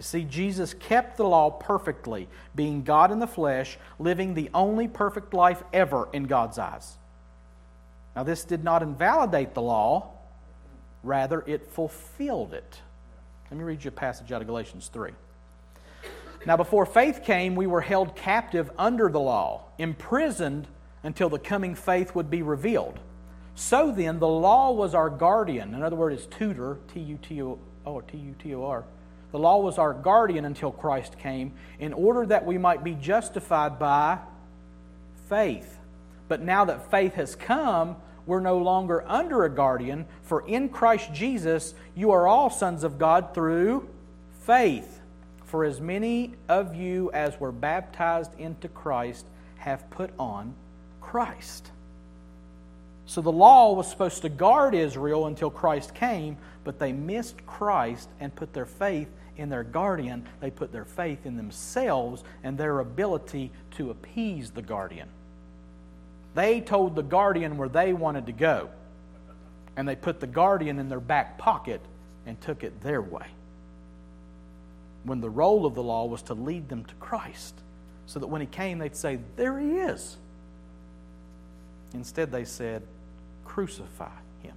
You 0.01 0.03
see, 0.03 0.23
Jesus 0.23 0.73
kept 0.73 1.17
the 1.17 1.25
law 1.25 1.51
perfectly, 1.51 2.27
being 2.55 2.81
God 2.81 3.11
in 3.11 3.19
the 3.19 3.27
flesh, 3.27 3.77
living 3.99 4.33
the 4.33 4.49
only 4.51 4.87
perfect 4.87 5.31
life 5.31 5.61
ever 5.71 6.09
in 6.11 6.23
God's 6.23 6.57
eyes. 6.57 6.97
Now, 8.15 8.23
this 8.23 8.43
did 8.43 8.63
not 8.63 8.81
invalidate 8.81 9.53
the 9.53 9.61
law, 9.61 10.09
rather, 11.03 11.43
it 11.45 11.67
fulfilled 11.67 12.55
it. 12.55 12.81
Let 13.51 13.59
me 13.59 13.63
read 13.63 13.83
you 13.83 13.89
a 13.89 13.91
passage 13.91 14.31
out 14.31 14.41
of 14.41 14.47
Galatians 14.47 14.89
3. 14.91 15.11
Now, 16.47 16.57
before 16.57 16.87
faith 16.87 17.21
came, 17.23 17.53
we 17.53 17.67
were 17.67 17.81
held 17.81 18.15
captive 18.15 18.71
under 18.79 19.07
the 19.07 19.19
law, 19.19 19.65
imprisoned 19.77 20.67
until 21.03 21.29
the 21.29 21.37
coming 21.37 21.75
faith 21.75 22.15
would 22.15 22.31
be 22.31 22.41
revealed. 22.41 22.99
So 23.53 23.91
then, 23.91 24.17
the 24.17 24.27
law 24.27 24.71
was 24.71 24.95
our 24.95 25.11
guardian. 25.11 25.75
In 25.75 25.83
other 25.83 25.95
words, 25.95 26.25
tutor, 26.25 26.79
T 26.91 26.99
U 27.01 27.19
T 27.21 27.43
O 27.43 27.59
R, 27.85 28.01
T 28.01 28.17
U 28.17 28.35
T 28.39 28.55
O 28.55 28.65
R 28.65 28.83
the 29.31 29.39
law 29.39 29.59
was 29.59 29.77
our 29.77 29.93
guardian 29.93 30.45
until 30.45 30.71
Christ 30.71 31.17
came, 31.17 31.53
in 31.79 31.93
order 31.93 32.25
that 32.25 32.45
we 32.45 32.57
might 32.57 32.83
be 32.83 32.93
justified 32.95 33.79
by 33.79 34.19
faith. 35.29 35.77
But 36.27 36.41
now 36.41 36.65
that 36.65 36.91
faith 36.91 37.15
has 37.15 37.35
come, 37.35 37.95
we're 38.25 38.41
no 38.41 38.57
longer 38.57 39.03
under 39.07 39.45
a 39.45 39.49
guardian, 39.49 40.05
for 40.23 40.45
in 40.47 40.69
Christ 40.69 41.13
Jesus 41.13 41.73
you 41.95 42.11
are 42.11 42.27
all 42.27 42.49
sons 42.49 42.83
of 42.83 42.99
God 42.99 43.33
through 43.33 43.87
faith. 44.43 44.99
For 45.45 45.65
as 45.65 45.81
many 45.81 46.33
of 46.47 46.75
you 46.75 47.11
as 47.11 47.39
were 47.39 47.51
baptized 47.51 48.37
into 48.39 48.67
Christ 48.67 49.25
have 49.57 49.89
put 49.89 50.11
on 50.17 50.53
Christ. 51.01 51.71
So 53.05 53.21
the 53.21 53.31
law 53.31 53.73
was 53.73 53.89
supposed 53.89 54.21
to 54.21 54.29
guard 54.29 54.73
Israel 54.73 55.25
until 55.25 55.49
Christ 55.49 55.93
came, 55.93 56.37
but 56.63 56.79
they 56.79 56.93
missed 56.93 57.45
Christ 57.45 58.07
and 58.19 58.33
put 58.33 58.53
their 58.53 58.65
faith 58.65 59.09
in 59.41 59.49
their 59.49 59.63
guardian, 59.63 60.25
they 60.39 60.49
put 60.49 60.71
their 60.71 60.85
faith 60.85 61.25
in 61.25 61.35
themselves 61.35 62.23
and 62.43 62.57
their 62.57 62.79
ability 62.79 63.51
to 63.71 63.89
appease 63.89 64.51
the 64.51 64.61
guardian. 64.61 65.09
They 66.33 66.61
told 66.61 66.95
the 66.95 67.03
guardian 67.03 67.57
where 67.57 67.67
they 67.67 67.91
wanted 67.91 68.27
to 68.27 68.31
go, 68.31 68.69
and 69.75 69.87
they 69.87 69.95
put 69.95 70.19
the 70.19 70.27
guardian 70.27 70.79
in 70.79 70.87
their 70.87 70.99
back 70.99 71.37
pocket 71.37 71.81
and 72.25 72.39
took 72.39 72.63
it 72.63 72.81
their 72.81 73.01
way. 73.01 73.27
When 75.03 75.19
the 75.19 75.29
role 75.29 75.65
of 75.65 75.75
the 75.75 75.83
law 75.83 76.05
was 76.05 76.21
to 76.23 76.33
lead 76.33 76.69
them 76.69 76.85
to 76.85 76.93
Christ. 76.95 77.55
so 78.05 78.19
that 78.19 78.27
when 78.27 78.41
he 78.41 78.47
came, 78.47 78.77
they'd 78.77 78.95
say, 78.95 79.19
There 79.35 79.59
he 79.59 79.71
is. 79.71 80.17
Instead, 81.93 82.31
they 82.31 82.45
said, 82.45 82.83
Crucify 83.45 84.09
him. 84.43 84.53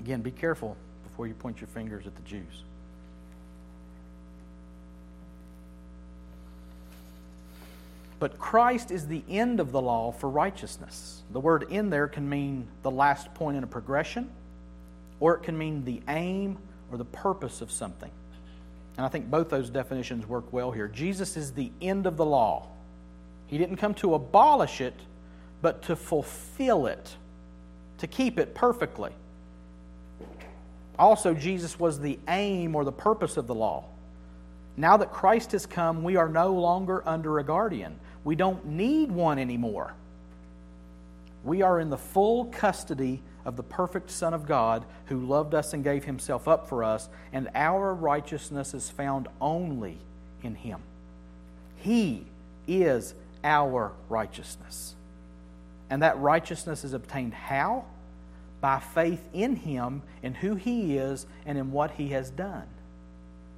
Again, 0.00 0.22
be 0.22 0.30
careful 0.30 0.76
before 1.04 1.26
you 1.26 1.34
point 1.34 1.60
your 1.60 1.68
fingers 1.68 2.06
at 2.06 2.14
the 2.14 2.22
Jews. 2.22 2.62
But 8.20 8.38
Christ 8.38 8.90
is 8.90 9.06
the 9.06 9.22
end 9.28 9.60
of 9.60 9.70
the 9.70 9.80
law 9.80 10.10
for 10.10 10.28
righteousness. 10.28 11.22
The 11.32 11.40
word 11.40 11.66
in 11.70 11.90
there 11.90 12.08
can 12.08 12.28
mean 12.28 12.66
the 12.82 12.90
last 12.90 13.32
point 13.34 13.56
in 13.56 13.62
a 13.62 13.66
progression, 13.66 14.30
or 15.20 15.34
it 15.34 15.44
can 15.44 15.56
mean 15.56 15.84
the 15.84 16.00
aim 16.08 16.58
or 16.90 16.98
the 16.98 17.04
purpose 17.04 17.60
of 17.60 17.70
something. 17.70 18.10
And 18.96 19.06
I 19.06 19.08
think 19.08 19.30
both 19.30 19.50
those 19.50 19.70
definitions 19.70 20.26
work 20.26 20.52
well 20.52 20.72
here. 20.72 20.88
Jesus 20.88 21.36
is 21.36 21.52
the 21.52 21.70
end 21.80 22.06
of 22.06 22.16
the 22.16 22.24
law. 22.24 22.66
He 23.46 23.56
didn't 23.56 23.76
come 23.76 23.94
to 23.94 24.14
abolish 24.14 24.80
it, 24.80 24.94
but 25.62 25.82
to 25.82 25.94
fulfill 25.94 26.86
it, 26.86 27.14
to 27.98 28.08
keep 28.08 28.40
it 28.40 28.54
perfectly. 28.54 29.12
Also, 30.98 31.34
Jesus 31.34 31.78
was 31.78 32.00
the 32.00 32.18
aim 32.28 32.74
or 32.74 32.84
the 32.84 32.92
purpose 32.92 33.36
of 33.36 33.46
the 33.46 33.54
law. 33.54 33.84
Now 34.76 34.96
that 34.96 35.12
Christ 35.12 35.52
has 35.52 35.66
come, 35.66 36.02
we 36.02 36.16
are 36.16 36.28
no 36.28 36.54
longer 36.54 37.02
under 37.06 37.38
a 37.38 37.44
guardian. 37.44 37.98
We 38.24 38.36
don't 38.36 38.66
need 38.66 39.10
one 39.10 39.38
anymore. 39.38 39.94
We 41.44 41.62
are 41.62 41.80
in 41.80 41.90
the 41.90 41.96
full 41.96 42.46
custody 42.46 43.22
of 43.44 43.56
the 43.56 43.62
perfect 43.62 44.10
Son 44.10 44.34
of 44.34 44.46
God 44.46 44.84
who 45.06 45.20
loved 45.20 45.54
us 45.54 45.72
and 45.72 45.82
gave 45.82 46.04
himself 46.04 46.46
up 46.46 46.68
for 46.68 46.84
us, 46.84 47.08
and 47.32 47.48
our 47.54 47.94
righteousness 47.94 48.74
is 48.74 48.90
found 48.90 49.28
only 49.40 49.98
in 50.42 50.54
him. 50.54 50.80
He 51.76 52.24
is 52.66 53.14
our 53.42 53.92
righteousness. 54.08 54.94
And 55.90 56.02
that 56.02 56.18
righteousness 56.18 56.84
is 56.84 56.92
obtained 56.92 57.34
how? 57.34 57.84
By 58.60 58.80
faith 58.80 59.22
in 59.32 59.56
him, 59.56 60.02
in 60.22 60.34
who 60.34 60.54
he 60.56 60.96
is, 60.96 61.26
and 61.46 61.56
in 61.56 61.72
what 61.72 61.92
he 61.92 62.08
has 62.08 62.30
done. 62.30 62.66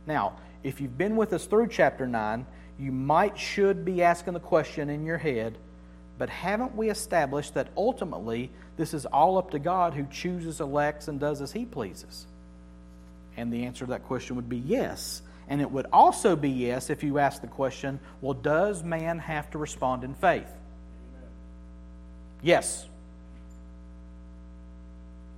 Now, 0.06 0.34
if 0.62 0.80
you've 0.80 0.98
been 0.98 1.16
with 1.16 1.32
us 1.32 1.46
through 1.46 1.68
chapter 1.68 2.06
9, 2.06 2.46
you 2.78 2.92
might 2.92 3.38
should 3.38 3.84
be 3.84 4.02
asking 4.02 4.34
the 4.34 4.40
question 4.40 4.90
in 4.90 5.04
your 5.04 5.18
head, 5.18 5.56
but 6.18 6.28
haven't 6.28 6.76
we 6.76 6.90
established 6.90 7.54
that 7.54 7.68
ultimately 7.76 8.50
this 8.76 8.92
is 8.92 9.06
all 9.06 9.38
up 9.38 9.52
to 9.52 9.58
God 9.58 9.94
who 9.94 10.06
chooses, 10.10 10.60
elects, 10.60 11.08
and 11.08 11.18
does 11.18 11.40
as 11.40 11.52
he 11.52 11.64
pleases? 11.64 12.26
And 13.36 13.50
the 13.50 13.64
answer 13.64 13.86
to 13.86 13.92
that 13.92 14.04
question 14.04 14.36
would 14.36 14.48
be 14.48 14.58
yes. 14.58 15.22
And 15.48 15.62
it 15.62 15.70
would 15.70 15.86
also 15.92 16.36
be 16.36 16.50
yes 16.50 16.90
if 16.90 17.02
you 17.02 17.18
ask 17.18 17.40
the 17.40 17.48
question, 17.48 18.00
well, 18.20 18.34
does 18.34 18.84
man 18.84 19.18
have 19.18 19.50
to 19.52 19.58
respond 19.58 20.04
in 20.04 20.14
faith? 20.14 20.50
Yes. 22.42 22.86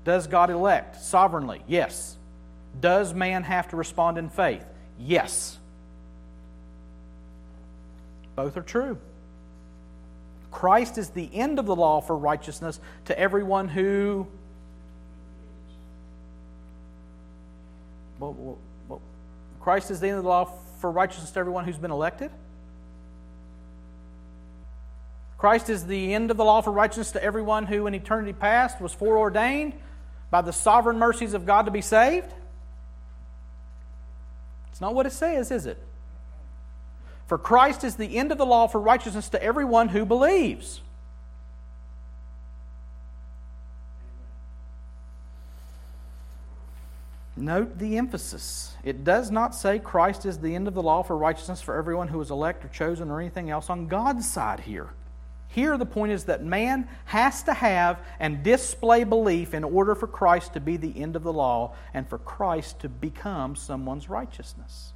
Does 0.05 0.26
God 0.26 0.50
elect 0.50 1.00
sovereignly? 1.00 1.62
Yes. 1.66 2.16
Does 2.80 3.14
man 3.14 3.44
have 3.44 3.68
to 3.68 3.76
respond 3.76 4.18
in 4.18 4.28
faith? 4.28 4.64
Yes. 4.98 5.59
Both 8.34 8.57
are 8.57 8.62
true. 8.62 8.98
Christ 10.50 10.98
is 10.98 11.11
the 11.11 11.30
end 11.32 11.59
of 11.59 11.66
the 11.66 11.76
law 11.76 12.00
for 12.00 12.16
righteousness 12.16 12.80
to 13.07 13.18
everyone 13.18 13.68
who. 13.68 14.26
Well, 18.18 18.59
well, 18.88 19.00
Christ 19.61 19.90
is 19.90 20.00
the 20.00 20.09
end 20.09 20.18
of 20.18 20.24
the 20.24 20.28
law 20.28 20.53
for 20.80 20.90
righteousness 20.90 21.30
to 21.32 21.40
everyone 21.40 21.64
who's 21.64 21.78
been 21.78 21.90
elected? 21.90 22.30
Christ 25.38 25.70
is 25.70 25.86
the 25.86 26.14
end 26.14 26.30
of 26.30 26.36
the 26.36 26.44
law 26.44 26.61
for 26.61 26.70
righteousness 26.70 27.12
to 27.12 27.24
everyone 27.24 27.66
who, 27.66 27.86
in 27.86 27.94
eternity 27.94 28.32
past, 28.32 28.80
was 28.80 28.92
foreordained 28.92 29.74
by 30.32 30.40
the 30.40 30.52
sovereign 30.52 30.98
mercies 30.98 31.34
of 31.34 31.44
God 31.44 31.66
to 31.66 31.70
be 31.70 31.82
saved? 31.82 32.32
It's 34.70 34.80
not 34.80 34.94
what 34.94 35.04
it 35.04 35.12
says, 35.12 35.50
is 35.50 35.66
it? 35.66 35.78
For 37.26 37.36
Christ 37.36 37.84
is 37.84 37.96
the 37.96 38.16
end 38.16 38.32
of 38.32 38.38
the 38.38 38.46
law 38.46 38.66
for 38.66 38.80
righteousness 38.80 39.28
to 39.28 39.42
everyone 39.42 39.88
who 39.90 40.06
believes. 40.06 40.80
Note 47.36 47.78
the 47.78 47.98
emphasis. 47.98 48.74
It 48.82 49.04
does 49.04 49.30
not 49.30 49.54
say 49.54 49.78
Christ 49.78 50.24
is 50.24 50.38
the 50.38 50.54
end 50.54 50.66
of 50.66 50.72
the 50.72 50.82
law 50.82 51.02
for 51.02 51.16
righteousness 51.16 51.60
for 51.60 51.76
everyone 51.76 52.08
who 52.08 52.20
is 52.22 52.30
elect 52.30 52.64
or 52.64 52.68
chosen 52.68 53.10
or 53.10 53.20
anything 53.20 53.50
else 53.50 53.68
on 53.68 53.86
God's 53.86 54.26
side 54.26 54.60
here. 54.60 54.88
Here, 55.53 55.76
the 55.76 55.84
point 55.84 56.12
is 56.12 56.24
that 56.24 56.42
man 56.42 56.88
has 57.05 57.42
to 57.42 57.53
have 57.53 58.00
and 58.18 58.42
display 58.42 59.05
belief 59.05 59.53
in 59.53 59.64
order 59.64 59.94
for 59.94 60.07
Christ 60.07 60.55
to 60.55 60.61
be 60.61 60.78
the 60.78 60.98
end 60.98 61.14
of 61.14 61.22
the 61.22 61.32
law 61.32 61.74
and 61.92 62.09
for 62.09 62.16
Christ 62.16 62.80
to 62.80 62.88
become 62.88 63.55
someone's 63.55 64.09
righteousness. 64.09 64.94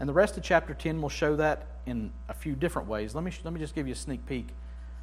And 0.00 0.08
the 0.08 0.12
rest 0.12 0.36
of 0.36 0.42
chapter 0.42 0.74
10 0.74 1.00
will 1.00 1.08
show 1.08 1.36
that 1.36 1.66
in 1.86 2.10
a 2.28 2.34
few 2.34 2.56
different 2.56 2.88
ways. 2.88 3.14
Let 3.14 3.22
me, 3.22 3.30
let 3.44 3.54
me 3.54 3.60
just 3.60 3.76
give 3.76 3.86
you 3.86 3.92
a 3.92 3.96
sneak 3.96 4.26
peek 4.26 4.48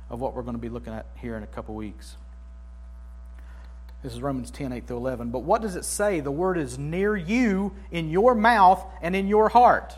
of 0.10 0.20
what 0.20 0.36
we're 0.36 0.44
going 0.44 0.58
to 0.58 0.62
be 0.62 0.68
looking 0.68 0.92
at 0.92 1.06
here 1.16 1.38
in 1.38 1.44
a 1.44 1.48
couple 1.48 1.74
weeks. 1.74 2.18
This 4.04 4.12
is 4.12 4.22
Romans 4.22 4.52
10, 4.52 4.74
8 4.74 4.86
through 4.86 4.98
11. 4.98 5.30
But 5.30 5.40
what 5.40 5.62
does 5.62 5.78
it 5.78 5.86
say? 5.86 6.20
The 6.20 6.32
word 6.32 6.58
is 6.58 6.78
near 6.78 7.16
you, 7.16 7.74
in 7.92 8.10
your 8.10 8.36
mouth, 8.36 8.86
and 9.02 9.16
in 9.16 9.30
your 9.30 9.48
heart. 9.48 9.98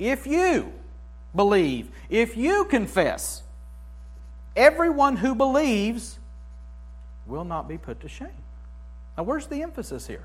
If 0.00 0.26
you 0.26 0.72
believe, 1.36 1.90
if 2.08 2.36
you 2.36 2.64
confess, 2.64 3.44
everyone 4.56 5.16
who 5.16 5.36
believes 5.36 6.18
will 7.26 7.44
not 7.44 7.68
be 7.68 7.78
put 7.78 8.00
to 8.00 8.08
shame. 8.08 8.28
Now, 9.16 9.22
where's 9.22 9.46
the 9.46 9.62
emphasis 9.62 10.08
here? 10.08 10.24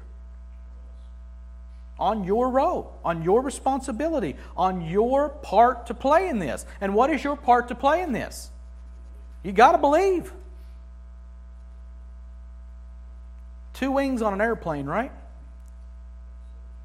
on 1.98 2.24
your 2.26 2.50
role, 2.50 2.94
on 3.04 3.24
your 3.24 3.42
responsibility, 3.42 4.36
on 4.58 4.82
your 4.82 5.30
part 5.30 5.88
to 5.88 5.94
play 5.94 6.28
in 6.28 6.40
this. 6.40 6.66
And 6.82 6.94
what 6.94 7.10
is 7.10 7.24
your 7.24 7.38
part 7.38 7.70
to 7.70 7.76
play 7.76 8.02
in 8.02 8.12
this? 8.12 8.52
You 9.44 9.52
got 9.52 9.74
to 9.74 9.78
believe. 9.78 10.34
Two 13.74 13.92
wings 13.92 14.22
on 14.22 14.34
an 14.34 14.42
airplane, 14.42 14.86
right? 14.86 15.12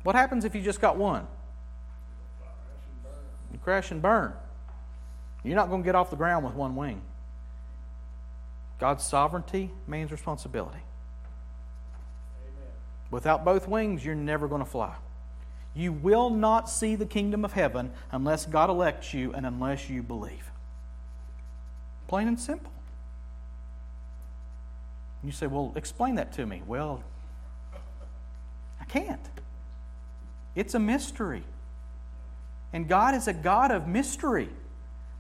What 0.03 0.14
happens 0.14 0.45
if 0.45 0.55
you 0.55 0.62
just 0.62 0.80
got 0.80 0.97
one? 0.97 1.26
Crash 3.63 3.91
and 3.91 4.01
burn. 4.01 4.33
You're 5.43 5.57
not 5.57 5.69
going 5.69 5.83
to 5.83 5.87
get 5.87 5.95
off 5.95 6.11
the 6.11 6.17
ground 6.17 6.45
with 6.45 6.55
one 6.55 6.77
wing. 6.77 7.03
God's 8.79 9.05
sovereignty, 9.05 9.71
man's 9.87 10.11
responsibility. 10.11 10.81
Amen. 12.43 12.69
Without 13.11 13.45
both 13.45 13.69
wings, 13.69 14.05
you're 14.05 14.15
never 14.15 14.49
going 14.49 14.63
to 14.63 14.71
fly. 14.71 14.95
You 15.75 15.93
will 15.93 16.31
not 16.31 16.69
see 16.69 16.97
the 16.97 17.07
kingdom 17.07 17.45
of 17.45 17.53
heaven 17.53 17.93
unless 18.11 18.47
God 18.47 18.71
elects 18.71 19.15
you 19.15 19.33
and 19.33 19.47
unless 19.47 19.89
you 19.89 20.03
believe. 20.03 20.51
Plain 22.09 22.29
and 22.29 22.41
simple. 22.41 22.73
You 25.23 25.33
say, 25.33 25.47
well, 25.47 25.73
explain 25.77 26.17
that 26.17 26.33
to 26.35 26.47
me. 26.47 26.63
Well, 26.67 27.05
I 28.81 28.85
can't. 28.85 29.21
It's 30.55 30.75
a 30.75 30.79
mystery. 30.79 31.45
And 32.73 32.89
God 32.89 33.14
is 33.14 33.29
a 33.29 33.33
God 33.33 33.71
of 33.71 33.89
mystery. 33.89 34.49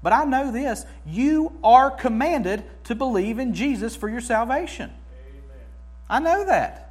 But 0.02 0.12
I 0.12 0.24
know 0.24 0.50
this 0.50 0.86
you 1.06 1.52
are 1.62 1.90
commanded 1.90 2.64
to 2.84 2.94
believe 2.94 3.38
in 3.38 3.54
Jesus 3.54 3.96
for 3.96 4.08
your 4.08 4.20
salvation. 4.20 4.90
Amen. 4.90 5.66
I 6.08 6.20
know 6.20 6.44
that. 6.46 6.86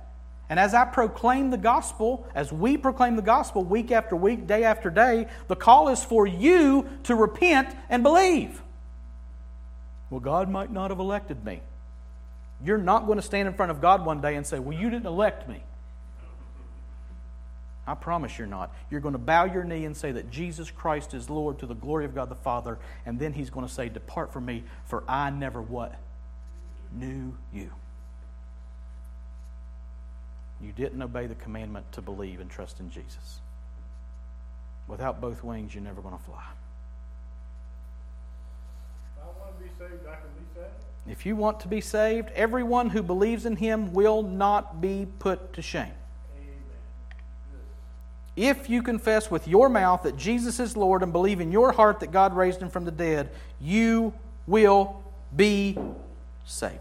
And 0.50 0.60
as 0.60 0.74
I 0.74 0.86
proclaim 0.86 1.52
the 1.52 1.58
gospel, 1.58 2.28
as 2.34 2.52
we 2.52 2.76
proclaim 2.76 3.16
the 3.16 3.22
gospel 3.22 3.64
week 3.64 3.92
after 3.92 4.16
week, 4.16 4.48
day 4.48 4.64
after 4.64 4.90
day, 4.90 5.28
the 5.48 5.56
call 5.56 5.90
is 5.90 6.04
for 6.04 6.26
you 6.26 6.90
to 7.04 7.16
repent 7.16 7.76
and 7.88 8.02
believe. 8.02 8.62
Well, 10.10 10.20
God 10.20 10.50
might 10.50 10.72
not 10.72 10.90
have 10.90 11.00
elected 11.00 11.46
me. 11.46 11.62
You're 12.64 12.80
not 12.80 13.06
going 13.06 13.18
to 13.18 13.22
stand 13.22 13.48
in 13.48 13.54
front 13.54 13.72
of 13.72 13.80
God 13.80 14.04
one 14.04 14.22
day 14.22 14.36
and 14.36 14.46
say, 14.46 14.60
Well, 14.60 14.78
you 14.78 14.90
didn't 14.90 15.06
elect 15.06 15.48
me. 15.48 15.64
I 17.88 17.96
promise 17.96 18.38
you're 18.38 18.48
not. 18.48 18.74
You're 18.92 19.02
going 19.02 19.14
to 19.14 19.20
bow 19.20 19.46
your 19.46 19.64
knee 19.64 19.86
and 19.86 19.98
say 19.98 20.12
that 20.12 20.30
Jesus 20.30 20.70
Christ 20.70 21.14
is 21.14 21.30
Lord 21.30 21.60
to 21.60 21.66
the 21.66 21.74
glory 21.74 22.06
of 22.06 22.14
God 22.14 22.30
the 22.30 22.36
Father, 22.36 22.78
and 23.06 23.20
then 23.20 23.34
he's 23.34 23.50
going 23.50 23.68
to 23.68 23.74
say, 23.74 23.90
Depart 23.90 24.32
from 24.32 24.46
me, 24.46 24.64
for 24.86 25.04
I 25.08 25.30
never 25.32 25.62
what? 25.62 25.96
Knew 26.94 27.36
you. 27.54 27.72
You 30.62 30.72
didn't 30.72 31.02
obey 31.02 31.26
the 31.26 31.36
commandment 31.36 31.92
to 31.94 32.02
believe 32.02 32.40
and 32.40 32.50
trust 32.50 32.80
in 32.80 32.90
Jesus. 32.90 33.40
Without 34.88 35.22
both 35.22 35.44
wings, 35.44 35.74
you're 35.74 35.84
never 35.84 36.02
going 36.02 36.18
to 36.18 36.24
fly. 36.24 36.44
If 39.16 39.24
I 39.24 39.28
want 39.40 39.58
to 39.58 39.64
be 39.64 39.70
saved, 39.78 40.06
I 40.08 40.16
can 40.16 40.30
be 40.38 40.46
saved. 40.54 40.74
If 41.08 41.26
you 41.26 41.36
want 41.36 41.60
to 41.62 41.68
be 41.68 41.82
saved, 41.82 42.30
everyone 42.32 42.90
who 42.90 43.02
believes 43.02 43.46
in 43.46 43.56
him 43.56 43.94
will 43.94 44.22
not 44.22 44.82
be 44.82 45.08
put 45.20 45.54
to 45.54 45.62
shame. 45.62 45.94
If 48.40 48.70
you 48.70 48.82
confess 48.82 49.30
with 49.30 49.50
your 49.50 49.68
mouth 49.68 50.04
that 50.04 50.16
Jesus 50.16 50.62
is 50.62 50.78
Lord 50.78 51.04
and 51.04 51.12
believe 51.12 51.42
in 51.42 51.52
your 51.52 51.74
heart 51.74 52.00
that 52.00 52.14
God 52.14 52.34
raised 52.34 52.62
him 52.62 52.70
from 52.70 52.86
the 52.86 52.92
dead, 52.92 53.32
you 53.60 54.14
will 54.48 55.04
be 55.36 55.78
saved. 56.46 56.76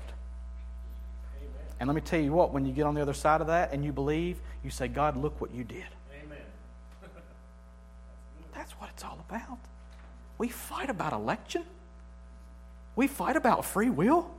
Amen. 1.37 1.51
And 1.81 1.89
let 1.89 1.97
me 1.97 2.01
tell 2.01 2.21
you 2.21 2.33
what, 2.33 2.53
when 2.53 2.65
you 2.65 2.73
get 2.73 2.87
on 2.87 2.95
the 2.95 3.03
other 3.03 3.13
side 3.13 3.41
of 3.41 3.49
that 3.49 3.73
and 3.73 3.85
you 3.85 3.91
believe, 3.91 4.39
you 4.63 4.71
say, 4.71 4.87
God, 4.87 5.17
look 5.17 5.41
what 5.41 5.53
you 5.53 5.65
did. 5.65 5.85
Amen. 6.23 6.39
That's 8.55 8.71
what 8.75 8.91
it's 8.91 9.03
all 9.03 9.19
about. 9.29 9.59
We 10.39 10.51
fight 10.51 10.91
about 10.91 11.13
election, 11.13 11.65
we 12.95 13.09
fight 13.09 13.35
about 13.35 13.65
free 13.65 13.91
will. 13.91 14.31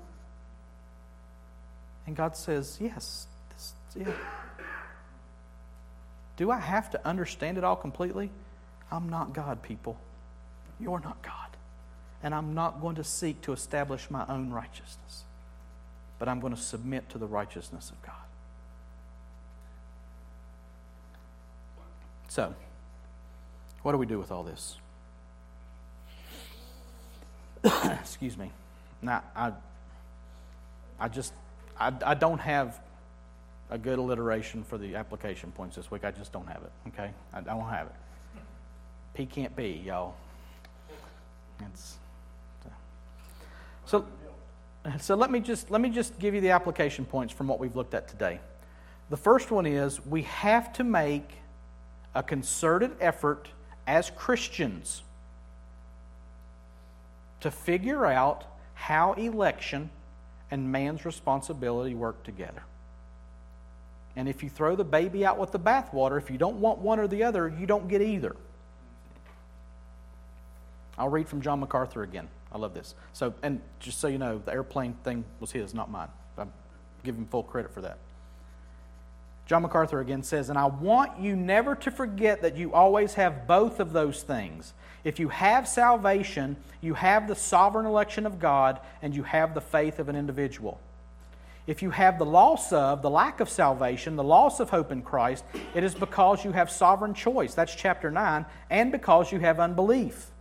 And 2.08 2.16
God 2.16 2.38
says, 2.38 2.78
Yes, 2.80 3.28
this, 3.52 3.74
yeah. 3.94 4.14
Do 6.40 6.50
I 6.52 6.58
have 6.58 6.90
to 6.92 7.06
understand 7.06 7.58
it 7.58 7.66
all 7.66 7.76
completely? 7.76 8.32
I'm 8.90 9.10
not 9.10 9.34
God, 9.34 9.62
people. 9.62 10.00
You're 10.80 11.02
not 11.02 11.22
God. 11.22 11.34
And 12.24 12.34
I'm 12.34 12.54
not 12.54 12.80
going 12.80 12.96
to 12.96 13.04
seek 13.04 13.42
to 13.42 13.52
establish 13.52 14.10
my 14.10 14.26
own 14.30 14.50
righteousness, 14.50 15.26
but 16.18 16.30
I'm 16.30 16.40
going 16.40 16.56
to 16.56 16.62
submit 16.62 17.10
to 17.10 17.18
the 17.18 17.28
righteousness 17.28 17.90
of 17.90 18.02
God. 18.02 18.16
So, 22.30 22.56
what 23.82 23.92
do 23.92 23.98
we 23.98 24.06
do 24.06 24.18
with 24.18 24.32
all 24.32 24.44
this? 24.44 24.78
Excuse 28.00 28.38
me. 28.38 28.50
Now, 29.02 29.24
I, 29.36 29.52
I 31.02 31.10
just, 31.10 31.34
I, 31.78 31.92
I 32.06 32.14
don't 32.14 32.40
have 32.40 32.80
a 33.70 33.78
good 33.78 34.00
alliteration 34.00 34.64
for 34.64 34.78
the 34.78 34.96
application 34.96 35.52
points 35.52 35.76
this 35.76 35.92
week. 35.92 36.04
I 36.04 36.12
just 36.12 36.32
don't 36.32 36.48
have 36.48 36.64
it. 36.64 36.72
Okay, 36.90 37.12
I 37.34 37.42
don't 37.42 37.70
have 37.70 37.88
it. 37.88 37.94
P 39.14 39.26
can't 39.26 39.56
be, 39.56 39.82
y'all. 39.86 40.16
It's 41.62 41.98
so. 43.86 44.06
So 45.00 45.16
let 45.16 45.30
me 45.30 45.40
just 45.40 45.70
let 45.70 45.82
me 45.82 45.90
just 45.90 46.18
give 46.20 46.34
you 46.34 46.42
the 46.42 46.52
application 46.52 47.06
points 47.06 47.34
from 47.34 47.48
what 47.48 47.60
we've 47.60 47.76
looked 47.76 47.94
at 47.94 48.08
today. 48.08 48.40
The 49.10 49.18
first 49.18 49.52
one 49.52 49.66
is 49.66 50.04
we 50.06 50.24
have 50.24 50.72
to 50.74 50.84
make 50.84 51.30
a 52.16 52.24
concerted 52.24 52.92
effort 53.00 53.50
as 53.88 54.10
Christians 54.12 55.04
to 57.42 57.52
figure 57.52 58.06
out 58.06 58.46
how 58.74 59.14
election 59.14 59.90
and 60.52 60.72
man's 60.72 61.06
responsibility 61.06 61.94
work 61.94 62.24
together. 62.24 62.64
And 64.20 64.28
if 64.28 64.44
you 64.44 64.50
throw 64.50 64.76
the 64.76 64.84
baby 64.84 65.26
out 65.26 65.38
with 65.38 65.54
the 65.54 65.60
bathwater, 65.60 66.18
if 66.18 66.30
you 66.30 66.38
don't 66.38 66.58
want 66.58 66.80
one 66.80 67.00
or 67.00 67.08
the 67.08 67.24
other, 67.24 67.48
you 67.48 67.66
don't 67.66 67.88
get 67.88 68.02
either. 68.02 68.36
I'll 70.98 71.08
read 71.08 71.30
from 71.30 71.40
John 71.40 71.62
MacArthur 71.62 72.04
again. 72.04 72.28
I 72.52 72.58
love 72.58 72.74
this. 72.74 72.96
So, 73.14 73.34
and 73.44 73.62
just 73.80 74.02
so 74.02 74.10
you 74.10 74.18
know, 74.18 74.42
the 74.44 74.52
airplane 74.52 74.96
thing 75.06 75.24
was 75.40 75.54
his, 75.54 75.74
not 75.74 75.90
mine. 75.90 76.10
I 76.38 76.44
give 77.06 77.16
him 77.16 77.28
full 77.28 77.44
credit 77.44 77.74
for 77.74 77.80
that. 77.80 77.98
John 79.46 79.62
MacArthur 79.62 80.02
again 80.02 80.22
says, 80.22 80.50
And 80.50 80.60
I 80.60 80.66
want 80.66 81.18
you 81.22 81.38
never 81.38 81.74
to 81.76 81.90
forget 81.90 82.42
that 82.42 82.58
you 82.58 82.74
always 82.74 83.14
have 83.14 83.48
both 83.48 83.80
of 83.80 83.94
those 83.94 84.22
things. 84.22 84.74
If 85.06 85.18
you 85.18 85.30
have 85.30 85.66
salvation, 85.66 86.58
you 86.82 86.94
have 86.96 87.30
the 87.30 87.36
sovereign 87.36 87.86
election 87.86 88.26
of 88.26 88.38
God, 88.38 88.82
and 89.02 89.16
you 89.16 89.24
have 89.24 89.54
the 89.54 89.62
faith 89.62 89.98
of 89.98 90.10
an 90.10 90.18
individual. 90.18 90.82
If 91.70 91.84
you 91.84 91.92
have 91.92 92.18
the 92.18 92.26
loss 92.26 92.74
of, 92.74 93.04
the 93.04 93.12
lack 93.12 93.42
of 93.42 93.48
salvation, 93.48 94.16
the 94.16 94.24
loss 94.24 94.60
of 94.60 94.72
hope 94.72 94.92
in 94.92 95.04
Christ, 95.04 95.44
it 95.76 95.84
is 95.84 95.94
because 95.94 96.44
you 96.44 96.52
have 96.52 96.72
sovereign 96.72 97.14
choice. 97.14 97.54
That's 97.54 97.76
chapter 97.76 98.10
9, 98.10 98.44
and 98.72 98.92
because 98.92 99.32
you 99.32 99.38
have 99.38 99.60
unbelief. 99.60 100.32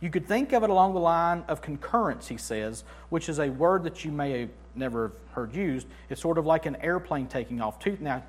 You 0.00 0.10
could 0.10 0.26
think 0.26 0.52
of 0.52 0.64
it 0.64 0.70
along 0.70 0.94
the 0.94 1.00
line 1.00 1.44
of 1.46 1.62
concurrence, 1.62 2.26
he 2.26 2.36
says, 2.36 2.82
which 3.08 3.28
is 3.28 3.38
a 3.38 3.50
word 3.50 3.84
that 3.84 4.04
you 4.04 4.10
may 4.10 4.40
have 4.40 4.50
never 4.74 5.12
heard 5.30 5.54
used. 5.54 5.86
It's 6.10 6.20
sort 6.20 6.38
of 6.38 6.44
like 6.44 6.66
an 6.66 6.74
airplane 6.80 7.28
taking 7.28 7.60
off. 7.60 7.78
Two, 7.78 7.96
now, 8.00 8.24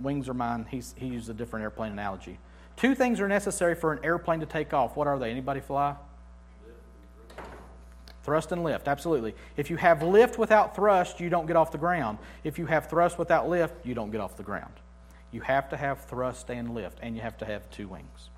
wings 0.00 0.28
are 0.28 0.34
mine. 0.34 0.66
He's, 0.68 0.92
he 0.98 1.06
used 1.06 1.30
a 1.30 1.34
different 1.34 1.62
airplane 1.62 1.92
analogy. 1.92 2.40
Two 2.74 2.96
things 2.96 3.20
are 3.20 3.28
necessary 3.28 3.76
for 3.76 3.92
an 3.92 4.00
airplane 4.02 4.40
to 4.40 4.46
take 4.46 4.74
off. 4.74 4.96
What 4.96 5.06
are 5.06 5.20
they? 5.20 5.30
Anybody 5.30 5.60
fly? 5.60 5.94
Thrust 8.24 8.52
and 8.52 8.64
lift, 8.64 8.88
absolutely. 8.88 9.34
If 9.58 9.68
you 9.68 9.76
have 9.76 10.02
lift 10.02 10.38
without 10.38 10.74
thrust, 10.74 11.20
you 11.20 11.28
don't 11.28 11.46
get 11.46 11.56
off 11.56 11.70
the 11.70 11.78
ground. 11.78 12.18
If 12.42 12.58
you 12.58 12.64
have 12.64 12.88
thrust 12.88 13.18
without 13.18 13.50
lift, 13.50 13.84
you 13.84 13.94
don't 13.94 14.10
get 14.10 14.22
off 14.22 14.36
the 14.36 14.42
ground. 14.42 14.72
You 15.30 15.42
have 15.42 15.68
to 15.68 15.76
have 15.76 16.06
thrust 16.06 16.50
and 16.50 16.74
lift, 16.74 16.98
and 17.02 17.14
you 17.14 17.20
have 17.20 17.36
to 17.38 17.44
have 17.44 17.70
two 17.70 17.86
wings. 17.86 18.30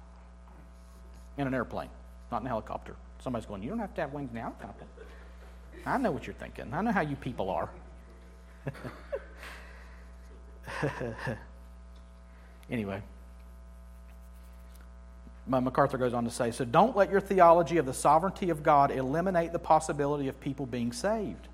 In 1.38 1.46
an 1.46 1.54
airplane, 1.54 1.90
not 2.32 2.40
in 2.40 2.46
a 2.46 2.48
helicopter. 2.48 2.96
Somebody's 3.22 3.46
going, 3.46 3.62
You 3.62 3.68
don't 3.68 3.78
have 3.78 3.94
to 3.94 4.00
have 4.00 4.12
wings 4.12 4.30
in 4.32 4.38
a 4.38 4.40
helicopter. 4.40 4.86
I 5.86 5.98
know 5.98 6.10
what 6.10 6.26
you're 6.26 6.34
thinking. 6.34 6.74
I 6.74 6.82
know 6.82 6.90
how 6.90 7.02
you 7.02 7.14
people 7.14 7.48
are. 7.50 7.70
anyway. 12.70 13.02
MacArthur 15.48 15.98
goes 15.98 16.12
on 16.12 16.24
to 16.24 16.30
say, 16.30 16.50
so 16.50 16.64
don't 16.64 16.96
let 16.96 17.10
your 17.10 17.20
theology 17.20 17.76
of 17.76 17.86
the 17.86 17.94
sovereignty 17.94 18.50
of 18.50 18.62
God 18.62 18.90
eliminate 18.90 19.52
the 19.52 19.58
possibility 19.58 20.28
of 20.28 20.40
people 20.40 20.66
being 20.66 20.92
saved. 20.92 21.48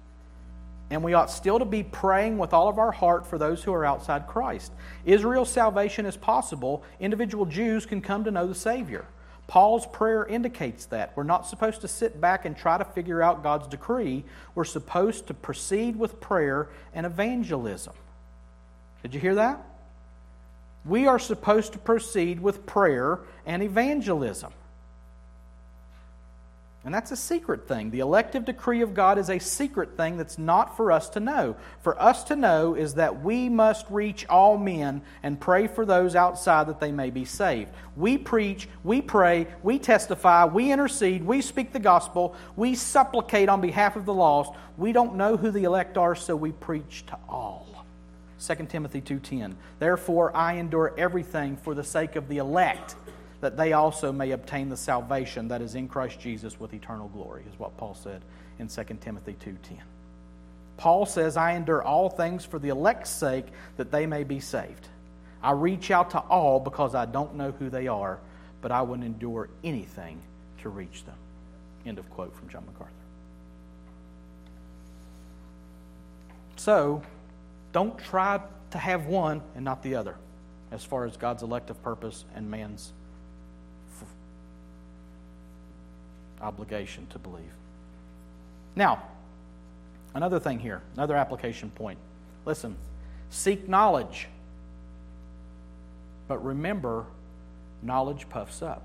And 0.90 1.02
we 1.02 1.14
ought 1.14 1.30
still 1.30 1.58
to 1.58 1.64
be 1.64 1.82
praying 1.82 2.38
with 2.38 2.52
all 2.52 2.68
of 2.68 2.78
our 2.78 2.92
heart 2.92 3.26
for 3.26 3.38
those 3.38 3.62
who 3.62 3.72
are 3.72 3.84
outside 3.84 4.26
Christ. 4.26 4.72
Israel's 5.04 5.50
salvation 5.50 6.06
is 6.06 6.16
possible. 6.16 6.84
Individual 7.00 7.46
Jews 7.46 7.86
can 7.86 8.00
come 8.00 8.24
to 8.24 8.30
know 8.30 8.46
the 8.46 8.54
Savior. 8.54 9.06
Paul's 9.46 9.86
prayer 9.86 10.24
indicates 10.24 10.86
that. 10.86 11.12
We're 11.16 11.24
not 11.24 11.46
supposed 11.46 11.82
to 11.82 11.88
sit 11.88 12.20
back 12.20 12.44
and 12.44 12.56
try 12.56 12.78
to 12.78 12.84
figure 12.84 13.22
out 13.22 13.42
God's 13.42 13.68
decree. 13.68 14.24
We're 14.54 14.64
supposed 14.64 15.26
to 15.26 15.34
proceed 15.34 15.96
with 15.96 16.20
prayer 16.20 16.68
and 16.94 17.04
evangelism. 17.04 17.94
Did 19.02 19.14
you 19.14 19.20
hear 19.20 19.34
that? 19.34 19.64
We 20.84 21.06
are 21.06 21.18
supposed 21.18 21.72
to 21.72 21.78
proceed 21.78 22.40
with 22.40 22.66
prayer 22.66 23.20
and 23.46 23.62
evangelism. 23.62 24.52
And 26.84 26.92
that's 26.92 27.12
a 27.12 27.16
secret 27.16 27.68
thing. 27.68 27.92
The 27.92 28.00
elective 28.00 28.44
decree 28.44 28.82
of 28.82 28.92
God 28.92 29.16
is 29.16 29.30
a 29.30 29.38
secret 29.38 29.96
thing 29.96 30.16
that's 30.16 30.36
not 30.36 30.76
for 30.76 30.90
us 30.90 31.08
to 31.10 31.20
know. 31.20 31.54
For 31.80 32.00
us 32.02 32.24
to 32.24 32.34
know 32.34 32.74
is 32.74 32.94
that 32.94 33.22
we 33.22 33.48
must 33.48 33.86
reach 33.88 34.26
all 34.26 34.58
men 34.58 35.02
and 35.22 35.38
pray 35.38 35.68
for 35.68 35.86
those 35.86 36.16
outside 36.16 36.66
that 36.66 36.80
they 36.80 36.90
may 36.90 37.10
be 37.10 37.24
saved. 37.24 37.70
We 37.94 38.18
preach, 38.18 38.68
we 38.82 39.00
pray, 39.00 39.46
we 39.62 39.78
testify, 39.78 40.46
we 40.46 40.72
intercede, 40.72 41.22
we 41.22 41.40
speak 41.40 41.72
the 41.72 41.78
gospel, 41.78 42.34
we 42.56 42.74
supplicate 42.74 43.48
on 43.48 43.60
behalf 43.60 43.94
of 43.94 44.04
the 44.04 44.14
lost. 44.14 44.52
We 44.76 44.90
don't 44.90 45.14
know 45.14 45.36
who 45.36 45.52
the 45.52 45.62
elect 45.62 45.96
are, 45.96 46.16
so 46.16 46.34
we 46.34 46.50
preach 46.50 47.06
to 47.06 47.18
all. 47.28 47.71
2 48.42 48.68
Timothy 48.68 49.00
2:10. 49.00 49.54
Therefore 49.78 50.36
I 50.36 50.54
endure 50.54 50.92
everything 50.98 51.56
for 51.56 51.74
the 51.74 51.84
sake 51.84 52.16
of 52.16 52.28
the 52.28 52.38
elect, 52.38 52.96
that 53.40 53.56
they 53.56 53.72
also 53.72 54.12
may 54.12 54.32
obtain 54.32 54.68
the 54.68 54.76
salvation 54.76 55.48
that 55.48 55.62
is 55.62 55.74
in 55.74 55.88
Christ 55.88 56.18
Jesus 56.18 56.58
with 56.58 56.74
eternal 56.74 57.08
glory, 57.08 57.44
is 57.50 57.58
what 57.58 57.76
Paul 57.76 57.94
said 57.94 58.22
in 58.58 58.68
2 58.68 59.00
Timothy 59.00 59.34
2:10. 59.34 59.82
Paul 60.76 61.06
says, 61.06 61.36
I 61.36 61.52
endure 61.52 61.82
all 61.82 62.08
things 62.08 62.44
for 62.44 62.58
the 62.58 62.70
elect's 62.70 63.10
sake, 63.10 63.46
that 63.76 63.92
they 63.92 64.06
may 64.06 64.24
be 64.24 64.40
saved. 64.40 64.88
I 65.42 65.52
reach 65.52 65.90
out 65.90 66.10
to 66.10 66.18
all 66.18 66.58
because 66.58 66.94
I 66.94 67.06
don't 67.06 67.36
know 67.36 67.52
who 67.52 67.68
they 67.70 67.86
are, 67.86 68.18
but 68.60 68.72
I 68.72 68.82
would 68.82 69.02
endure 69.02 69.48
anything 69.62 70.20
to 70.62 70.70
reach 70.70 71.04
them. 71.04 71.14
End 71.86 71.98
of 71.98 72.08
quote 72.10 72.34
from 72.34 72.48
John 72.48 72.64
MacArthur. 72.66 72.92
So, 76.56 77.02
don't 77.72 77.98
try 77.98 78.40
to 78.70 78.78
have 78.78 79.06
one 79.06 79.42
and 79.54 79.64
not 79.64 79.82
the 79.82 79.94
other 79.94 80.16
as 80.70 80.84
far 80.84 81.04
as 81.04 81.16
God's 81.16 81.42
elective 81.42 81.82
purpose 81.82 82.24
and 82.34 82.50
man's 82.50 82.92
f- 84.00 84.08
obligation 86.40 87.06
to 87.10 87.18
believe. 87.18 87.52
Now, 88.74 89.02
another 90.14 90.40
thing 90.40 90.58
here, 90.58 90.80
another 90.94 91.16
application 91.16 91.70
point. 91.70 91.98
Listen, 92.44 92.76
seek 93.30 93.68
knowledge. 93.68 94.28
But 96.28 96.42
remember, 96.44 97.04
knowledge 97.82 98.28
puffs 98.30 98.62
up. 98.62 98.82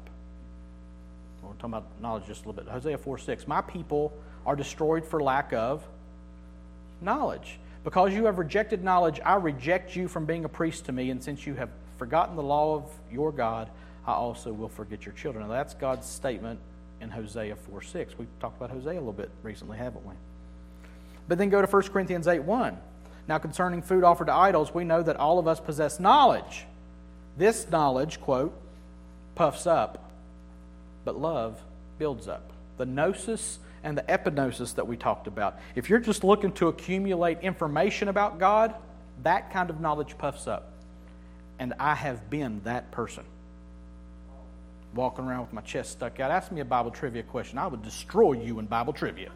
We're 1.41 1.53
talking 1.53 1.69
about 1.69 1.85
knowledge 2.01 2.25
just 2.25 2.43
a 2.43 2.49
little 2.49 2.61
bit. 2.61 2.71
Hosea 2.71 2.97
4 2.97 3.17
6. 3.17 3.47
My 3.47 3.61
people 3.61 4.11
are 4.45 4.55
destroyed 4.55 5.05
for 5.05 5.21
lack 5.21 5.53
of 5.53 5.87
knowledge. 7.01 7.59
Because 7.87 8.13
you 8.13 8.25
have 8.25 8.37
rejected 8.37 8.83
knowledge, 8.83 9.21
I 9.23 9.35
reject 9.35 9.95
you 9.95 10.09
from 10.09 10.25
being 10.25 10.43
a 10.43 10.49
priest 10.49 10.87
to 10.87 10.91
me, 10.91 11.09
and 11.09 11.23
since 11.23 11.47
you 11.47 11.53
have 11.53 11.69
forgotten 11.97 12.35
the 12.35 12.43
law 12.43 12.75
of 12.75 12.83
your 13.09 13.31
God, 13.31 13.69
I 14.05 14.11
also 14.11 14.51
will 14.51 14.67
forget 14.67 15.05
your 15.05 15.13
children. 15.13 15.47
Now, 15.47 15.53
that's 15.53 15.73
God's 15.73 16.05
statement 16.05 16.59
in 16.99 17.09
Hosea 17.09 17.55
4 17.55 17.81
6. 17.81 18.19
We've 18.19 18.27
talked 18.41 18.57
about 18.57 18.71
Hosea 18.71 18.91
a 18.91 18.99
little 18.99 19.13
bit 19.13 19.29
recently, 19.41 19.77
haven't 19.77 20.05
we? 20.05 20.15
But 21.29 21.37
then 21.37 21.49
go 21.49 21.61
to 21.61 21.67
1 21.67 21.83
Corinthians 21.83 22.27
8 22.27 22.43
1. 22.43 22.77
Now, 23.29 23.37
concerning 23.37 23.81
food 23.81 24.03
offered 24.03 24.27
to 24.27 24.33
idols, 24.33 24.73
we 24.73 24.83
know 24.83 25.01
that 25.01 25.15
all 25.15 25.39
of 25.39 25.47
us 25.47 25.61
possess 25.61 25.97
knowledge. 25.97 26.65
This 27.37 27.71
knowledge, 27.71 28.19
quote, 28.19 28.53
puffs 29.35 29.65
up, 29.65 30.11
but 31.05 31.17
love 31.17 31.61
builds 31.99 32.27
up. 32.27 32.51
The 32.77 32.85
gnosis 32.85 33.59
and 33.83 33.97
the 33.97 34.03
epignosis 34.03 34.75
that 34.75 34.87
we 34.87 34.97
talked 34.97 35.27
about. 35.27 35.59
If 35.75 35.89
you're 35.89 35.99
just 35.99 36.23
looking 36.23 36.51
to 36.53 36.67
accumulate 36.67 37.39
information 37.41 38.07
about 38.07 38.39
God, 38.39 38.75
that 39.23 39.51
kind 39.51 39.69
of 39.69 39.79
knowledge 39.79 40.17
puffs 40.17 40.47
up. 40.47 40.73
And 41.59 41.73
I 41.79 41.95
have 41.95 42.29
been 42.29 42.61
that 42.63 42.91
person. 42.91 43.23
Walking 44.93 45.25
around 45.25 45.41
with 45.41 45.53
my 45.53 45.61
chest 45.61 45.91
stuck 45.91 46.19
out. 46.19 46.31
Ask 46.31 46.51
me 46.51 46.61
a 46.61 46.65
Bible 46.65 46.91
trivia 46.91 47.23
question. 47.23 47.57
I 47.57 47.67
would 47.67 47.83
destroy 47.83 48.33
you 48.33 48.59
in 48.59 48.65
Bible 48.65 48.93
trivia. 48.93 49.31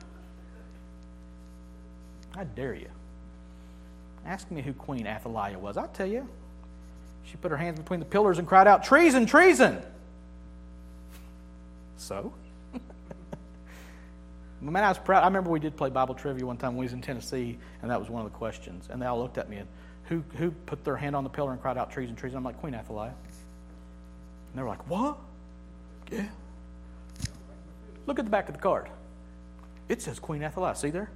I 2.35 2.43
dare 2.43 2.75
you. 2.75 2.89
Ask 4.25 4.49
me 4.51 4.61
who 4.61 4.73
Queen 4.73 5.07
Athaliah 5.07 5.59
was. 5.59 5.77
I'll 5.77 5.87
tell 5.87 6.07
you. 6.07 6.27
She 7.25 7.37
put 7.37 7.51
her 7.51 7.57
hands 7.57 7.79
between 7.79 7.99
the 7.99 8.05
pillars 8.05 8.39
and 8.39 8.47
cried 8.47 8.67
out, 8.67 8.83
Treason, 8.83 9.25
treason! 9.25 9.81
So? 11.97 12.33
Man, 14.61 14.83
I 14.83 14.89
was 14.89 14.99
proud. 14.99 15.23
I 15.23 15.25
remember 15.25 15.49
we 15.49 15.59
did 15.59 15.75
play 15.75 15.89
Bible 15.89 16.13
trivia 16.13 16.45
one 16.45 16.57
time 16.57 16.73
when 16.73 16.79
we 16.79 16.85
was 16.85 16.93
in 16.93 17.01
Tennessee, 17.01 17.57
and 17.81 17.89
that 17.89 17.99
was 17.99 18.09
one 18.09 18.23
of 18.23 18.31
the 18.31 18.37
questions. 18.37 18.87
And 18.91 19.01
they 19.01 19.07
all 19.07 19.19
looked 19.19 19.39
at 19.39 19.49
me 19.49 19.57
and 19.57 19.67
who 20.11 20.23
who 20.37 20.51
put 20.51 20.83
their 20.83 20.97
hand 20.97 21.15
on 21.15 21.23
the 21.23 21.29
pillar 21.29 21.53
and 21.53 21.61
cried 21.61 21.77
out 21.77 21.89
trees 21.89 22.09
and 22.09 22.17
trees? 22.17 22.33
And 22.33 22.37
I'm 22.37 22.43
like 22.43 22.59
Queen 22.59 22.75
Athaliah. 22.75 23.13
And 23.13 24.55
they 24.55 24.61
were 24.61 24.67
like, 24.67 24.87
What? 24.89 25.17
Yeah. 26.11 26.27
Look 28.05 28.19
at 28.19 28.25
the 28.25 28.31
back 28.31 28.49
of 28.49 28.55
the 28.55 28.61
card. 28.61 28.89
It 29.87 30.01
says 30.01 30.19
Queen 30.19 30.43
Athaliah. 30.43 30.75
See 30.75 30.89
there? 30.89 31.09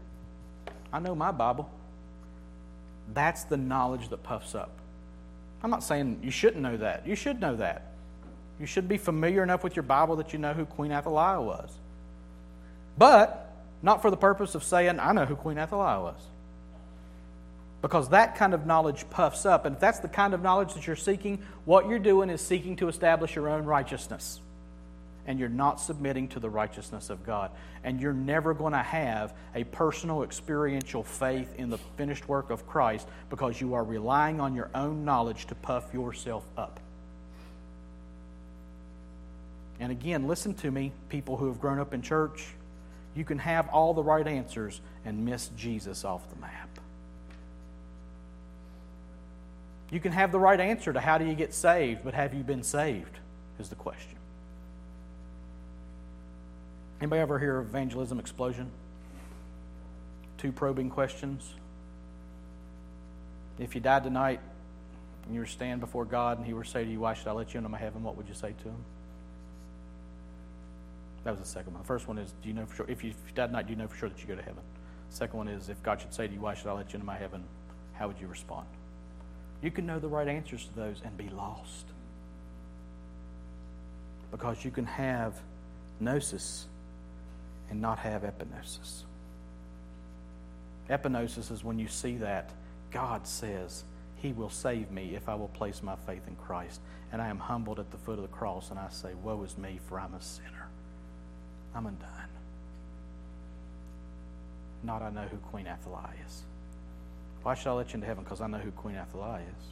I 0.94 1.00
know 1.00 1.14
my 1.14 1.32
Bible. 1.32 1.70
That's 3.14 3.44
the 3.44 3.58
knowledge 3.58 4.10
that 4.10 4.24
puffs 4.24 4.56
up. 4.56 4.72
I'm 5.62 5.70
not 5.70 5.84
saying 5.84 6.20
you 6.24 6.32
shouldn't 6.32 6.62
know 6.62 6.78
that. 6.78 7.06
You 7.06 7.16
should 7.16 7.42
know 7.42 7.58
that. 7.58 7.92
You 8.60 8.66
should 8.66 8.88
be 8.88 8.98
familiar 8.98 9.44
enough 9.44 9.64
with 9.64 9.76
your 9.76 9.84
Bible 9.84 10.16
that 10.18 10.32
you 10.32 10.40
know 10.40 10.54
who 10.54 10.66
Queen 10.66 10.92
Athaliah 10.92 11.42
was. 11.42 11.72
But 12.98 13.54
not 13.82 14.02
for 14.02 14.10
the 14.10 14.18
purpose 14.18 14.56
of 14.56 14.64
saying, 14.64 15.00
I 15.00 15.12
know 15.12 15.26
who 15.26 15.36
Queen 15.36 15.58
Athaliah 15.58 16.02
was. 16.02 16.20
Because 17.82 18.10
that 18.10 18.36
kind 18.36 18.54
of 18.54 18.66
knowledge 18.66 19.08
puffs 19.12 19.46
up. 19.46 19.66
And 19.66 19.76
if 19.76 19.80
that's 19.80 20.00
the 20.00 20.08
kind 20.08 20.34
of 20.34 20.42
knowledge 20.42 20.74
that 20.74 20.88
you're 20.88 20.96
seeking, 20.96 21.46
what 21.66 21.88
you're 21.88 22.00
doing 22.00 22.30
is 22.30 22.42
seeking 22.42 22.78
to 22.78 22.88
establish 22.88 23.36
your 23.36 23.48
own 23.48 23.66
righteousness. 23.66 24.40
And 25.28 25.40
you're 25.40 25.50
not 25.50 25.80
submitting 25.80 26.30
to 26.30 26.40
the 26.40 26.50
righteousness 26.50 27.12
of 27.12 27.24
God. 27.26 27.52
And 27.84 28.02
you're 28.02 28.14
never 28.14 28.56
going 28.56 28.74
to 28.74 28.80
have 28.80 29.34
a 29.54 29.66
personal, 29.66 30.24
experiential 30.24 31.04
faith 31.04 31.54
in 31.60 31.70
the 31.70 31.78
finished 31.98 32.28
work 32.28 32.50
of 32.50 32.66
Christ 32.66 33.08
because 33.30 33.62
you 33.62 33.76
are 33.76 33.84
relying 33.84 34.40
on 34.40 34.56
your 34.56 34.70
own 34.74 35.06
knowledge 35.06 35.46
to 35.48 35.56
puff 35.56 35.94
yourself 35.94 36.44
up. 36.58 36.80
And 39.80 39.92
again, 39.92 40.28
listen 40.28 40.54
to 40.56 40.72
me, 40.72 40.92
people 41.10 41.38
who 41.38 41.48
have 41.48 41.60
grown 41.60 41.80
up 41.80 41.94
in 41.94 42.02
church 42.02 42.48
you 43.16 43.24
can 43.24 43.40
have 43.40 43.70
all 43.70 43.94
the 43.94 44.04
right 44.04 44.28
answers 44.28 44.82
and 45.06 45.26
miss 45.26 45.50
Jesus 45.56 46.04
off 46.04 46.30
the 46.30 46.36
map. 46.42 46.70
You 49.92 50.00
can 50.00 50.12
have 50.12 50.32
the 50.32 50.40
right 50.40 50.60
answer 50.60 50.92
to 50.92 51.00
how 51.00 51.18
do 51.18 51.26
you 51.26 51.36
get 51.36 51.54
saved, 51.54 52.02
but 52.04 52.14
have 52.14 52.34
you 52.34 52.44
been 52.44 52.64
saved? 52.64 53.20
Is 53.60 53.70
the 53.70 53.76
question. 53.76 54.18
Anybody 57.00 57.22
ever 57.22 57.40
hear 57.40 57.60
of 57.60 57.68
evangelism 57.68 58.20
explosion? 58.20 58.70
Two 60.38 60.52
probing 60.52 60.90
questions. 60.90 61.54
If 63.60 63.76
you 63.76 63.82
died 63.82 64.04
tonight 64.04 64.42
and 65.26 65.34
you 65.34 65.40
were 65.40 65.46
stand 65.46 65.80
before 65.80 66.04
God 66.04 66.38
and 66.38 66.46
He 66.46 66.54
were 66.54 66.64
to 66.64 66.70
say 66.70 66.84
to 66.84 66.90
you, 66.90 67.00
Why 67.00 67.14
should 67.14 67.28
I 67.28 67.32
let 67.32 67.54
you 67.54 67.60
into 67.60 67.70
my 67.70 67.78
heaven? 67.78 68.04
What 68.04 68.18
would 68.18 68.28
you 68.28 68.34
say 68.34 68.54
to 68.64 68.70
Him? 68.70 68.86
That 71.26 71.32
was 71.32 71.40
the 71.40 71.46
second 71.46 71.74
one. 71.74 71.82
The 71.82 71.88
first 71.88 72.08
one 72.08 72.20
is, 72.20 72.34
do 72.42 72.48
you 72.48 72.54
know 72.54 72.68
for 72.68 72.76
sure, 72.76 72.86
if 72.88 73.04
you, 73.04 73.10
if 73.10 73.18
you 73.28 73.34
died 73.34 73.48
tonight, 73.48 73.66
do 73.66 73.74
you 73.74 73.78
know 73.78 73.88
for 73.88 73.98
sure 73.98 74.10
that 74.10 74.22
you 74.22 74.28
go 74.28 74.36
to 74.36 74.44
heaven? 74.44 74.62
Second 75.10 75.38
one 75.38 75.48
is, 75.48 75.70
if 75.70 75.82
God 75.82 76.00
should 76.00 76.14
say 76.14 76.28
to 76.28 76.34
you, 76.34 76.40
why 76.40 76.54
should 76.54 76.68
I 76.68 76.74
let 76.74 76.94
you 76.94 76.98
into 76.98 77.06
my 77.06 77.18
heaven? 77.18 77.44
How 77.94 78.08
would 78.08 78.20
you 78.20 78.28
respond? 78.28 78.68
You 79.62 79.72
can 79.72 79.88
know 79.88 79.98
the 79.98 80.08
right 80.08 80.28
answers 80.28 80.66
to 80.66 80.76
those 80.76 81.02
and 81.04 81.18
be 81.18 81.30
lost. 81.30 81.88
Because 84.30 84.64
you 84.64 84.70
can 84.70 84.86
have 84.86 85.34
gnosis 86.00 86.68
and 87.72 87.82
not 87.82 87.98
have 88.00 88.22
epignosis. 88.22 89.04
Epignosis 90.90 91.52
is 91.52 91.64
when 91.64 91.80
you 91.80 91.88
see 91.88 92.18
that 92.18 92.52
God 92.92 93.26
says, 93.26 93.84
He 94.18 94.32
will 94.32 94.52
save 94.52 94.92
me 94.92 95.16
if 95.16 95.28
I 95.28 95.34
will 95.34 95.48
place 95.48 95.82
my 95.82 95.96
faith 96.06 96.28
in 96.28 96.36
Christ. 96.36 96.82
And 97.12 97.20
I 97.20 97.30
am 97.30 97.40
humbled 97.40 97.80
at 97.80 97.90
the 97.90 97.98
foot 97.98 98.20
of 98.20 98.22
the 98.22 98.28
cross 98.28 98.70
and 98.70 98.78
I 98.78 98.90
say, 98.90 99.16
Woe 99.24 99.42
is 99.42 99.58
me, 99.58 99.80
for 99.88 100.00
I'm 100.00 100.14
a 100.14 100.22
sinner. 100.22 100.55
I'm 101.76 101.86
undone. 101.86 102.10
Not 104.84 105.02
I 105.02 105.10
know 105.10 105.28
who 105.30 105.38
Queen 105.38 105.68
Athaliah 105.68 106.14
is. 106.26 106.44
Why 107.44 107.54
should 107.54 107.70
I 107.70 107.74
let 107.74 107.90
you 107.90 107.96
into 107.96 108.08
heaven? 108.08 108.24
Because 108.24 108.42
I 108.42 108.48
know 108.48 108.58
who 108.58 108.72
Queen 108.72 108.96
Athaliah 108.96 109.42
is. 109.42 109.66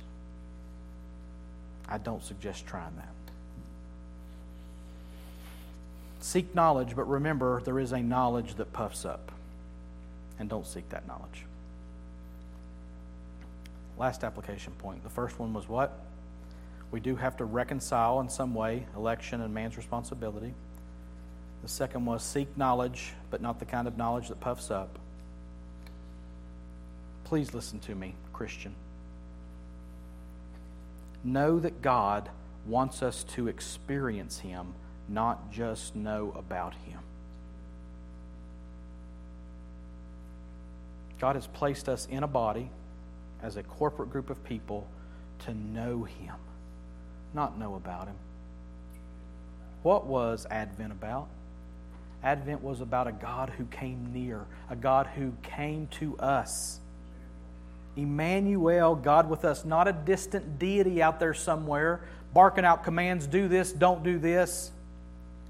I 1.87 1.97
don't 1.97 2.23
suggest 2.23 2.67
trying 2.67 2.95
that. 2.97 3.07
Seek 6.19 6.53
knowledge, 6.55 6.95
but 6.95 7.07
remember 7.07 7.61
there 7.61 7.79
is 7.79 7.91
a 7.91 7.99
knowledge 7.99 8.55
that 8.55 8.73
puffs 8.73 9.05
up. 9.05 9.31
And 10.39 10.49
don't 10.49 10.65
seek 10.65 10.89
that 10.89 11.07
knowledge. 11.07 11.45
Last 13.97 14.23
application 14.23 14.73
point. 14.73 15.03
The 15.03 15.09
first 15.09 15.37
one 15.37 15.53
was 15.53 15.69
what? 15.69 15.99
We 16.91 16.99
do 16.99 17.15
have 17.15 17.37
to 17.37 17.45
reconcile 17.45 18.19
in 18.19 18.29
some 18.29 18.53
way 18.53 18.85
election 18.95 19.41
and 19.41 19.53
man's 19.53 19.77
responsibility. 19.77 20.53
The 21.63 21.69
second 21.69 22.05
was 22.05 22.21
seek 22.21 22.57
knowledge, 22.57 23.13
but 23.31 23.41
not 23.41 23.59
the 23.59 23.65
kind 23.65 23.87
of 23.87 23.97
knowledge 23.97 24.27
that 24.27 24.41
puffs 24.41 24.69
up. 24.69 24.99
Please 27.23 27.53
listen 27.53 27.79
to 27.79 27.95
me, 27.95 28.15
Christian. 28.33 28.75
Know 31.23 31.59
that 31.59 31.81
God 31.81 32.29
wants 32.67 33.01
us 33.01 33.23
to 33.35 33.47
experience 33.47 34.39
Him, 34.39 34.73
not 35.07 35.53
just 35.53 35.95
know 35.95 36.33
about 36.37 36.73
Him. 36.85 36.99
God 41.17 41.35
has 41.35 41.47
placed 41.47 41.87
us 41.87 42.05
in 42.07 42.23
a 42.23 42.27
body 42.27 42.69
as 43.41 43.55
a 43.55 43.63
corporate 43.63 44.11
group 44.11 44.29
of 44.29 44.43
people 44.43 44.85
to 45.45 45.53
know 45.53 46.03
Him, 46.03 46.35
not 47.33 47.57
know 47.57 47.75
about 47.75 48.07
Him. 48.07 48.17
What 49.81 50.05
was 50.05 50.45
Advent 50.51 50.91
about? 50.91 51.29
Advent 52.23 52.63
was 52.63 52.79
about 52.79 53.07
a 53.07 53.11
God 53.11 53.51
who 53.57 53.65
came 53.65 54.13
near, 54.13 54.45
a 54.69 54.75
God 54.75 55.07
who 55.07 55.33
came 55.43 55.87
to 55.99 56.17
us. 56.17 56.79
Emmanuel, 57.95 58.95
God 58.95 59.29
with 59.29 59.45
us, 59.45 59.65
not 59.65 59.87
a 59.87 59.93
distant 59.93 60.57
deity 60.57 61.01
out 61.01 61.19
there 61.19 61.33
somewhere, 61.33 62.01
barking 62.33 62.65
out 62.65 62.83
commands 62.83 63.27
do 63.27 63.47
this, 63.47 63.71
don't 63.71 64.03
do 64.03 64.17
this, 64.17 64.71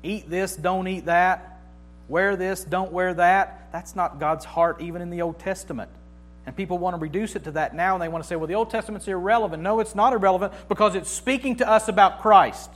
eat 0.01 0.29
this, 0.29 0.55
don't 0.55 0.87
eat 0.87 1.05
that, 1.05 1.61
wear 2.09 2.35
this, 2.35 2.63
don't 2.63 2.91
wear 2.91 3.13
that. 3.13 3.69
That's 3.71 3.95
not 3.95 4.19
God's 4.19 4.43
heart, 4.43 4.81
even 4.81 5.01
in 5.01 5.09
the 5.09 5.21
Old 5.21 5.39
Testament. 5.39 5.89
And 6.45 6.55
people 6.55 6.77
want 6.77 6.95
to 6.95 6.99
reduce 6.99 7.35
it 7.35 7.45
to 7.45 7.51
that 7.51 7.73
now, 7.73 7.95
and 7.95 8.01
they 8.01 8.09
want 8.09 8.23
to 8.23 8.27
say, 8.27 8.35
well, 8.35 8.47
the 8.47 8.55
Old 8.55 8.69
Testament's 8.69 9.07
irrelevant. 9.07 9.63
No, 9.63 9.79
it's 9.79 9.95
not 9.95 10.11
irrelevant 10.11 10.53
because 10.67 10.95
it's 10.95 11.09
speaking 11.09 11.55
to 11.57 11.69
us 11.69 11.87
about 11.87 12.21
Christ. 12.21 12.69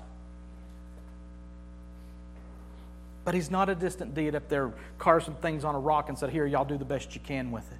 But 3.27 3.35
he's 3.35 3.51
not 3.51 3.67
a 3.67 3.75
distant 3.75 4.15
deity 4.15 4.37
up 4.37 4.47
there, 4.47 4.71
carved 4.99 5.25
some 5.25 5.35
things 5.35 5.65
on 5.65 5.75
a 5.75 5.79
rock 5.79 6.07
and 6.07 6.17
said, 6.17 6.29
Here, 6.29 6.45
y'all 6.45 6.63
do 6.63 6.77
the 6.77 6.85
best 6.85 7.13
you 7.13 7.19
can 7.19 7.51
with 7.51 7.69
it. 7.69 7.77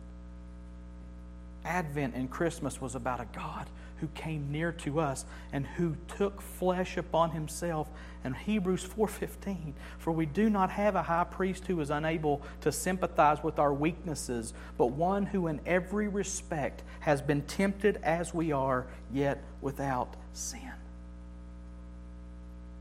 Advent 1.63 2.15
and 2.15 2.29
Christmas 2.29 2.81
was 2.81 2.95
about 2.95 3.21
a 3.21 3.27
God 3.31 3.65
who 4.01 4.07
came 4.07 4.51
near 4.51 4.73
to 4.73 4.99
us 4.99 5.23
and 5.53 5.65
who 5.65 5.95
took 6.17 6.41
flesh 6.41 6.97
upon 6.97 7.31
himself. 7.31 7.87
And 8.25 8.35
Hebrews 8.35 8.83
4:15, 8.83 9.71
for 9.97 10.11
we 10.11 10.25
do 10.25 10.49
not 10.49 10.69
have 10.71 10.95
a 10.95 11.03
high 11.03 11.23
priest 11.23 11.65
who 11.67 11.79
is 11.79 11.91
unable 11.91 12.41
to 12.59 12.69
sympathize 12.69 13.41
with 13.41 13.57
our 13.57 13.73
weaknesses, 13.73 14.53
but 14.77 14.87
one 14.87 15.27
who 15.27 15.47
in 15.47 15.61
every 15.65 16.09
respect 16.09 16.83
has 16.99 17.21
been 17.21 17.41
tempted 17.43 18.01
as 18.03 18.33
we 18.33 18.51
are, 18.51 18.85
yet 19.13 19.41
without 19.61 20.13
sin. 20.33 20.66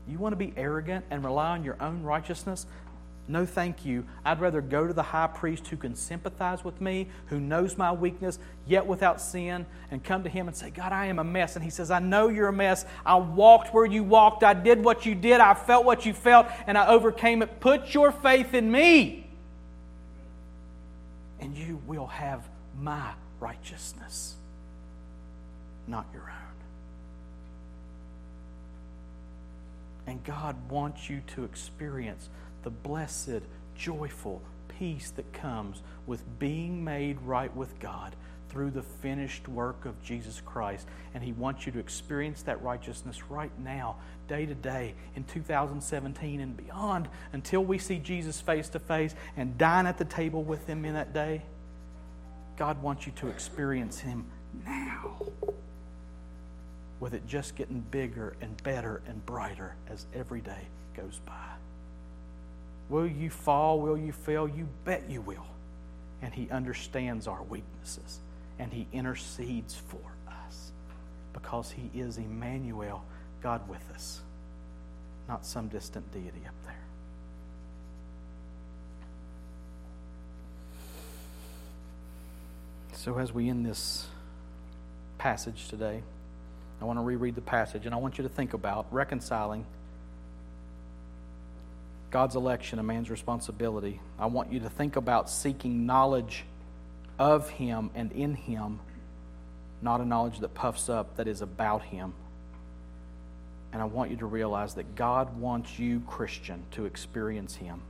You 0.07 0.17
want 0.17 0.33
to 0.33 0.37
be 0.37 0.53
arrogant 0.55 1.05
and 1.11 1.23
rely 1.23 1.51
on 1.51 1.63
your 1.63 1.75
own 1.81 2.03
righteousness? 2.03 2.65
No, 3.29 3.45
thank 3.45 3.85
you. 3.85 4.05
I'd 4.23 4.39
rather 4.39 4.61
go 4.61 4.87
to 4.87 4.93
the 4.93 5.03
high 5.03 5.27
priest 5.27 5.67
who 5.67 5.75
can 5.75 5.95
sympathize 5.95 6.63
with 6.63 6.79
me, 6.79 7.09
who 7.25 7.41
knows 7.41 7.77
my 7.77 7.91
weakness, 7.91 8.39
yet 8.65 8.87
without 8.87 9.19
sin, 9.19 9.65
and 9.91 10.01
come 10.01 10.23
to 10.23 10.29
him 10.29 10.47
and 10.47 10.55
say, 10.55 10.69
God, 10.69 10.93
I 10.93 11.07
am 11.07 11.19
a 11.19 11.25
mess. 11.25 11.57
And 11.57 11.63
he 11.63 11.69
says, 11.69 11.91
I 11.91 11.99
know 11.99 12.29
you're 12.29 12.47
a 12.47 12.53
mess. 12.53 12.85
I 13.05 13.15
walked 13.15 13.73
where 13.73 13.85
you 13.85 14.03
walked. 14.03 14.43
I 14.43 14.53
did 14.53 14.81
what 14.81 15.05
you 15.05 15.13
did. 15.13 15.41
I 15.41 15.55
felt 15.55 15.83
what 15.83 16.05
you 16.05 16.13
felt, 16.13 16.47
and 16.67 16.77
I 16.77 16.87
overcame 16.87 17.41
it. 17.41 17.59
Put 17.59 17.93
your 17.93 18.13
faith 18.13 18.53
in 18.53 18.71
me, 18.71 19.27
and 21.41 21.57
you 21.57 21.81
will 21.85 22.07
have 22.07 22.47
my 22.79 23.11
righteousness, 23.41 24.35
not 25.85 26.05
your 26.13 26.23
own. 26.23 26.36
And 30.07 30.23
God 30.23 30.55
wants 30.69 31.09
you 31.09 31.21
to 31.35 31.43
experience 31.43 32.29
the 32.63 32.69
blessed, 32.69 33.41
joyful 33.75 34.41
peace 34.79 35.11
that 35.11 35.31
comes 35.33 35.81
with 36.05 36.39
being 36.39 36.83
made 36.83 37.21
right 37.21 37.53
with 37.55 37.77
God 37.79 38.15
through 38.49 38.71
the 38.71 38.81
finished 38.81 39.47
work 39.47 39.85
of 39.85 40.01
Jesus 40.01 40.41
Christ. 40.45 40.87
And 41.13 41.23
He 41.23 41.33
wants 41.33 41.65
you 41.65 41.71
to 41.73 41.79
experience 41.79 42.41
that 42.43 42.61
righteousness 42.63 43.29
right 43.29 43.51
now, 43.59 43.97
day 44.27 44.45
to 44.45 44.55
day, 44.55 44.95
in 45.15 45.25
2017 45.25 46.39
and 46.39 46.55
beyond, 46.55 47.09
until 47.33 47.63
we 47.63 47.77
see 47.77 47.99
Jesus 47.99 48.39
face 48.39 48.69
to 48.69 48.79
face 48.79 49.13
and 49.35 49.57
dine 49.57 49.85
at 49.85 49.97
the 49.97 50.05
table 50.05 50.43
with 50.43 50.65
Him 50.67 50.85
in 50.85 50.93
that 50.93 51.13
day. 51.13 51.43
God 52.55 52.81
wants 52.81 53.05
you 53.05 53.11
to 53.17 53.27
experience 53.27 53.99
Him 53.99 54.25
now, 54.65 55.17
with 56.99 57.13
it 57.13 57.27
just 57.27 57.55
getting 57.55 57.79
bigger 57.91 58.35
and 58.41 58.61
better 58.63 59.01
and 59.07 59.25
brighter 59.25 59.75
as 59.89 60.05
every 60.13 60.41
day 60.41 60.67
goes 60.95 61.19
by. 61.25 61.33
Will 62.89 63.07
you 63.07 63.29
fall? 63.29 63.79
Will 63.79 63.97
you 63.97 64.11
fail? 64.11 64.47
You 64.47 64.67
bet 64.85 65.09
you 65.09 65.21
will. 65.21 65.45
And 66.21 66.33
He 66.33 66.49
understands 66.49 67.27
our 67.27 67.43
weaknesses 67.43 68.19
and 68.59 68.71
He 68.73 68.87
intercedes 68.91 69.75
for 69.75 69.99
us 70.27 70.71
because 71.33 71.71
He 71.71 71.91
is 71.99 72.17
Emmanuel, 72.17 73.03
God 73.41 73.67
with 73.69 73.83
us, 73.93 74.21
not 75.27 75.45
some 75.45 75.67
distant 75.67 76.11
deity 76.11 76.41
up 76.47 76.55
there. 76.65 76.73
So, 82.93 83.19
as 83.19 83.31
we 83.31 83.47
end 83.47 83.65
this 83.65 84.07
passage 85.17 85.67
today, 85.69 86.01
I 86.81 86.85
want 86.85 86.99
to 86.99 87.03
reread 87.03 87.35
the 87.35 87.41
passage 87.41 87.85
and 87.85 87.95
I 87.95 87.97
want 87.97 88.17
you 88.17 88.23
to 88.23 88.29
think 88.29 88.53
about 88.53 88.87
reconciling 88.91 89.65
God's 92.09 92.35
election, 92.35 92.79
a 92.79 92.83
man's 92.83 93.09
responsibility. 93.09 93.99
I 94.17 94.27
want 94.27 94.51
you 94.51 94.61
to 94.61 94.69
think 94.69 94.95
about 94.95 95.29
seeking 95.29 95.85
knowledge 95.85 96.45
of 97.19 97.49
Him 97.49 97.89
and 97.95 98.11
in 98.11 98.33
Him, 98.33 98.79
not 99.81 99.99
a 99.99 100.05
knowledge 100.05 100.39
that 100.39 100.53
puffs 100.53 100.89
up, 100.89 101.17
that 101.17 101.27
is 101.27 101.41
about 101.41 101.83
Him. 101.83 102.13
And 103.73 103.81
I 103.81 103.85
want 103.85 104.11
you 104.11 104.17
to 104.17 104.25
realize 104.25 104.75
that 104.75 104.95
God 104.95 105.37
wants 105.37 105.77
you, 105.77 105.99
Christian, 106.07 106.63
to 106.71 106.85
experience 106.85 107.55
Him, 107.55 107.81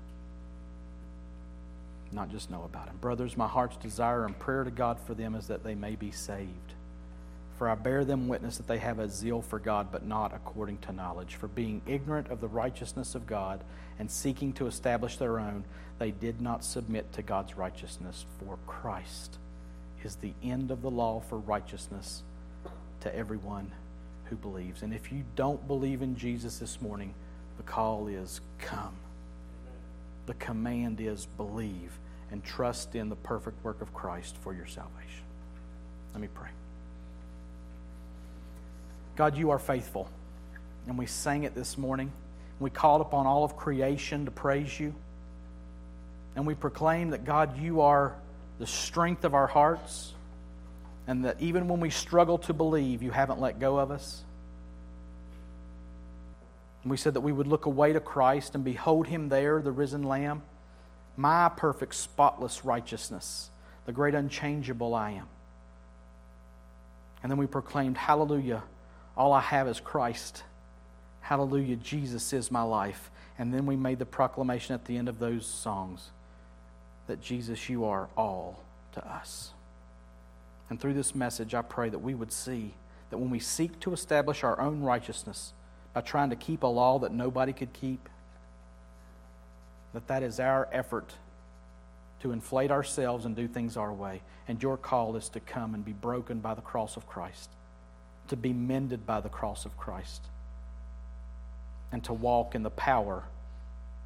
not 2.12 2.32
just 2.32 2.50
know 2.50 2.64
about 2.64 2.88
Him. 2.88 2.98
Brothers, 3.00 3.38
my 3.38 3.48
heart's 3.48 3.78
desire 3.78 4.26
and 4.26 4.38
prayer 4.38 4.64
to 4.64 4.72
God 4.72 4.98
for 5.06 5.14
them 5.14 5.36
is 5.36 5.48
that 5.48 5.64
they 5.64 5.76
may 5.76 5.96
be 5.96 6.10
saved. 6.10 6.74
For 7.58 7.70
I 7.70 7.76
bear 7.76 8.06
them 8.06 8.28
witness 8.28 8.58
that 8.58 8.68
they 8.68 8.78
have 8.78 9.00
a 9.00 9.10
zeal 9.10 9.42
for 9.42 9.58
God, 9.58 9.88
but 9.92 10.06
not 10.06 10.34
according 10.34 10.78
to 10.80 10.92
knowledge. 10.92 11.36
For 11.36 11.48
being 11.48 11.82
ignorant 11.88 12.30
of 12.30 12.40
the 12.40 12.48
righteousness 12.48 13.16
of 13.16 13.26
God 13.26 13.62
and 13.98 14.12
seeking 14.12 14.54
to 14.54 14.68
establish 14.68 15.18
their 15.18 15.40
own, 15.40 15.64
they 15.98 16.12
did 16.12 16.40
not 16.40 16.64
submit 16.64 17.12
to 17.14 17.24
God's 17.24 17.58
righteousness. 17.58 18.26
For 18.40 18.58
Christ 18.68 19.38
is 20.04 20.16
the 20.16 20.34
end 20.44 20.70
of 20.70 20.84
the 20.84 20.92
law 20.92 21.20
for 21.20 21.40
righteousness 21.40 22.22
to 23.02 23.16
everyone 23.16 23.72
who 24.26 24.36
believes. 24.36 24.84
And 24.84 24.94
if 24.94 25.12
you 25.12 25.24
don't 25.36 25.68
believe 25.68 26.04
in 26.04 26.16
Jesus 26.16 26.60
this 26.60 26.80
morning, 26.80 27.14
the 27.58 27.64
call 27.64 28.08
is 28.08 28.40
come. 28.60 28.94
The 30.28 30.36
command 30.36 31.02
is 31.02 31.26
believe 31.38 31.98
and 32.32 32.44
trust 32.44 32.94
in 32.94 33.10
the 33.10 33.16
perfect 33.16 33.64
work 33.64 33.82
of 33.82 33.94
Christ 33.94 34.36
for 34.42 34.54
your 34.54 34.68
salvation. 34.68 35.24
Let 36.14 36.22
me 36.22 36.28
pray. 36.34 36.50
God, 39.18 39.36
you 39.36 39.50
are 39.50 39.60
faithful. 39.60 40.08
And 40.88 40.98
we 40.98 41.08
sang 41.08 41.44
it 41.44 41.56
this 41.56 41.78
morning. 41.78 42.12
We 42.60 42.70
called 42.70 43.02
upon 43.02 43.26
all 43.26 43.44
of 43.44 43.58
creation 43.58 44.26
to 44.26 44.32
praise 44.32 44.80
you. 44.80 44.94
And 46.36 46.46
we 46.46 46.54
proclaim 46.54 47.10
that, 47.10 47.26
God, 47.26 47.60
you 47.60 47.82
are 47.82 48.16
the 48.60 48.68
strength 48.68 49.26
of 49.26 49.34
our 49.34 49.48
hearts. 49.48 50.14
And 51.08 51.26
that 51.26 51.42
even 51.42 51.68
when 51.68 51.80
we 51.80 51.90
struggle 51.90 52.38
to 52.40 52.54
believe, 52.54 53.02
you 53.02 53.10
haven't 53.10 53.42
let 53.42 53.60
go 53.60 53.80
of 53.80 53.90
us. 53.90 54.24
And 56.84 56.92
we 56.92 56.98
said 56.98 57.16
that 57.16 57.22
we 57.22 57.32
would 57.32 57.48
look 57.48 57.66
away 57.66 57.94
to 57.94 58.00
Christ 58.00 58.54
and 58.54 58.64
behold 58.64 59.08
him 59.08 59.30
there, 59.30 59.62
the 59.64 59.72
risen 59.72 60.04
Lamb. 60.04 60.44
My 61.16 61.50
perfect, 61.50 61.96
spotless 61.96 62.64
righteousness, 62.64 63.50
the 63.88 63.92
great 63.92 64.14
unchangeable 64.14 64.94
I 64.94 65.12
am. 65.12 65.28
And 67.24 67.32
then 67.32 67.40
we 67.40 67.48
proclaimed, 67.48 67.98
Hallelujah. 67.98 68.62
All 69.18 69.34
I 69.34 69.42
have 69.42 69.68
is 69.68 69.80
Christ. 69.80 70.44
Hallelujah, 71.22 71.76
Jesus 71.76 72.32
is 72.34 72.52
my 72.52 72.62
life. 72.62 73.10
And 73.40 73.52
then 73.52 73.66
we 73.66 73.76
made 73.76 74.00
the 74.00 74.06
proclamation 74.06 74.76
at 74.76 74.86
the 74.86 74.96
end 74.96 75.10
of 75.10 75.18
those 75.18 75.46
songs 75.46 76.12
that 77.08 77.20
Jesus, 77.20 77.68
you 77.68 77.86
are 77.86 78.10
all 78.16 78.64
to 78.94 79.06
us. 79.06 79.52
And 80.70 80.80
through 80.80 80.94
this 80.94 81.16
message, 81.16 81.56
I 81.56 81.64
pray 81.64 81.90
that 81.90 82.00
we 82.00 82.14
would 82.14 82.32
see 82.32 82.74
that 83.10 83.18
when 83.18 83.30
we 83.30 83.40
seek 83.40 83.80
to 83.82 83.94
establish 83.94 84.44
our 84.44 84.60
own 84.60 84.82
righteousness 84.82 85.54
by 85.94 86.02
trying 86.02 86.30
to 86.30 86.36
keep 86.36 86.64
a 86.64 86.68
law 86.68 87.00
that 87.00 87.12
nobody 87.12 87.54
could 87.54 87.74
keep, 87.74 88.10
that 89.94 90.08
that 90.08 90.24
is 90.24 90.40
our 90.40 90.68
effort 90.72 91.14
to 92.22 92.32
inflate 92.32 92.70
ourselves 92.70 93.26
and 93.26 93.36
do 93.36 93.48
things 93.48 93.78
our 93.78 93.94
way. 93.94 94.22
And 94.48 94.62
your 94.62 94.78
call 94.78 95.16
is 95.16 95.30
to 95.30 95.40
come 95.40 95.74
and 95.74 95.84
be 95.84 95.94
broken 95.94 96.40
by 96.40 96.54
the 96.54 96.62
cross 96.62 96.98
of 96.98 97.08
Christ 97.08 97.50
to 98.30 98.36
be 98.36 98.54
mended 98.54 99.06
by 99.06 99.22
the 99.22 99.30
cross 99.30 99.66
of 99.66 99.78
Christ 99.78 100.24
and 101.92 102.04
to 102.04 102.14
walk 102.14 102.56
in 102.56 102.64
the 102.64 102.70
power 102.70 103.24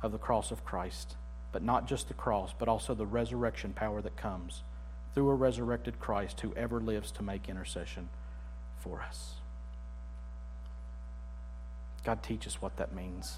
of 0.02 0.12
the 0.12 0.18
cross 0.18 0.52
of 0.52 0.64
Christ. 0.66 1.16
But 1.52 1.64
not 1.64 1.88
just 1.88 2.08
the 2.08 2.14
cross, 2.14 2.54
but 2.58 2.70
also 2.70 2.94
the 2.94 3.06
resurrection 3.06 3.74
power 3.74 4.02
that 4.02 4.16
comes 4.16 4.64
through 5.14 5.30
a 5.30 5.36
resurrected 5.36 6.00
Christ 6.00 6.40
who 6.42 6.54
ever 6.56 6.80
lives 6.80 7.12
to 7.12 7.24
make 7.24 7.50
intercession 7.50 8.08
for 8.80 9.02
us. 9.02 9.34
God, 12.04 12.24
teach 12.24 12.48
us 12.48 12.62
what 12.62 12.78
that 12.78 12.96
means. 12.96 13.36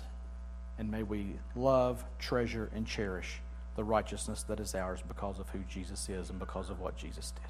And 0.78 0.90
may 0.90 1.04
we 1.04 1.36
love, 1.56 2.04
treasure, 2.20 2.70
and 2.74 2.86
cherish 2.86 3.42
the 3.76 3.84
righteousness 3.84 4.44
that 4.44 4.60
is 4.60 4.76
ours 4.76 5.00
because 5.08 5.40
of 5.40 5.50
who 5.50 5.60
Jesus 5.70 6.08
is 6.10 6.30
and 6.30 6.40
because 6.40 6.70
of 6.70 6.80
what 6.80 6.96
Jesus 6.96 7.32
did. 7.32 7.50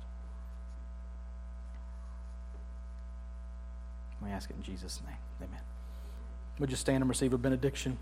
We 4.24 4.32
ask 4.32 4.50
it 4.50 4.56
in 4.56 4.64
Jesus' 4.64 5.02
name. 5.06 5.18
Amen. 5.42 5.62
Would 6.60 6.70
you 6.70 6.78
stand 6.78 7.02
and 7.02 7.10
receive 7.10 7.34
a 7.34 7.38
benediction? 7.38 7.98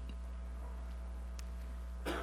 The 2.05 2.13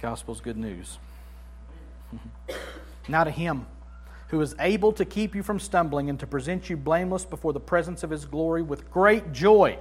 gospel's 0.00 0.40
good 0.40 0.56
news. 0.56 0.98
now 3.08 3.24
to 3.24 3.30
him 3.30 3.66
who 4.28 4.40
is 4.40 4.54
able 4.58 4.92
to 4.92 5.04
keep 5.04 5.34
you 5.34 5.42
from 5.42 5.60
stumbling 5.60 6.10
and 6.10 6.18
to 6.18 6.26
present 6.26 6.68
you 6.68 6.76
blameless 6.76 7.24
before 7.24 7.52
the 7.52 7.60
presence 7.60 8.02
of 8.02 8.10
his 8.10 8.24
glory 8.24 8.62
with 8.62 8.90
great 8.90 9.32
joy. 9.32 9.78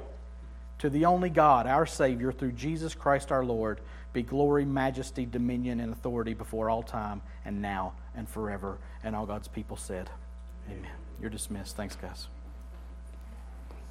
To 0.80 0.90
the 0.90 1.06
only 1.06 1.30
God, 1.30 1.66
our 1.66 1.86
Savior, 1.86 2.32
through 2.32 2.52
Jesus 2.52 2.94
Christ 2.94 3.32
our 3.32 3.44
Lord, 3.44 3.80
be 4.14 4.22
glory, 4.22 4.64
majesty, 4.64 5.26
dominion, 5.26 5.80
and 5.80 5.92
authority 5.92 6.34
before 6.34 6.70
all 6.70 6.84
time 6.84 7.22
and 7.46 7.62
now 7.62 7.94
and 8.16 8.30
forever. 8.30 8.78
And 9.04 9.16
all 9.16 9.26
God's 9.26 9.48
people 9.48 9.76
said, 9.76 10.10
Amen. 10.70 10.92
You're 11.20 11.30
dismissed. 11.30 11.76
Thanks, 11.76 11.96
guys. 11.96 12.28